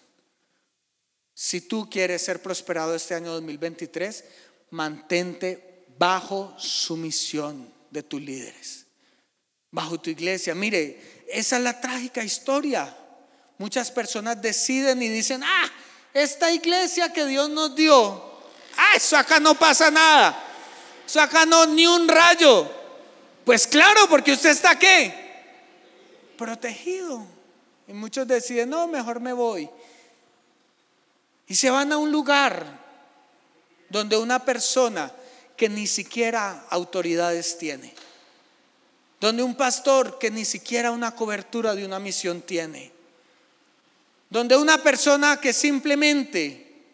Si 1.42 1.62
tú 1.62 1.88
quieres 1.88 2.20
ser 2.20 2.42
prosperado 2.42 2.94
este 2.94 3.14
año 3.14 3.32
2023, 3.32 4.24
mantente 4.72 5.86
bajo 5.96 6.54
sumisión 6.58 7.72
de 7.90 8.02
tus 8.02 8.20
líderes, 8.20 8.84
bajo 9.70 9.98
tu 9.98 10.10
iglesia. 10.10 10.54
Mire, 10.54 11.24
esa 11.28 11.56
es 11.56 11.62
la 11.62 11.80
trágica 11.80 12.22
historia. 12.22 12.94
Muchas 13.56 13.90
personas 13.90 14.42
deciden 14.42 15.02
y 15.02 15.08
dicen, 15.08 15.42
ah, 15.42 15.72
esta 16.12 16.52
iglesia 16.52 17.10
que 17.10 17.24
Dios 17.24 17.48
nos 17.48 17.74
dio, 17.74 18.22
ah, 18.76 18.96
eso 18.96 19.16
acá 19.16 19.40
no 19.40 19.54
pasa 19.54 19.90
nada, 19.90 20.44
eso 21.06 21.22
acá 21.22 21.46
no 21.46 21.64
ni 21.64 21.86
un 21.86 22.06
rayo. 22.06 22.70
Pues 23.46 23.66
claro, 23.66 24.06
porque 24.10 24.32
usted 24.32 24.50
está 24.50 24.78
qué? 24.78 25.14
Protegido. 26.36 27.24
Y 27.88 27.94
muchos 27.94 28.28
deciden, 28.28 28.68
no, 28.68 28.86
mejor 28.86 29.20
me 29.20 29.32
voy. 29.32 29.70
Y 31.50 31.56
se 31.56 31.68
van 31.68 31.90
a 31.90 31.98
un 31.98 32.12
lugar 32.12 32.64
donde 33.88 34.16
una 34.16 34.44
persona 34.44 35.12
que 35.56 35.68
ni 35.68 35.88
siquiera 35.88 36.64
autoridades 36.70 37.58
tiene, 37.58 37.92
donde 39.20 39.42
un 39.42 39.56
pastor 39.56 40.16
que 40.20 40.30
ni 40.30 40.44
siquiera 40.44 40.92
una 40.92 41.16
cobertura 41.16 41.74
de 41.74 41.84
una 41.84 41.98
misión 41.98 42.40
tiene, 42.42 42.92
donde 44.28 44.56
una 44.56 44.80
persona 44.80 45.40
que 45.40 45.52
simplemente 45.52 46.84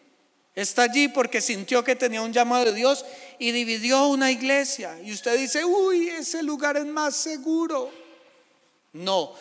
está 0.54 0.84
allí 0.84 1.08
porque 1.08 1.42
sintió 1.42 1.84
que 1.84 1.94
tenía 1.94 2.22
un 2.22 2.32
llamado 2.32 2.64
de 2.64 2.72
Dios 2.72 3.04
y 3.38 3.52
dividió 3.52 4.06
una 4.06 4.30
iglesia. 4.30 4.98
Y 5.04 5.12
usted 5.12 5.38
dice, 5.38 5.66
uy, 5.66 6.08
ese 6.08 6.42
lugar 6.42 6.78
es 6.78 6.86
más 6.86 7.14
seguro. 7.14 7.92
No, 8.94 9.34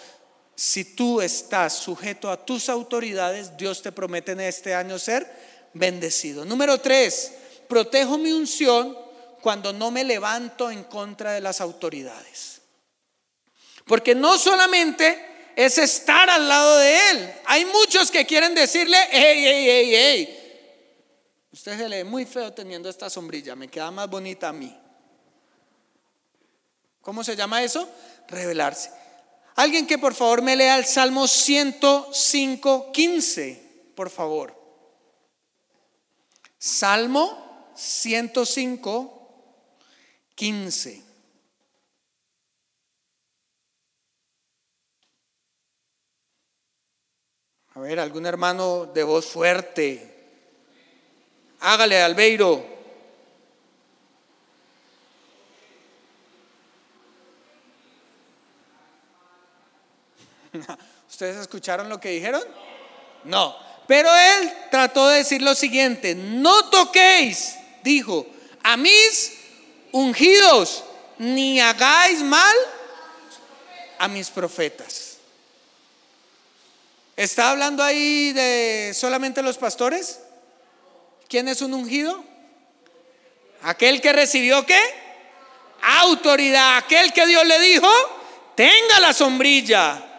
si 0.56 0.86
tú 0.96 1.22
estás 1.22 1.74
sujeto 1.74 2.32
a 2.32 2.46
tus 2.46 2.70
autoridades, 2.70 3.58
Dios 3.58 3.82
te 3.82 3.92
promete 3.92 4.32
en 4.32 4.42
este 4.42 4.74
año 4.74 4.98
ser 4.98 5.30
bendecido. 5.74 6.46
Número 6.46 6.80
tres, 6.80 7.34
protejo 7.68 8.18
mi 8.18 8.32
unción 8.32 8.98
cuando 9.42 9.74
no 9.74 9.92
me 9.92 10.04
levanto 10.04 10.72
en 10.72 10.86
contra 10.86 11.34
de 11.34 11.42
las 11.42 11.60
autoridades. 11.60 12.62
Porque 13.86 14.16
no 14.16 14.38
solamente 14.38 15.52
es 15.56 15.78
estar 15.78 16.30
al 16.30 16.48
lado 16.48 16.78
de 16.78 17.12
Él, 17.12 17.34
hay 17.46 17.66
muchos 17.66 18.10
que 18.10 18.26
quieren 18.26 18.56
decirle, 18.56 18.98
hey, 19.12 19.44
hey, 19.44 19.66
hey, 19.68 19.92
hey, 19.94 20.42
Usted 21.52 21.78
se 21.78 21.88
le 21.88 21.98
ve 21.98 22.04
muy 22.04 22.26
feo 22.26 22.52
teniendo 22.52 22.90
esta 22.90 23.10
sombrilla, 23.10 23.56
me 23.56 23.70
queda 23.70 23.90
más 23.90 24.10
bonita 24.10 24.50
a 24.50 24.54
mí. 24.54 24.78
¿Cómo 27.00 27.24
se 27.24 27.36
llama 27.36 27.64
eso? 27.64 27.88
Revelarse. 28.28 28.92
Alguien 29.56 29.88
que 29.88 29.98
por 29.98 30.14
favor 30.14 30.42
me 30.42 30.56
lea 30.56 30.78
el 30.78 30.86
Salmo 30.86 31.28
105, 31.28 32.92
15, 32.92 33.92
por 33.96 34.10
favor. 34.10 34.54
Salmo 36.58 37.72
105, 37.74 39.16
15. 40.36 41.04
A 47.76 47.80
ver, 47.80 48.00
algún 48.00 48.26
hermano 48.26 48.86
de 48.88 49.04
voz 49.04 49.26
fuerte. 49.26 50.12
Hágale, 51.62 52.02
Albeiro. 52.02 52.75
¿Ustedes 61.10 61.38
escucharon 61.38 61.90
lo 61.90 62.00
que 62.00 62.10
dijeron? 62.10 62.44
No. 63.24 63.56
Pero 63.88 64.10
él 64.16 64.52
trató 64.72 65.08
de 65.08 65.18
decir 65.18 65.42
lo 65.42 65.54
siguiente, 65.54 66.16
no 66.16 66.70
toquéis, 66.70 67.56
dijo, 67.84 68.26
a 68.64 68.78
mis 68.78 69.34
ungidos, 69.92 70.84
ni 71.20 71.60
hagáis 71.60 72.22
mal 72.22 72.56
a 74.00 74.08
mis 74.08 74.30
profetas. 74.30 75.18
¿Está 77.16 77.52
hablando 77.52 77.84
ahí 77.84 78.34
de 78.34 78.92
solamente 78.94 79.42
los 79.42 79.58
pastores? 79.58 80.20
¿Quién 81.30 81.48
es 81.48 81.62
un 81.62 81.74
ungido? 81.74 82.24
Aquel 83.62 84.02
que 84.02 84.12
recibió 84.12 84.66
qué? 84.66 84.80
Autoridad. 85.82 86.78
Aquel 86.78 87.14
que 87.14 87.26
Dios 87.26 87.46
le 87.46 87.60
dijo, 87.60 87.90
tenga 88.56 89.00
la 89.00 89.14
sombrilla. 89.14 90.15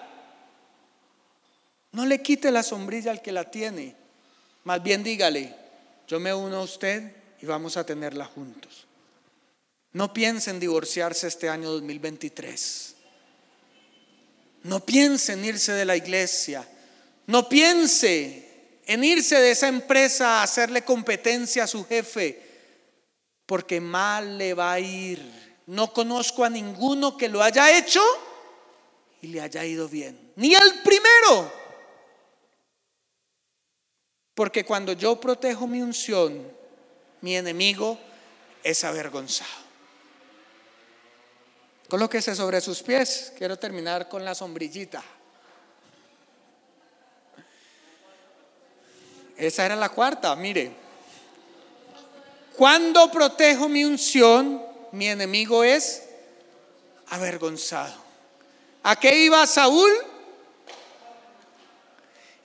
No 1.96 2.04
le 2.04 2.20
quite 2.20 2.50
la 2.50 2.62
sombrilla 2.62 3.10
al 3.10 3.22
que 3.22 3.32
la 3.32 3.50
tiene. 3.50 3.96
Más 4.64 4.82
bien 4.82 5.02
dígale, 5.02 5.56
yo 6.06 6.20
me 6.20 6.34
uno 6.34 6.58
a 6.58 6.62
usted 6.62 7.10
y 7.40 7.46
vamos 7.46 7.78
a 7.78 7.86
tenerla 7.86 8.26
juntos. 8.26 8.86
No 9.92 10.12
piense 10.12 10.50
en 10.50 10.60
divorciarse 10.60 11.26
este 11.26 11.48
año 11.48 11.70
2023. 11.70 12.96
No 14.64 14.84
piense 14.84 15.32
en 15.32 15.44
irse 15.46 15.72
de 15.72 15.86
la 15.86 15.96
iglesia. 15.96 16.68
No 17.28 17.48
piense 17.48 18.82
en 18.84 19.02
irse 19.02 19.40
de 19.40 19.52
esa 19.52 19.68
empresa 19.68 20.40
a 20.40 20.42
hacerle 20.42 20.84
competencia 20.84 21.64
a 21.64 21.66
su 21.66 21.82
jefe, 21.86 22.42
porque 23.46 23.80
mal 23.80 24.36
le 24.36 24.52
va 24.52 24.74
a 24.74 24.80
ir. 24.80 25.22
No 25.64 25.94
conozco 25.94 26.44
a 26.44 26.50
ninguno 26.50 27.16
que 27.16 27.30
lo 27.30 27.42
haya 27.42 27.74
hecho 27.74 28.02
y 29.22 29.28
le 29.28 29.40
haya 29.40 29.64
ido 29.64 29.88
bien, 29.88 30.32
ni 30.36 30.54
al 30.54 30.82
primero. 30.82 31.64
Porque 34.36 34.66
cuando 34.66 34.92
yo 34.92 35.18
protejo 35.18 35.66
mi 35.66 35.80
unción, 35.80 36.46
mi 37.22 37.34
enemigo 37.36 37.98
es 38.62 38.84
avergonzado. 38.84 39.50
Colóquese 41.88 42.36
sobre 42.36 42.60
sus 42.60 42.82
pies. 42.82 43.32
Quiero 43.38 43.58
terminar 43.58 44.10
con 44.10 44.26
la 44.26 44.34
sombrillita. 44.34 45.02
Esa 49.38 49.64
era 49.64 49.74
la 49.74 49.88
cuarta, 49.88 50.36
mire. 50.36 50.70
Cuando 52.58 53.10
protejo 53.10 53.70
mi 53.70 53.86
unción, 53.86 54.62
mi 54.92 55.08
enemigo 55.08 55.64
es 55.64 56.02
avergonzado. 57.08 57.94
¿A 58.82 58.96
qué 58.96 59.16
iba 59.16 59.46
Saúl? 59.46 59.90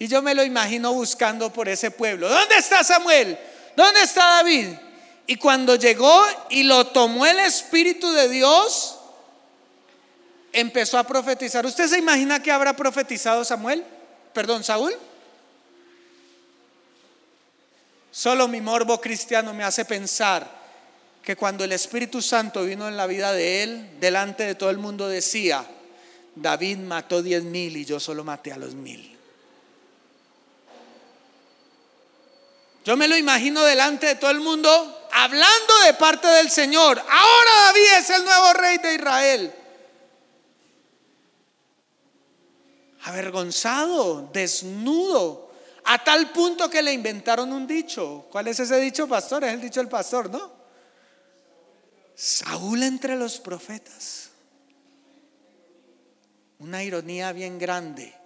Y 0.02 0.08
yo 0.08 0.24
me 0.24 0.34
lo 0.34 0.44
imagino 0.44 0.92
buscando 0.94 1.54
por 1.54 1.70
ese 1.70 1.92
pueblo. 1.92 2.28
¿Dónde 2.28 2.58
está 2.58 2.84
Samuel? 2.84 3.38
¿Dónde 3.76 4.02
está 4.02 4.38
David? 4.38 4.70
Y 5.28 5.36
cuando 5.36 5.76
llegó 5.76 6.20
y 6.50 6.64
lo 6.64 6.88
tomó 6.88 7.24
el 7.28 7.38
Espíritu 7.38 8.12
de 8.12 8.28
Dios, 8.28 8.98
empezó 10.52 10.98
a 10.98 11.04
profetizar. 11.04 11.68
¿Usted 11.68 11.88
se 11.88 12.00
imagina 12.00 12.42
que 12.42 12.52
habrá 12.52 12.76
profetizado 12.76 13.46
Samuel? 13.46 13.86
Perdón, 14.34 14.64
Saúl. 14.64 14.92
Solo 18.10 18.48
mi 18.48 18.60
morbo 18.60 19.00
cristiano 19.00 19.54
me 19.54 19.64
hace 19.64 19.86
pensar 19.86 20.50
que 21.22 21.36
cuando 21.36 21.64
el 21.64 21.74
Espíritu 21.74 22.24
Santo 22.24 22.64
vino 22.64 22.88
en 22.88 22.98
la 22.98 23.06
vida 23.06 23.34
de 23.34 23.62
él, 23.62 24.00
delante 24.00 24.46
de 24.46 24.56
todo 24.56 24.72
el 24.72 24.80
mundo 24.80 25.08
decía, 25.08 25.64
David 26.34 26.80
mató 26.80 27.22
diez 27.22 27.44
mil 27.44 27.78
y 27.78 27.86
yo 27.86 28.00
solo 28.00 28.24
maté 28.24 28.52
a 28.52 28.58
los 28.58 28.74
mil. 28.74 29.11
Yo 32.84 32.98
me 32.98 33.08
lo 33.08 33.16
imagino 33.16 33.64
delante 33.64 34.08
de 34.08 34.16
todo 34.16 34.32
el 34.32 34.40
mundo 34.40 35.08
hablando 35.12 35.80
de 35.86 35.94
parte 35.94 36.28
del 36.28 36.50
Señor. 36.50 36.98
Ahora 36.98 37.52
David 37.68 38.00
es 38.00 38.10
el 38.10 38.24
nuevo 38.26 38.54
rey 38.54 38.78
de 38.80 38.96
Israel. 38.96 39.56
Avergonzado, 43.04 44.30
desnudo, 44.34 45.52
a 45.84 46.04
tal 46.04 46.32
punto 46.32 46.70
que 46.70 46.82
le 46.82 46.94
inventaron 46.94 47.52
un 47.52 47.68
dicho. 47.68 48.28
¿Cuál 48.32 48.48
es 48.48 48.60
ese 48.60 48.80
dicho, 48.80 49.08
pastor? 49.08 49.44
Es 49.44 49.54
el 49.54 49.62
dicho 49.62 49.80
del 49.80 49.90
pastor, 49.90 50.30
¿no? 50.30 50.52
Saúl 52.16 52.84
entre 52.84 53.16
los 53.16 53.40
profetas. 53.40 54.30
Una 56.60 56.84
ironía 56.84 57.32
bien 57.32 57.58
grande. 57.58 58.21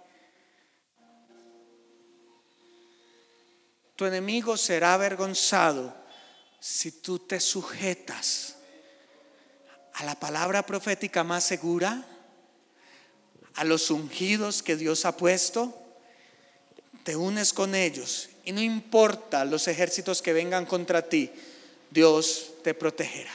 Tu 3.96 4.04
enemigo 4.04 4.56
será 4.56 4.94
avergonzado 4.94 5.94
si 6.60 6.92
tú 6.92 7.18
te 7.18 7.40
sujetas 7.40 8.56
a 9.94 10.04
la 10.04 10.14
palabra 10.14 10.64
profética 10.64 11.24
más 11.24 11.44
segura, 11.44 12.06
a 13.54 13.64
los 13.64 13.90
ungidos 13.90 14.62
que 14.62 14.76
Dios 14.76 15.04
ha 15.06 15.16
puesto 15.16 15.82
te 17.06 17.14
unes 17.14 17.52
con 17.52 17.76
ellos 17.76 18.28
y 18.44 18.50
no 18.50 18.60
importa 18.60 19.44
los 19.44 19.68
ejércitos 19.68 20.20
que 20.20 20.32
vengan 20.32 20.66
contra 20.66 21.08
ti, 21.08 21.30
Dios 21.88 22.54
te 22.64 22.74
protegerá. 22.74 23.30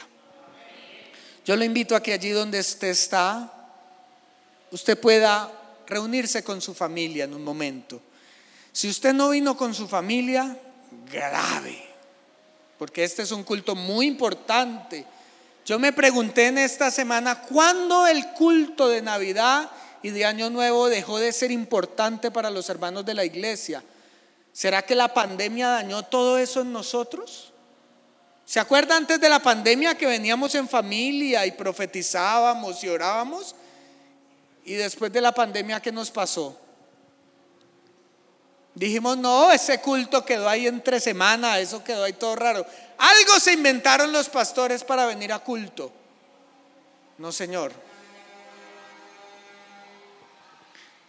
Yo 1.46 1.56
lo 1.56 1.64
invito 1.64 1.96
a 1.96 2.02
que 2.02 2.12
allí 2.12 2.28
donde 2.28 2.60
usted 2.60 2.88
está, 2.88 3.50
usted 4.70 5.00
pueda 5.00 5.50
reunirse 5.86 6.44
con 6.44 6.60
su 6.60 6.74
familia 6.74 7.24
en 7.24 7.32
un 7.32 7.42
momento. 7.42 8.02
Si 8.72 8.88
usted 8.88 9.12
no 9.12 9.30
vino 9.30 9.56
con 9.56 9.74
su 9.74 9.86
familia, 9.86 10.56
grave, 11.10 11.82
porque 12.78 13.04
este 13.04 13.22
es 13.22 13.32
un 13.32 13.44
culto 13.44 13.74
muy 13.74 14.06
importante. 14.06 15.06
Yo 15.64 15.78
me 15.78 15.92
pregunté 15.92 16.46
en 16.46 16.58
esta 16.58 16.90
semana, 16.90 17.42
¿cuándo 17.42 18.06
el 18.06 18.32
culto 18.32 18.88
de 18.88 19.02
Navidad 19.02 19.70
y 20.02 20.10
de 20.10 20.24
Año 20.24 20.50
Nuevo 20.50 20.88
dejó 20.88 21.18
de 21.18 21.32
ser 21.32 21.50
importante 21.50 22.30
para 22.30 22.50
los 22.50 22.68
hermanos 22.68 23.06
de 23.06 23.14
la 23.14 23.24
iglesia. 23.24 23.82
¿Será 24.52 24.82
que 24.82 24.94
la 24.94 25.14
pandemia 25.14 25.68
dañó 25.68 26.02
todo 26.02 26.38
eso 26.38 26.60
en 26.60 26.72
nosotros? 26.72 27.52
¿Se 28.44 28.60
acuerda 28.60 28.96
antes 28.96 29.20
de 29.20 29.28
la 29.28 29.38
pandemia 29.38 29.96
que 29.96 30.06
veníamos 30.06 30.54
en 30.56 30.68
familia 30.68 31.46
y 31.46 31.52
profetizábamos 31.52 32.82
y 32.82 32.88
orábamos? 32.88 33.54
Y 34.64 34.74
después 34.74 35.12
de 35.12 35.20
la 35.20 35.32
pandemia, 35.32 35.80
¿qué 35.80 35.92
nos 35.92 36.10
pasó? 36.10 36.58
Dijimos, 38.74 39.18
no, 39.18 39.52
ese 39.52 39.80
culto 39.80 40.24
quedó 40.24 40.48
ahí 40.48 40.66
entre 40.66 40.98
semana, 40.98 41.58
eso 41.58 41.84
quedó 41.84 42.04
ahí 42.04 42.14
todo 42.14 42.36
raro. 42.36 42.64
Algo 42.98 43.38
se 43.38 43.52
inventaron 43.52 44.12
los 44.12 44.28
pastores 44.28 44.82
para 44.82 45.04
venir 45.06 45.32
a 45.32 45.40
culto. 45.40 45.92
No, 47.18 47.30
Señor. 47.32 47.72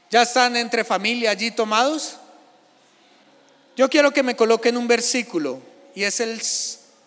¿Ya 0.10 0.24
están 0.24 0.56
entre 0.58 0.84
familia 0.84 1.32
allí 1.32 1.52
tomados? 1.52 2.18
Yo 3.76 3.90
quiero 3.90 4.12
que 4.12 4.22
me 4.22 4.36
coloquen 4.36 4.78
un 4.78 4.88
versículo 4.88 5.60
y 5.96 6.04
es 6.04 6.20
el 6.20 6.40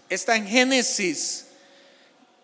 está 0.08 0.36
en 0.36 0.48
Génesis 0.48 1.46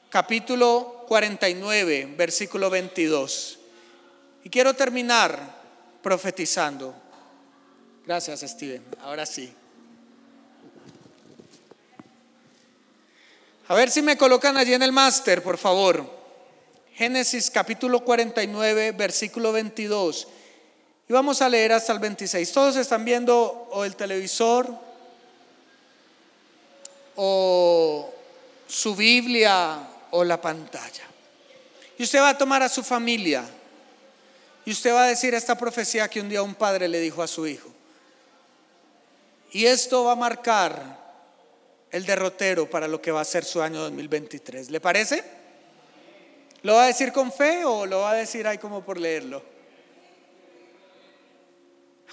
capítulo 0.08 1.04
49, 1.08 2.14
versículo 2.16 2.70
22. 2.70 3.58
Y 4.44 4.50
quiero 4.50 4.74
terminar 4.74 5.62
profetizando. 6.02 7.01
Gracias, 8.06 8.40
Steven. 8.40 8.82
Ahora 9.02 9.24
sí. 9.24 9.52
A 13.68 13.74
ver 13.74 13.90
si 13.90 14.02
me 14.02 14.16
colocan 14.16 14.56
allí 14.56 14.74
en 14.74 14.82
el 14.82 14.92
máster, 14.92 15.42
por 15.42 15.56
favor. 15.56 16.04
Génesis 16.94 17.50
capítulo 17.50 18.04
49, 18.04 18.92
versículo 18.92 19.52
22. 19.52 20.28
Y 21.08 21.12
vamos 21.12 21.40
a 21.42 21.48
leer 21.48 21.72
hasta 21.72 21.92
el 21.92 22.00
26. 22.00 22.52
Todos 22.52 22.76
están 22.76 23.04
viendo 23.04 23.68
o 23.70 23.84
el 23.84 23.96
televisor 23.96 24.68
o 27.16 28.12
su 28.66 28.96
Biblia 28.96 29.78
o 30.10 30.24
la 30.24 30.40
pantalla. 30.40 31.04
Y 31.98 32.02
usted 32.02 32.20
va 32.20 32.30
a 32.30 32.38
tomar 32.38 32.62
a 32.62 32.68
su 32.68 32.82
familia 32.82 33.44
y 34.64 34.72
usted 34.72 34.92
va 34.92 35.04
a 35.04 35.08
decir 35.08 35.34
esta 35.34 35.56
profecía 35.56 36.08
que 36.08 36.20
un 36.20 36.28
día 36.28 36.42
un 36.42 36.54
padre 36.54 36.88
le 36.88 37.00
dijo 37.00 37.22
a 37.22 37.26
su 37.26 37.46
hijo. 37.46 37.71
Y 39.52 39.66
esto 39.66 40.04
va 40.04 40.12
a 40.12 40.16
marcar 40.16 40.98
el 41.90 42.06
derrotero 42.06 42.68
para 42.68 42.88
lo 42.88 43.02
que 43.02 43.10
va 43.10 43.20
a 43.20 43.24
ser 43.24 43.44
su 43.44 43.60
año 43.60 43.80
2023. 43.80 44.70
¿Le 44.70 44.80
parece? 44.80 45.22
¿Lo 46.62 46.74
va 46.74 46.84
a 46.84 46.86
decir 46.86 47.12
con 47.12 47.30
fe 47.30 47.64
o 47.66 47.84
lo 47.84 48.00
va 48.00 48.12
a 48.12 48.14
decir 48.14 48.46
ahí 48.46 48.56
como 48.56 48.82
por 48.82 48.98
leerlo? 48.98 49.42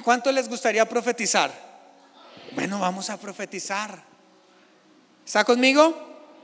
¿Cuánto 0.04 0.32
les 0.34 0.50
gustaría 0.50 0.88
profetizar? 0.88 1.52
Bueno, 2.52 2.80
vamos 2.80 3.10
a 3.10 3.18
profetizar. 3.18 4.04
¿Está 5.26 5.46
conmigo? 5.46 5.96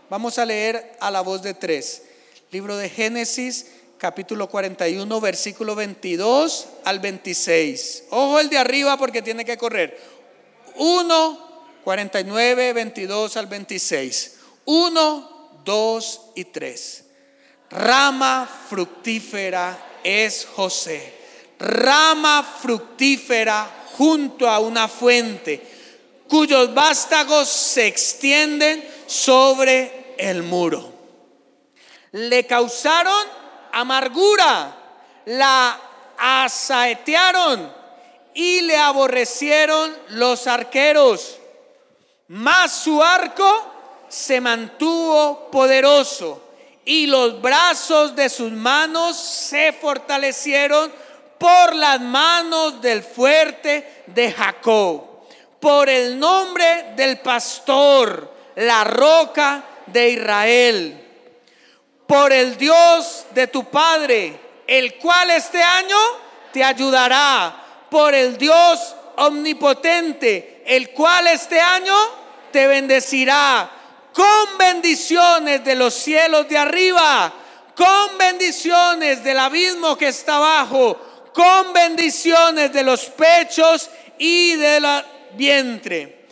Vamos 0.09 0.39
a 0.39 0.45
leer 0.45 0.95
a 1.01 1.11
la 1.11 1.21
voz 1.21 1.41
de 1.41 1.55
tres. 1.55 2.03
Libro 2.51 2.77
de 2.77 2.89
Génesis, 2.89 3.67
capítulo 3.97 4.47
41, 4.47 5.19
versículo 5.19 5.75
22 5.75 6.67
al 6.85 6.99
26. 6.99 8.03
Ojo 8.11 8.39
el 8.39 8.49
de 8.49 8.59
arriba 8.59 8.95
porque 8.97 9.21
tiene 9.21 9.43
que 9.43 9.57
correr. 9.57 10.14
1, 10.77 11.39
49, 11.83 12.73
22 12.73 13.37
al 13.37 13.47
26. 13.47 14.37
1, 14.65 15.59
2 15.63 16.21
y 16.35 16.45
3. 16.45 17.03
Rama 17.69 18.49
fructífera 18.69 19.77
es 20.03 20.47
José 20.55 21.15
rama 21.59 22.43
fructífera 22.43 23.69
junto 23.97 24.49
a 24.49 24.59
una 24.59 24.87
fuente, 24.87 25.61
cuyos 26.27 26.73
vástagos 26.73 27.47
se 27.47 27.87
extienden 27.87 28.87
sobre 29.05 30.15
el 30.17 30.43
muro. 30.43 30.93
Le 32.11 32.45
causaron 32.45 33.25
amargura, 33.71 34.75
la 35.25 35.79
asaetearon 36.17 37.84
y 38.35 38.61
le 38.61 38.77
aborrecieron 38.77 39.95
los 40.09 40.45
arqueros, 40.45 41.39
mas 42.27 42.71
su 42.71 43.01
arco 43.01 43.71
se 44.09 44.39
mantuvo 44.41 45.49
poderoso 45.49 46.41
y 46.83 47.07
los 47.07 47.41
brazos 47.41 48.15
de 48.15 48.29
sus 48.29 48.51
manos 48.51 49.17
se 49.17 49.73
fortalecieron 49.73 50.91
por 51.39 51.75
las 51.75 51.99
manos 51.99 52.81
del 52.81 53.03
fuerte 53.03 54.03
de 54.07 54.31
Jacob. 54.31 55.15
por 55.57 55.89
el 55.89 56.19
nombre 56.19 56.93
del 56.95 57.17
pastor, 57.21 58.31
la 58.55 58.83
roca 58.83 59.63
de 59.87 60.09
Israel, 60.11 61.07
por 62.05 62.31
el 62.31 62.55
Dios 62.55 63.25
de 63.31 63.47
tu 63.47 63.63
Padre, 63.63 64.39
el 64.67 64.95
cual 64.99 65.31
este 65.31 65.63
año 65.63 65.97
te 66.53 66.63
ayudará, 66.63 67.64
por 67.89 68.13
el 68.13 68.37
Dios 68.37 68.95
omnipotente, 69.17 70.63
el 70.65 70.91
cual 70.91 71.27
este 71.27 71.59
año 71.59 71.95
te 72.51 72.67
bendecirá 72.67 73.69
con 74.13 74.57
bendiciones 74.57 75.63
de 75.63 75.75
los 75.75 75.93
cielos 75.93 76.47
de 76.47 76.57
arriba, 76.57 77.33
con 77.75 78.17
bendiciones 78.17 79.23
del 79.23 79.39
abismo 79.39 79.97
que 79.97 80.07
está 80.07 80.37
abajo, 80.37 80.97
con 81.33 81.73
bendiciones 81.73 82.71
de 82.71 82.83
los 82.83 83.05
pechos 83.07 83.89
y 84.17 84.55
del 84.55 84.85
vientre. 85.33 86.27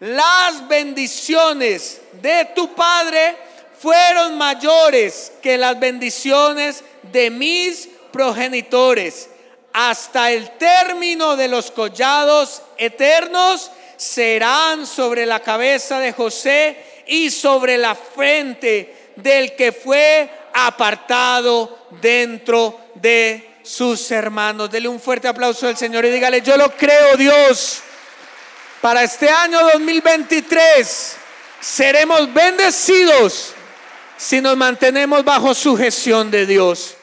Las 0.00 0.66
bendiciones 0.66 2.00
de 2.22 2.46
tu 2.54 2.74
Padre 2.74 3.36
fueron 3.78 4.38
mayores 4.38 5.32
que 5.42 5.58
las 5.58 5.78
bendiciones 5.78 6.82
de 7.02 7.30
mis 7.30 7.86
progenitores. 8.10 9.28
Hasta 9.72 10.32
el 10.32 10.50
término 10.58 11.36
de 11.36 11.48
los 11.48 11.70
collados 11.70 12.62
eternos 12.76 13.70
serán 13.96 14.86
sobre 14.86 15.26
la 15.26 15.40
cabeza 15.40 16.00
de 16.00 16.12
José 16.12 17.02
y 17.06 17.30
sobre 17.30 17.78
la 17.78 17.94
frente 17.94 19.12
del 19.16 19.54
que 19.54 19.72
fue 19.72 20.30
apartado 20.54 21.86
dentro 22.00 22.80
de 22.94 23.58
sus 23.62 24.10
hermanos. 24.10 24.70
Dele 24.70 24.88
un 24.88 25.00
fuerte 25.00 25.28
aplauso 25.28 25.68
al 25.68 25.76
Señor 25.76 26.04
y 26.04 26.10
dígale, 26.10 26.40
yo 26.40 26.56
lo 26.56 26.74
creo 26.76 27.16
Dios. 27.16 27.80
Para 28.80 29.02
este 29.02 29.28
año 29.28 29.60
2023 29.74 31.16
seremos 31.60 32.32
bendecidos 32.32 33.52
si 34.16 34.40
nos 34.40 34.56
mantenemos 34.56 35.24
bajo 35.24 35.54
sujeción 35.54 36.30
de 36.30 36.46
Dios. 36.46 36.96